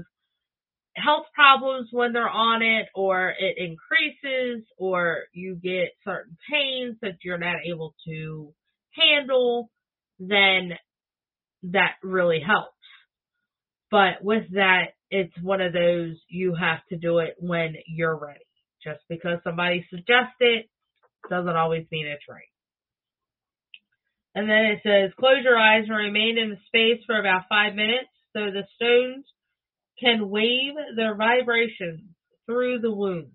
health 0.95 1.25
problems 1.33 1.89
when 1.91 2.13
they're 2.13 2.29
on 2.29 2.61
it, 2.61 2.87
or 2.95 3.33
it 3.37 3.57
increases, 3.57 4.65
or 4.77 5.23
you 5.33 5.55
get 5.55 5.89
certain 6.03 6.37
pains 6.49 6.97
that 7.01 7.17
you're 7.23 7.37
not 7.37 7.57
able 7.65 7.93
to 8.07 8.53
handle, 8.91 9.69
then 10.19 10.71
that 11.63 11.95
really 12.01 12.39
helps. 12.39 12.71
But 13.91 14.23
with 14.23 14.45
that, 14.53 14.93
it's 15.09 15.33
one 15.41 15.61
of 15.61 15.73
those 15.73 16.15
you 16.29 16.55
have 16.55 16.79
to 16.89 16.97
do 16.97 17.19
it 17.19 17.35
when 17.39 17.75
you're 17.87 18.17
ready. 18.17 18.39
Just 18.83 19.01
because 19.09 19.39
somebody 19.43 19.85
suggests 19.89 20.35
it 20.39 20.67
doesn't 21.29 21.55
always 21.55 21.85
mean 21.91 22.07
it's 22.07 22.23
right. 22.29 22.43
And 24.35 24.49
then 24.49 24.65
it 24.65 24.79
says, 24.83 25.11
close 25.17 25.43
your 25.43 25.57
eyes 25.57 25.85
and 25.87 25.95
remain 25.95 26.37
in 26.37 26.49
the 26.49 26.57
space 26.67 27.01
for 27.05 27.17
about 27.17 27.43
five 27.47 27.73
minutes 27.73 28.09
so 28.33 28.51
the 28.51 28.63
stones 28.75 29.25
can 29.99 30.29
wave 30.29 30.73
their 30.95 31.15
vibrations 31.15 32.01
through 32.45 32.79
the 32.79 32.91
wound. 32.91 33.31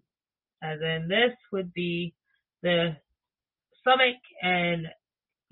As 0.63 0.79
in 0.83 1.09
this 1.09 1.35
would 1.53 1.73
be 1.73 2.15
the 2.63 2.97
stomach 3.81 4.21
and 4.43 4.87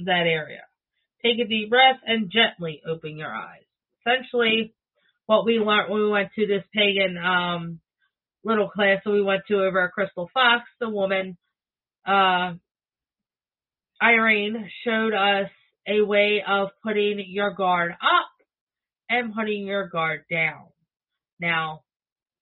that 0.00 0.26
area. 0.26 0.62
Take 1.24 1.38
a 1.38 1.48
deep 1.48 1.70
breath 1.70 1.98
and 2.06 2.30
gently 2.30 2.82
open 2.86 3.16
your 3.16 3.34
eyes. 3.34 3.64
Essentially, 4.06 4.74
what 5.26 5.46
we 5.46 5.54
learned 5.54 5.90
when 5.90 6.02
we 6.02 6.10
went 6.10 6.28
to 6.36 6.46
this 6.46 6.64
pagan 6.74 7.16
um, 7.16 7.80
little 8.44 8.68
class 8.68 9.00
that 9.04 9.10
we 9.10 9.22
went 9.22 9.42
to 9.48 9.64
over 9.64 9.82
at 9.82 9.92
Crystal 9.92 10.30
Fox, 10.32 10.64
the 10.78 10.88
woman, 10.88 11.36
uh, 12.08 12.54
Irene, 14.02 14.68
showed 14.84 15.12
us 15.14 15.50
a 15.86 16.00
way 16.00 16.42
of 16.46 16.68
putting 16.82 17.24
your 17.28 17.52
guard 17.54 17.92
up 17.92 18.30
and 19.10 19.34
putting 19.34 19.66
your 19.66 19.88
guard 19.88 20.24
down. 20.30 20.66
Now, 21.40 21.82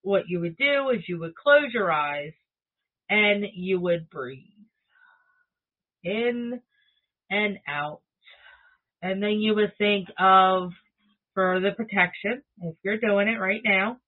what 0.03 0.25
you 0.29 0.41
would 0.41 0.57
do 0.57 0.91
is 0.91 1.09
you 1.09 1.19
would 1.21 1.35
close 1.35 1.73
your 1.73 1.91
eyes 1.91 2.33
and 3.09 3.45
you 3.55 3.81
would 3.81 4.09
breathe 4.11 4.45
in 6.05 6.61
and 7.31 7.59
out. 7.69 8.01
And 9.03 9.23
then 9.23 9.41
you 9.41 9.55
would 9.55 9.73
think 9.79 10.09
of, 10.19 10.71
for 11.35 11.61
the 11.61 11.73
protection, 11.73 12.43
if 12.63 12.77
you're 12.83 12.99
doing 12.99 13.29
it 13.29 13.39
right 13.39 13.61
now, 13.65 13.99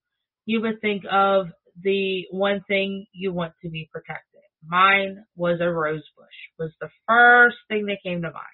you 0.47 0.61
would 0.63 0.81
think 0.81 1.03
of 1.11 1.49
the 1.83 2.27
one 2.31 2.63
thing 2.69 3.07
you 3.13 3.33
want 3.33 3.53
to 3.63 3.71
be 3.71 3.89
protected. 3.93 4.28
Mine 4.67 5.25
was 5.37 5.61
a 5.61 5.71
rose 5.71 6.05
bush, 6.17 6.27
was 6.59 6.73
the 6.81 6.89
first 7.07 7.57
thing 7.69 7.87
that 7.87 8.03
came 8.05 8.23
to 8.23 8.31
mind. 8.31 8.45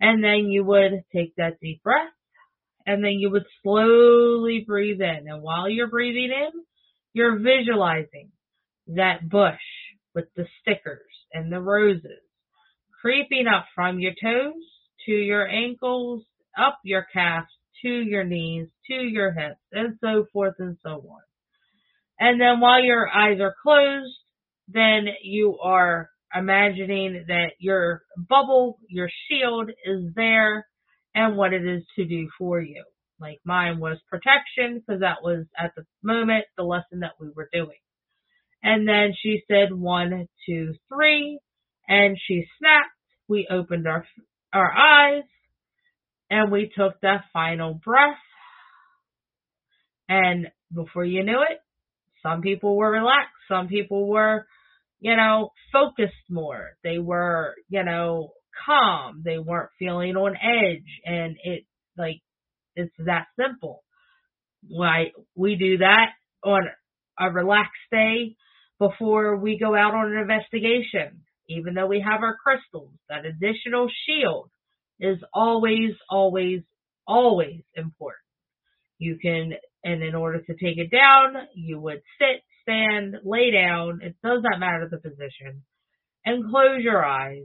And 0.00 0.24
then 0.24 0.50
you 0.50 0.64
would 0.64 1.04
take 1.14 1.34
that 1.36 1.60
deep 1.60 1.82
breath 1.82 2.12
and 2.86 3.04
then 3.04 3.12
you 3.12 3.30
would 3.30 3.44
slowly 3.62 4.64
breathe 4.66 5.00
in. 5.00 5.28
And 5.28 5.42
while 5.42 5.68
you're 5.68 5.90
breathing 5.90 6.30
in, 6.32 6.62
you're 7.12 7.38
visualizing 7.38 8.30
that 8.88 9.28
bush 9.28 9.60
with 10.14 10.26
the 10.36 10.46
stickers 10.62 11.02
and 11.32 11.52
the 11.52 11.60
roses 11.60 12.20
creeping 13.00 13.46
up 13.46 13.66
from 13.74 13.98
your 13.98 14.12
toes 14.22 14.62
to 15.06 15.12
your 15.12 15.48
ankles, 15.48 16.22
up 16.58 16.78
your 16.84 17.06
calves, 17.12 17.48
to 17.82 17.88
your 17.88 18.24
knees, 18.24 18.68
to 18.86 18.94
your 18.94 19.32
hips, 19.32 19.60
and 19.72 19.96
so 20.02 20.26
forth 20.32 20.54
and 20.58 20.76
so 20.82 20.90
on. 20.90 21.22
And 22.18 22.40
then 22.40 22.60
while 22.60 22.82
your 22.82 23.08
eyes 23.08 23.40
are 23.40 23.54
closed, 23.62 24.12
then 24.72 25.06
you 25.22 25.58
are 25.58 26.10
imagining 26.34 27.24
that 27.28 27.52
your 27.58 28.02
bubble, 28.16 28.78
your 28.88 29.08
shield 29.28 29.70
is 29.84 30.14
there 30.14 30.66
and 31.14 31.36
what 31.36 31.52
it 31.52 31.66
is 31.66 31.82
to 31.96 32.04
do 32.04 32.28
for 32.38 32.60
you. 32.60 32.84
Like 33.20 33.40
mine 33.44 33.80
was 33.80 33.98
protection 34.08 34.78
because 34.78 35.00
that 35.00 35.22
was 35.22 35.44
at 35.58 35.72
the 35.76 35.84
moment 36.02 36.44
the 36.56 36.62
lesson 36.64 37.00
that 37.00 37.12
we 37.20 37.28
were 37.34 37.48
doing. 37.52 37.78
And 38.62 38.88
then 38.88 39.12
she 39.20 39.42
said 39.48 39.72
one, 39.72 40.28
two, 40.46 40.74
three, 40.88 41.38
and 41.88 42.16
she 42.26 42.46
snapped. 42.58 42.88
We 43.28 43.46
opened 43.50 43.86
our 43.86 44.06
our 44.52 44.72
eyes 44.72 45.24
and 46.30 46.50
we 46.50 46.70
took 46.76 47.00
that 47.00 47.24
final 47.32 47.74
breath. 47.74 48.16
And 50.08 50.48
before 50.74 51.04
you 51.04 51.22
knew 51.24 51.42
it, 51.48 51.58
some 52.22 52.42
people 52.42 52.76
were 52.76 52.90
relaxed. 52.90 53.34
Some 53.48 53.68
people 53.68 54.08
were, 54.08 54.46
you 55.00 55.16
know, 55.16 55.50
focused 55.72 56.14
more. 56.28 56.70
They 56.84 56.98
were, 56.98 57.54
you 57.68 57.82
know, 57.84 58.32
calm. 58.66 59.22
They 59.24 59.38
weren't 59.38 59.70
feeling 59.78 60.16
on 60.16 60.36
edge. 60.36 61.00
And 61.04 61.36
it, 61.42 61.64
like, 61.96 62.20
it's 62.76 62.94
that 62.98 63.26
simple. 63.38 63.82
Why 64.68 65.12
we 65.34 65.56
do 65.56 65.78
that 65.78 66.10
on 66.44 66.62
a 67.18 67.30
relaxed 67.30 67.72
day 67.90 68.36
before 68.78 69.36
we 69.36 69.58
go 69.58 69.74
out 69.74 69.94
on 69.94 70.12
an 70.12 70.18
investigation. 70.18 71.22
Even 71.48 71.74
though 71.74 71.86
we 71.86 72.00
have 72.00 72.22
our 72.22 72.36
crystals, 72.36 72.92
that 73.08 73.24
additional 73.24 73.88
shield 74.06 74.50
is 75.00 75.18
always, 75.34 75.92
always, 76.08 76.60
always 77.08 77.62
important. 77.74 78.20
You 78.98 79.18
can, 79.20 79.54
and 79.82 80.02
in 80.02 80.14
order 80.14 80.40
to 80.42 80.52
take 80.52 80.78
it 80.78 80.90
down, 80.90 81.34
you 81.54 81.80
would 81.80 82.02
sit, 82.18 82.42
stand, 82.62 83.16
lay 83.24 83.50
down. 83.50 84.00
It 84.02 84.16
does 84.22 84.42
not 84.42 84.60
matter 84.60 84.88
the 84.90 84.98
position 84.98 85.62
and 86.24 86.50
close 86.50 86.82
your 86.82 87.04
eyes 87.04 87.44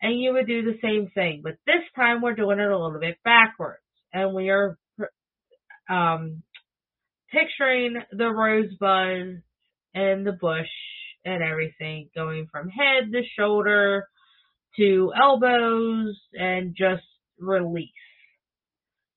and 0.00 0.20
you 0.20 0.32
would 0.32 0.46
do 0.46 0.62
the 0.62 0.78
same 0.82 1.10
thing. 1.14 1.40
But 1.42 1.56
this 1.66 1.82
time 1.96 2.22
we're 2.22 2.34
doing 2.34 2.58
it 2.58 2.70
a 2.70 2.78
little 2.78 3.00
bit 3.00 3.18
backwards 3.24 3.82
and 4.12 4.34
we 4.34 4.50
are, 4.50 4.78
um, 5.90 6.42
picturing 7.30 7.96
the 8.12 8.28
rosebud 8.28 9.42
and 9.94 10.26
the 10.26 10.36
bush 10.40 10.68
and 11.24 11.42
everything 11.42 12.08
going 12.14 12.46
from 12.50 12.68
head 12.68 13.12
to 13.12 13.22
shoulder 13.38 14.08
to 14.76 15.12
elbows 15.20 16.18
and 16.32 16.74
just 16.76 17.04
release. 17.38 17.90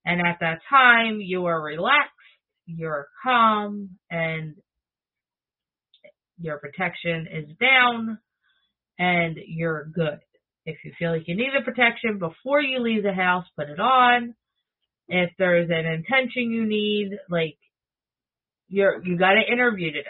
And 0.06 0.20
at 0.20 0.38
that 0.42 0.60
time, 0.70 1.20
you 1.22 1.46
are 1.46 1.62
relaxed, 1.62 2.12
you're 2.66 3.08
calm, 3.24 3.92
and 4.10 4.56
your 6.42 6.58
protection 6.58 7.28
is 7.32 7.56
down, 7.60 8.20
and 8.98 9.38
you're 9.48 9.86
good. 9.86 10.20
If 10.66 10.78
you 10.84 10.92
feel 10.98 11.12
like 11.12 11.28
you 11.28 11.36
need 11.36 11.52
the 11.58 11.64
protection 11.64 12.20
before 12.20 12.62
you 12.62 12.80
leave 12.80 13.04
the 13.04 13.14
house, 13.14 13.46
put 13.58 13.70
it 13.70 13.80
on. 13.80 14.36
If 15.08 15.32
there's 15.38 15.70
an 15.70 15.86
intention 15.86 16.52
you 16.52 16.66
need, 16.66 17.18
like 17.30 17.58
you're 18.68 19.04
you 19.04 19.18
got 19.18 19.38
an 19.38 19.44
interview 19.52 19.92
today, 19.92 20.10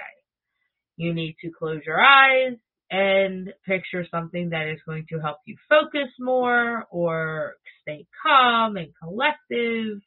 you 0.97 1.13
need 1.13 1.36
to 1.41 1.51
close 1.57 1.82
your 1.86 1.99
eyes 1.99 2.57
and 2.91 3.53
picture 3.65 4.05
something 4.11 4.49
that 4.49 4.67
is 4.67 4.79
going 4.86 5.05
to 5.09 5.19
help 5.19 5.38
you 5.45 5.55
focus 5.69 6.09
more 6.19 6.86
or 6.91 7.53
stay 7.82 8.05
calm 8.21 8.75
and 8.75 8.89
collective, 9.01 10.01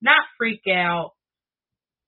not 0.00 0.22
freak 0.38 0.62
out. 0.72 1.12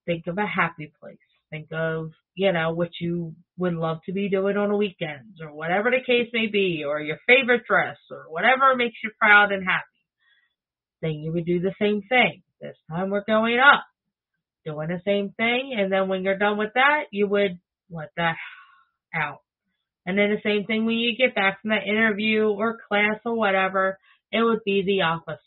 Think 0.06 0.28
of 0.28 0.38
a 0.38 0.46
happy 0.46 0.92
place. 1.00 1.18
Think 1.50 1.68
of, 1.72 2.12
you 2.40 2.52
know, 2.52 2.72
what 2.72 2.90
you 3.00 3.34
would 3.58 3.74
love 3.74 3.98
to 4.06 4.12
be 4.12 4.28
doing 4.28 4.56
on 4.56 4.70
the 4.70 4.76
weekends 4.76 5.40
or 5.42 5.52
whatever 5.52 5.90
the 5.90 6.04
case 6.04 6.28
may 6.32 6.46
be 6.46 6.84
or 6.86 7.00
your 7.00 7.18
favorite 7.26 7.62
dress 7.68 7.98
or 8.10 8.24
whatever 8.28 8.74
makes 8.76 8.96
you 9.04 9.10
proud 9.18 9.52
and 9.52 9.64
happy. 9.64 9.84
Then 11.02 11.12
you 11.12 11.32
would 11.32 11.46
do 11.46 11.60
the 11.60 11.74
same 11.80 12.02
thing. 12.08 12.42
This 12.60 12.76
time 12.90 13.10
we're 13.10 13.24
going 13.24 13.58
up, 13.58 13.84
doing 14.64 14.88
the 14.88 15.00
same 15.04 15.34
thing. 15.36 15.74
And 15.78 15.92
then 15.92 16.08
when 16.08 16.22
you're 16.22 16.38
done 16.38 16.58
with 16.58 16.72
that, 16.74 17.04
you 17.10 17.26
would 17.26 17.58
let 17.90 18.10
that 18.16 18.36
out 19.14 19.40
and 20.06 20.18
then 20.18 20.30
the 20.30 20.40
same 20.42 20.64
thing 20.64 20.86
when 20.86 20.96
you 20.96 21.16
get 21.16 21.34
back 21.34 21.60
from 21.60 21.70
that 21.70 21.86
interview 21.86 22.48
or 22.48 22.78
class 22.88 23.20
or 23.24 23.34
whatever, 23.34 23.98
it 24.32 24.42
would 24.42 24.64
be 24.64 24.82
the 24.82 25.02
opposite. 25.02 25.38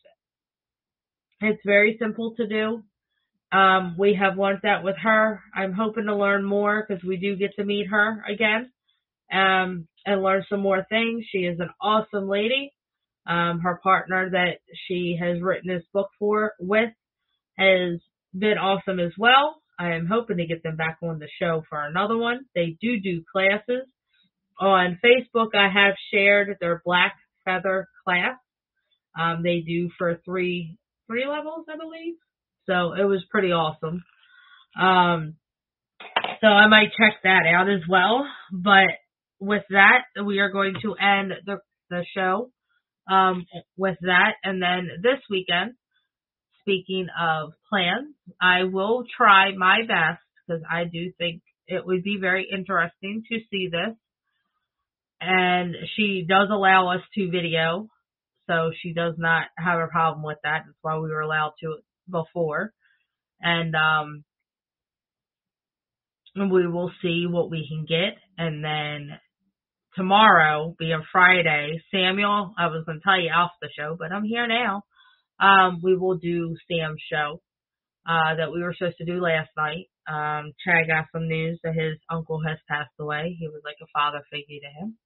It's 1.41 1.61
very 1.65 1.97
simple 1.99 2.35
to 2.37 2.47
do. 2.47 2.83
Um, 3.53 3.95
we 3.99 4.15
have 4.21 4.37
learned 4.39 4.61
that 4.63 4.83
with 4.83 4.97
her. 5.03 5.41
I'm 5.55 5.73
hoping 5.73 6.05
to 6.07 6.15
learn 6.15 6.43
more 6.45 6.85
because 6.87 7.03
we 7.03 7.17
do 7.17 7.37
get 7.37 7.51
to 7.57 7.65
meet 7.65 7.87
her 7.89 8.23
again. 8.29 8.71
um, 9.31 9.87
and 10.05 10.23
learn 10.23 10.45
some 10.49 10.61
more 10.61 10.85
things. 10.89 11.25
She 11.31 11.39
is 11.39 11.59
an 11.59 11.69
awesome 11.81 12.29
lady. 12.29 12.73
Um, 13.27 13.61
her 13.61 13.79
partner 13.83 14.31
that 14.31 14.59
she 14.87 15.17
has 15.21 15.41
written 15.41 15.69
this 15.73 15.83
book 15.93 16.09
for 16.19 16.53
with 16.59 16.91
has 17.57 17.99
been 18.37 18.57
awesome 18.59 18.99
as 18.99 19.13
well. 19.17 19.61
I 19.79 19.93
am 19.93 20.07
hoping 20.07 20.37
to 20.37 20.47
get 20.47 20.63
them 20.63 20.77
back 20.77 20.99
on 21.03 21.19
the 21.19 21.29
show 21.41 21.63
for 21.69 21.83
another 21.83 22.17
one. 22.17 22.41
They 22.55 22.77
do 22.81 22.99
do 23.01 23.23
classes. 23.31 23.87
On 24.59 24.99
Facebook, 25.03 25.49
I 25.55 25.69
have 25.69 25.95
shared 26.13 26.57
their 26.61 26.81
Black 26.85 27.15
Feather 27.45 27.87
class. 28.05 28.37
Um, 29.19 29.43
they 29.43 29.61
do 29.61 29.89
for 29.97 30.21
three 30.25 30.77
three 31.07 31.25
levels, 31.27 31.65
I 31.69 31.77
believe. 31.77 32.15
So 32.67 32.93
it 32.93 33.03
was 33.03 33.23
pretty 33.29 33.51
awesome. 33.51 34.03
Um, 34.79 35.35
so 36.41 36.47
I 36.47 36.67
might 36.67 36.91
check 36.97 37.21
that 37.23 37.43
out 37.47 37.69
as 37.69 37.81
well. 37.89 38.25
But 38.51 38.89
with 39.39 39.63
that, 39.69 40.03
we 40.25 40.39
are 40.39 40.49
going 40.49 40.75
to 40.81 40.95
end 40.95 41.33
the 41.45 41.57
the 41.89 42.05
show 42.15 42.49
um, 43.09 43.45
with 43.77 43.97
that, 44.01 44.33
and 44.43 44.61
then 44.61 44.89
this 45.01 45.19
weekend. 45.29 45.73
Speaking 46.61 47.07
of 47.21 47.51
plans, 47.69 48.15
I 48.41 48.63
will 48.63 49.03
try 49.17 49.51
my 49.53 49.79
best 49.85 50.23
because 50.47 50.63
I 50.71 50.85
do 50.85 51.11
think 51.17 51.41
it 51.67 51.85
would 51.85 52.03
be 52.03 52.17
very 52.21 52.47
interesting 52.49 53.23
to 53.29 53.39
see 53.51 53.67
this. 53.69 53.97
And 55.19 55.75
she 55.95 56.25
does 56.27 56.47
allow 56.49 56.93
us 56.93 57.01
to 57.15 57.29
video, 57.29 57.89
so 58.47 58.71
she 58.81 58.93
does 58.93 59.15
not 59.17 59.47
have 59.57 59.79
a 59.79 59.87
problem 59.87 60.23
with 60.23 60.37
that. 60.43 60.63
That's 60.65 60.77
why 60.81 60.97
we 60.99 61.09
were 61.09 61.19
allowed 61.19 61.51
to 61.59 61.77
before. 62.09 62.73
And 63.41 63.75
um 63.75 64.23
we 66.35 66.67
will 66.67 66.91
see 67.01 67.25
what 67.29 67.51
we 67.51 67.67
can 67.67 67.85
get 67.87 68.17
and 68.37 68.63
then 68.63 69.19
tomorrow 69.95 70.75
being 70.79 71.03
Friday, 71.11 71.81
Samuel, 71.91 72.53
I 72.57 72.67
was 72.67 72.83
gonna 72.85 72.99
tell 73.03 73.19
you 73.19 73.29
off 73.29 73.51
the 73.61 73.69
show, 73.77 73.95
but 73.97 74.11
I'm 74.11 74.23
here 74.23 74.47
now. 74.47 74.83
Um, 75.39 75.81
we 75.83 75.95
will 75.95 76.17
do 76.17 76.55
Sam's 76.67 77.01
show 77.11 77.41
uh, 78.07 78.35
that 78.35 78.51
we 78.51 78.61
were 78.61 78.73
supposed 78.77 78.97
to 78.97 79.05
do 79.05 79.21
last 79.21 79.49
night. 79.57 79.89
Um, 80.07 80.53
Chad 80.63 80.87
got 80.87 81.05
some 81.11 81.27
news 81.27 81.59
that 81.63 81.73
his 81.73 81.97
uncle 82.09 82.41
has 82.45 82.57
passed 82.69 82.93
away. 82.99 83.35
He 83.39 83.47
was 83.47 83.61
like 83.63 83.77
a 83.81 83.87
father 83.93 84.23
figure 84.31 84.59
to 84.61 84.79
him. 84.81 84.97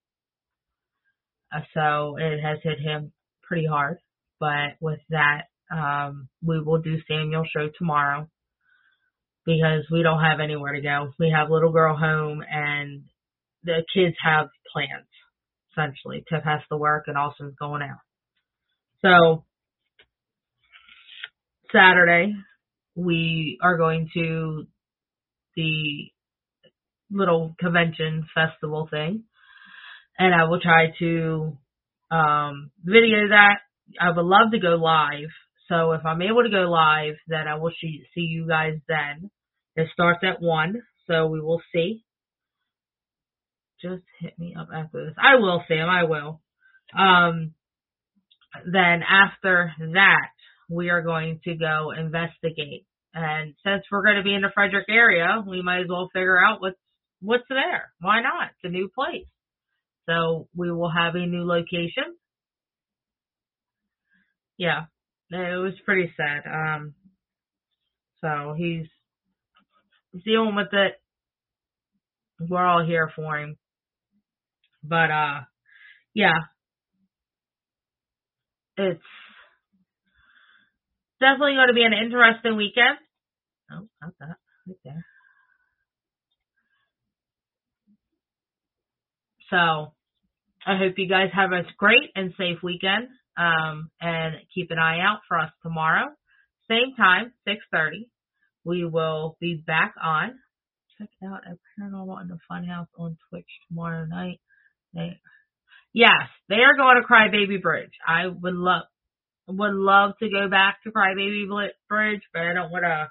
Uh, 1.54 1.62
so 1.74 2.18
it 2.18 2.41
has 2.41 2.60
hit 2.64 2.80
him 2.80 3.14
pretty 3.43 3.66
hard. 3.66 3.98
But 4.39 4.78
with 4.82 5.00
that, 5.10 5.43
um, 5.72 6.30
we 6.43 6.61
will 6.61 6.82
do 6.82 6.97
Samuel's 7.07 7.47
show 7.55 7.70
tomorrow 7.78 8.28
because 9.45 9.86
we 9.91 10.03
don't 10.03 10.24
have 10.24 10.39
anywhere 10.39 10.74
to 10.74 10.82
go. 10.82 11.09
We 11.20 11.34
have 11.36 11.49
little 11.49 11.72
girl 11.72 11.95
home 11.95 12.41
and 12.49 13.03
the 13.63 13.84
kids 13.93 14.15
have 14.24 14.47
plans 14.74 15.07
essentially. 15.72 16.24
Tiff 16.30 16.43
has 16.43 16.61
to 16.70 16.78
work 16.78 17.05
and 17.07 17.18
Austin's 17.18 17.55
going 17.59 17.82
out. 17.82 17.99
So 19.01 19.45
Saturday, 21.72 22.34
we 22.95 23.57
are 23.61 23.78
going 23.78 24.09
to 24.13 24.65
the 25.55 26.11
little 27.11 27.55
convention 27.59 28.26
festival 28.34 28.88
thing, 28.89 29.24
and 30.18 30.34
I 30.34 30.45
will 30.45 30.59
try 30.59 30.88
to 30.99 31.57
um, 32.11 32.72
video 32.84 33.30
that. 33.30 33.59
I 33.99 34.09
would 34.09 34.26
love 34.26 34.51
to 34.51 34.59
go 34.59 34.76
live, 34.76 35.30
so 35.70 35.91
if 35.91 36.05
I'm 36.05 36.22
able 36.22 36.43
to 36.43 36.49
go 36.49 36.70
live, 36.70 37.15
then 37.28 37.47
I 37.47 37.55
will 37.55 37.72
see, 37.82 38.03
you 38.15 38.47
guys 38.47 38.76
then. 38.88 39.30
It 39.76 39.89
starts 39.93 40.24
at 40.24 40.41
one, 40.41 40.82
so 41.07 41.28
we 41.28 41.39
will 41.39 41.61
see. 41.74 42.03
Just 43.82 44.03
hit 44.20 44.38
me 44.39 44.55
up 44.59 44.70
after 44.74 45.05
this. 45.05 45.15
I 45.18 45.36
will, 45.36 45.63
Sam. 45.68 45.88
I 45.88 46.05
will. 46.05 46.41
Um, 46.97 47.53
then 48.65 49.03
after 49.07 49.74
that, 49.93 50.30
we 50.70 50.89
are 50.89 51.03
going 51.03 51.41
to 51.43 51.55
go 51.55 51.91
investigate. 51.91 52.86
And 53.13 53.53
since 53.63 53.84
we're 53.91 54.03
going 54.03 54.18
to 54.18 54.24
be 54.24 54.34
in 54.34 54.41
the 54.41 54.51
Frederick 54.53 54.88
area, 54.89 55.43
we 55.45 55.61
might 55.61 55.82
as 55.82 55.88
well 55.89 56.09
figure 56.13 56.39
out 56.43 56.61
what's 56.61 56.78
what's 57.22 57.47
there. 57.49 57.91
Why 57.99 58.22
not? 58.22 58.49
It's 58.51 58.65
a 58.65 58.70
new 58.70 58.89
place. 58.93 59.28
So 60.07 60.47
we 60.55 60.72
will 60.72 60.91
have 60.91 61.15
a 61.15 61.26
new 61.26 61.45
location. 61.45 62.15
Yeah, 64.57 64.86
it 65.30 65.57
was 65.57 65.73
pretty 65.86 66.11
sad. 66.15 66.43
Um, 66.45 66.93
so 68.21 68.53
he's 68.57 68.88
dealing 70.25 70.55
with 70.55 70.73
it. 70.73 70.93
We're 72.39 72.65
all 72.65 72.86
here 72.86 73.11
for 73.15 73.38
him. 73.38 73.57
But 74.84 75.11
uh, 75.11 75.39
yeah, 76.13 76.39
it's 78.78 79.01
definitely 81.19 81.55
going 81.55 81.67
to 81.67 81.73
be 81.73 81.84
an 81.84 81.93
interesting 81.93 82.55
weekend. 82.55 82.97
Oh, 83.71 83.88
not 84.01 84.13
that. 84.19 84.38
Right 84.67 84.78
there. 84.86 85.05
So, 89.49 89.93
I 90.65 90.78
hope 90.78 90.95
you 90.97 91.07
guys 91.07 91.30
have 91.34 91.53
a 91.53 91.63
great 91.78 92.11
and 92.15 92.34
safe 92.38 92.57
weekend. 92.61 93.07
Um, 93.38 93.91
and 94.01 94.35
keep 94.53 94.71
an 94.71 94.79
eye 94.79 94.99
out 94.99 95.19
for 95.27 95.38
us 95.38 95.51
tomorrow. 95.61 96.07
Same 96.69 96.95
time, 96.97 97.33
6.30. 97.47 98.07
We 98.65 98.83
will 98.83 99.38
be 99.39 99.63
back 99.65 99.93
on. 100.01 100.39
Check 100.97 101.09
out 101.23 101.41
a 101.45 101.57
Paranormal 101.79 102.21
in 102.23 102.27
the 102.27 102.39
Funhouse 102.51 102.88
on 102.97 103.17
Twitch 103.29 103.45
tomorrow 103.67 104.05
night. 104.05 104.39
They, 104.93 105.19
yes, 105.93 106.27
they 106.49 106.55
are 106.55 106.75
going 106.75 106.99
to 106.99 107.07
Crybaby 107.07 107.61
Bridge. 107.61 107.93
I 108.05 108.27
would 108.27 108.55
love, 108.55 108.83
would 109.47 109.73
love 109.73 110.13
to 110.19 110.29
go 110.29 110.49
back 110.49 110.79
to 110.83 110.91
Crybaby 110.91 111.47
Bridge, 111.88 112.21
but 112.33 112.41
I 112.41 112.53
don't 112.53 112.71
want 112.71 112.83
to 112.83 113.07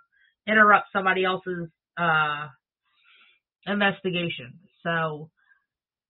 interrupt 0.50 0.88
somebody 0.92 1.24
else's 1.24 1.68
uh, 1.96 2.48
investigation. 3.66 4.58
So, 4.82 5.30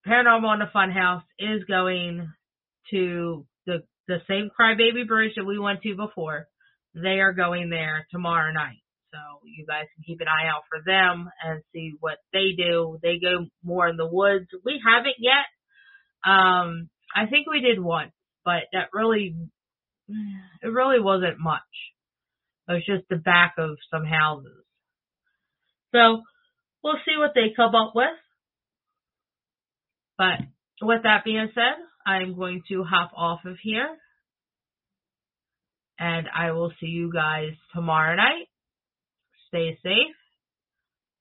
Paranormal 0.07 0.55
in 0.55 0.61
the 0.61 0.71
Funhouse 0.75 1.25
is 1.39 1.65
going 1.65 2.33
to 2.91 3.47
the 4.09 4.19
same 4.29 4.51
Crybaby 4.59 5.07
Bridge 5.07 5.33
that 5.37 5.45
we 5.45 5.59
went 5.59 5.83
to 5.83 5.97
before. 5.97 6.47
They 6.95 7.21
are 7.21 7.33
going 7.33 7.71
there 7.71 8.07
tomorrow 8.11 8.53
night. 8.53 8.83
So 9.13 9.19
you 9.45 9.67
guys 9.67 9.87
can 9.95 10.05
keep 10.05 10.21
an 10.21 10.29
eye 10.29 10.49
out 10.49 10.63
for 10.69 10.83
them 10.85 11.31
and 11.43 11.63
see 11.73 11.95
what 12.01 12.19
they 12.33 12.53
do. 12.57 12.99
They 13.03 13.19
go 13.19 13.47
more 13.63 13.89
in 13.89 13.97
the 13.97 14.09
woods. 14.09 14.47
We 14.65 14.81
haven't 14.85 15.17
yet. 15.19 15.47
Um, 16.25 16.89
I 17.15 17.27
think 17.27 17.47
we 17.49 17.61
did 17.61 17.83
once, 17.83 18.13
but 18.45 18.65
that 18.73 18.89
really 18.93 19.37
it 20.63 20.69
really 20.69 21.01
wasn't 21.01 21.39
much. 21.39 21.61
It 22.69 22.73
was 22.73 22.87
just 22.87 23.09
the 23.09 23.17
back 23.17 23.55
of 23.59 23.77
some 23.91 24.05
houses. 24.05 24.65
So 25.93 26.23
we'll 26.83 27.01
see 27.05 27.17
what 27.19 27.33
they 27.35 27.55
come 27.55 27.75
up 27.75 27.93
with. 27.95 28.07
But 30.19 30.41
with 30.83 31.03
that 31.03 31.25
being 31.25 31.49
said, 31.55 31.77
I'm 32.07 32.37
going 32.37 32.63
to 32.69 32.85
hop 32.85 33.11
off 33.17 33.41
of 33.45 33.57
here. 33.63 33.89
And 35.99 36.29
I 36.35 36.53
will 36.53 36.73
see 36.79 36.87
you 36.87 37.13
guys 37.13 37.51
tomorrow 37.75 38.15
night. 38.15 38.47
Stay 39.49 39.79
safe. 39.83 40.15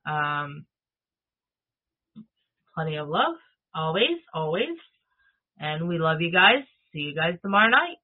Um, 0.06 0.66
plenty 2.76 2.98
of 2.98 3.08
love. 3.08 3.36
Always, 3.74 4.20
always. 4.34 4.78
And 5.60 5.88
we 5.88 5.98
love 5.98 6.22
you 6.22 6.32
guys. 6.32 6.64
See 6.94 7.00
you 7.00 7.16
guys 7.16 7.36
tomorrow 7.42 7.70
night. 7.70 7.98